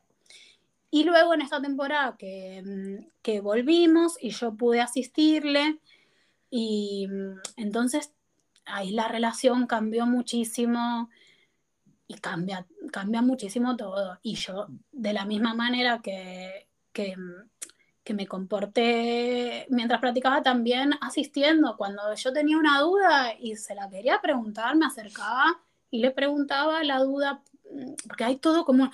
Y 0.92 1.06
luego 1.06 1.34
en 1.34 1.42
esta 1.42 1.60
temporada 1.60 2.16
que, 2.18 2.62
mm, 2.64 3.08
que 3.24 3.42
volvimos 3.42 4.16
y 4.22 4.30
yo 4.30 4.54
pude 4.54 4.80
asistirle. 4.82 5.80
Y 6.52 7.08
mm, 7.08 7.40
entonces 7.58 8.14
ahí 8.66 8.92
la 8.92 9.08
relación 9.08 9.66
cambió 9.68 10.06
muchísimo 10.06 11.10
y 12.08 12.16
cambia, 12.16 12.68
cambia 12.92 13.22
muchísimo 13.22 13.76
todo. 13.76 14.20
Y 14.22 14.36
yo, 14.36 14.68
de 14.92 15.14
la 15.14 15.26
misma 15.26 15.56
manera 15.56 16.00
que, 16.04 16.68
que, 16.92 17.18
mm, 17.18 17.50
que 18.04 18.14
me 18.14 18.28
comporté 18.28 19.66
mientras 19.70 20.00
practicaba, 20.00 20.44
también 20.44 20.94
asistiendo. 21.02 21.76
Cuando 21.78 22.14
yo 22.14 22.34
tenía 22.34 22.58
una 22.58 22.80
duda 22.82 23.34
y 23.40 23.56
se 23.56 23.74
la 23.76 23.90
quería 23.90 24.22
preguntar, 24.22 24.76
me 24.76 24.86
acercaba 24.86 25.60
y 25.90 26.00
le 26.00 26.12
preguntaba 26.12 26.84
la 26.84 27.00
duda, 27.00 27.42
porque 28.08 28.24
hay 28.24 28.38
todo 28.38 28.66
como... 28.66 28.92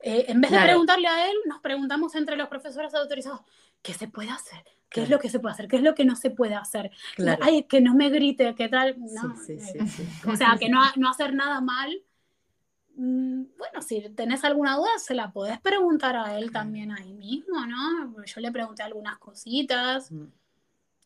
eh, 0.00 0.26
en 0.28 0.40
vez 0.40 0.50
de 0.50 0.56
Claro. 0.56 0.70
preguntarle 0.72 1.08
a 1.08 1.30
él, 1.30 1.36
nos 1.46 1.60
preguntamos 1.60 2.14
entre 2.14 2.36
los 2.36 2.48
profesores 2.48 2.94
autorizados, 2.94 3.40
¿qué 3.82 3.94
se 3.94 4.08
puede 4.08 4.30
hacer? 4.30 4.62
¿Qué 4.88 5.00
es 5.00 5.06
Claro. 5.08 5.16
lo 5.18 5.22
que 5.22 5.28
se 5.30 5.40
puede 5.40 5.52
hacer? 5.54 5.66
¿Qué 5.68 5.76
es 5.76 5.82
lo 5.82 5.94
que 5.94 6.04
no 6.04 6.14
se 6.16 6.30
puede 6.30 6.54
hacer? 6.54 6.90
Claro. 7.16 7.42
Ay, 7.44 7.64
que 7.64 7.80
no 7.80 7.94
me 7.94 8.10
grite, 8.10 8.54
¿qué 8.54 8.68
tal? 8.68 8.96
No, 8.98 9.36
sí, 9.36 9.58
sí, 9.58 9.78
eh, 9.78 9.86
sí, 9.88 10.04
sí. 10.04 10.08
o 10.28 10.36
sea, 10.36 10.56
que 10.58 10.68
no, 10.68 10.80
no 10.96 11.08
hacer 11.10 11.34
nada 11.34 11.60
mal. 11.60 11.90
Mm, 12.96 13.44
Bueno, 13.58 13.82
si 13.82 14.00
tenés 14.10 14.44
alguna 14.44 14.76
duda, 14.76 14.98
se 14.98 15.14
la 15.14 15.32
podés 15.32 15.60
preguntar 15.60 16.16
a 16.16 16.38
él 16.38 16.52
también 16.52 16.92
ahí 16.92 17.12
mismo, 17.14 17.66
¿no? 17.66 18.24
Yo 18.24 18.40
le 18.40 18.52
pregunté 18.52 18.82
algunas 18.84 19.18
cositas 19.18 20.12
Mm. 20.12 20.26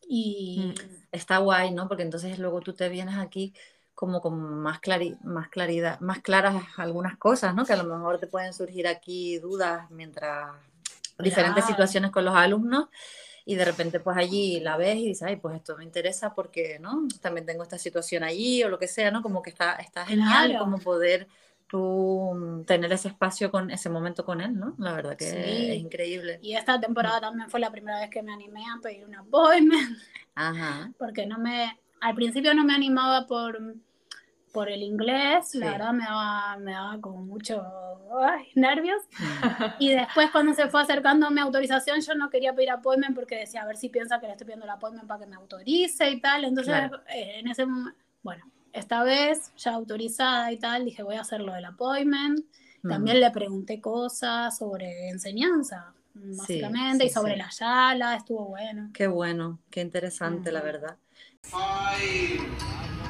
y... 0.07 0.73
Está 1.11 1.39
guay, 1.39 1.71
¿no? 1.71 1.87
Porque 1.87 2.03
entonces 2.03 2.37
luego 2.37 2.61
tú 2.61 2.73
te 2.73 2.89
vienes 2.89 3.17
aquí 3.17 3.53
como 3.99 4.21
con 4.21 4.39
más, 4.61 4.79
clari- 4.79 5.19
más 5.23 5.49
claridad, 5.49 5.99
más 5.99 6.19
claras 6.21 6.55
algunas 6.77 7.17
cosas, 7.17 7.53
¿no? 7.53 7.65
Que 7.65 7.73
a 7.73 7.83
lo 7.83 7.83
mejor 7.83 8.17
te 8.17 8.27
pueden 8.27 8.53
surgir 8.53 8.87
aquí 8.87 9.39
dudas 9.39 9.91
mientras 9.91 10.53
diferentes 11.17 11.65
Claro. 11.65 11.67
situaciones 11.67 12.09
con 12.11 12.23
los 12.23 12.33
alumnos 12.33 12.87
y 13.43 13.55
de 13.55 13.65
repente 13.65 13.99
pues 13.99 14.15
allí 14.15 14.61
la 14.61 14.77
ves 14.77 14.95
y 14.99 15.07
dices, 15.07 15.23
ay, 15.23 15.35
pues 15.35 15.57
esto 15.57 15.75
me 15.75 15.83
interesa 15.83 16.33
porque, 16.33 16.79
¿no? 16.79 17.09
También 17.19 17.45
tengo 17.45 17.61
esta 17.63 17.77
situación 17.77 18.23
allí 18.23 18.63
o 18.63 18.69
lo 18.69 18.79
que 18.79 18.87
sea, 18.87 19.11
¿no? 19.11 19.21
Como 19.21 19.41
que 19.41 19.49
está, 19.49 19.73
está 19.73 20.05
genial 20.05 20.51
Claro. 20.51 20.63
como 20.63 20.77
poder 20.79 21.27
tú 21.67 22.63
tener 22.65 22.93
ese 22.93 23.09
espacio 23.09 23.51
con 23.51 23.69
ese 23.69 23.89
momento 23.89 24.23
con 24.23 24.39
él, 24.39 24.57
¿no? 24.57 24.75
La 24.77 24.93
verdad 24.93 25.17
que 25.17 25.25
Sí. 25.25 25.71
es 25.71 25.77
increíble. 25.77 26.39
Y 26.41 26.55
esta 26.55 26.79
temporada 26.79 27.19
también 27.19 27.49
fue 27.49 27.59
la 27.59 27.69
primera 27.69 27.99
vez 27.99 28.09
que 28.09 28.23
me 28.23 28.31
animé 28.31 28.63
a 28.65 28.79
pedir 28.81 29.05
un 29.05 29.15
appointment, 29.15 29.97
Ajá. 30.35 30.89
porque 30.97 31.25
no 31.25 31.37
me, 31.37 31.77
al 31.99 32.15
principio 32.15 32.53
no 32.53 32.63
me 32.63 32.73
animaba 32.73 33.27
por, 33.27 33.59
por 34.53 34.69
el 34.69 34.81
inglés, 34.83 35.53
la 35.55 35.65
Sí. 35.67 35.71
verdad 35.73 35.93
me 35.93 36.03
daba, 36.05 36.57
me 36.57 36.71
daba 36.71 36.99
como 37.01 37.21
mucho 37.21 37.63
ay, 38.21 38.47
nervios. 38.55 39.01
Mm. 39.19 39.65
Y 39.79 39.93
después 39.93 40.31
cuando 40.31 40.53
se 40.53 40.67
fue 40.69 40.81
acercando 40.81 41.29
mi 41.31 41.39
autorización, 41.39 42.01
yo 42.01 42.15
no 42.15 42.29
quería 42.29 42.53
pedir 42.53 42.71
appointment 42.71 43.15
porque 43.15 43.35
decía, 43.35 43.61
a 43.61 43.65
ver 43.67 43.77
si 43.77 43.89
piensa 43.89 44.19
que 44.19 44.25
le 44.27 44.33
estoy 44.33 44.45
pidiendo 44.45 44.65
el 44.65 44.71
appointment 44.71 45.07
para 45.07 45.21
que 45.21 45.27
me 45.27 45.35
autorice 45.35 46.09
y 46.09 46.19
tal. 46.19 46.43
Entonces, 46.45 46.73
Claro. 46.73 47.01
eh, 47.09 47.39
en 47.39 47.47
ese 47.47 47.65
momento, 47.65 47.99
bueno, 48.23 48.45
esta 48.73 49.03
vez 49.03 49.51
ya 49.57 49.73
autorizada 49.73 50.51
y 50.51 50.57
tal, 50.57 50.85
dije, 50.85 51.03
voy 51.03 51.15
a 51.15 51.21
hacer 51.21 51.41
lo 51.41 51.53
del 51.53 51.65
appointment. 51.65 52.45
También 52.87 53.17
Mm. 53.17 53.19
le 53.19 53.31
pregunté 53.31 53.81
cosas 53.81 54.57
sobre 54.57 55.09
enseñanza, 55.09 55.93
básicamente, 56.13 57.03
sí, 57.03 57.09
y 57.09 57.13
sobre 57.13 57.33
sí. 57.33 57.39
la 57.39 57.49
yala, 57.49 58.15
estuvo 58.15 58.45
bueno. 58.47 58.89
Qué 58.93 59.07
bueno, 59.07 59.59
qué 59.69 59.81
interesante, 59.81 60.51
la 60.51 60.59
Ujú. 60.59 60.65
verdad. 60.67 60.97
Five. 61.43 62.41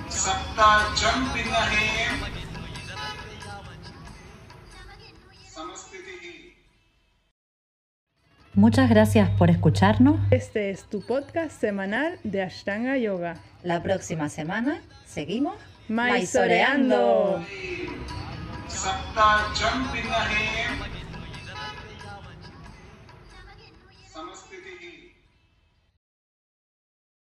Sapta 0.10 0.96
jump 0.96 1.36
in 1.36 1.44
the 1.44 1.52
hand. 1.52 2.26
Samastitihi. 5.48 6.56
Muchas 8.54 8.90
gracias 8.90 9.30
por 9.32 9.50
escucharnos. 9.50 10.20
Este 10.32 10.70
es 10.70 10.84
tu 10.86 11.02
podcast 11.02 11.60
semanal 11.60 12.20
de 12.24 12.44
Ashtanga 12.44 12.98
Yoga. 12.98 13.36
La 13.64 13.82
próxima 13.84 14.30
semana 14.30 14.82
seguimos 15.06 15.56
Maizoreando. 15.88 17.44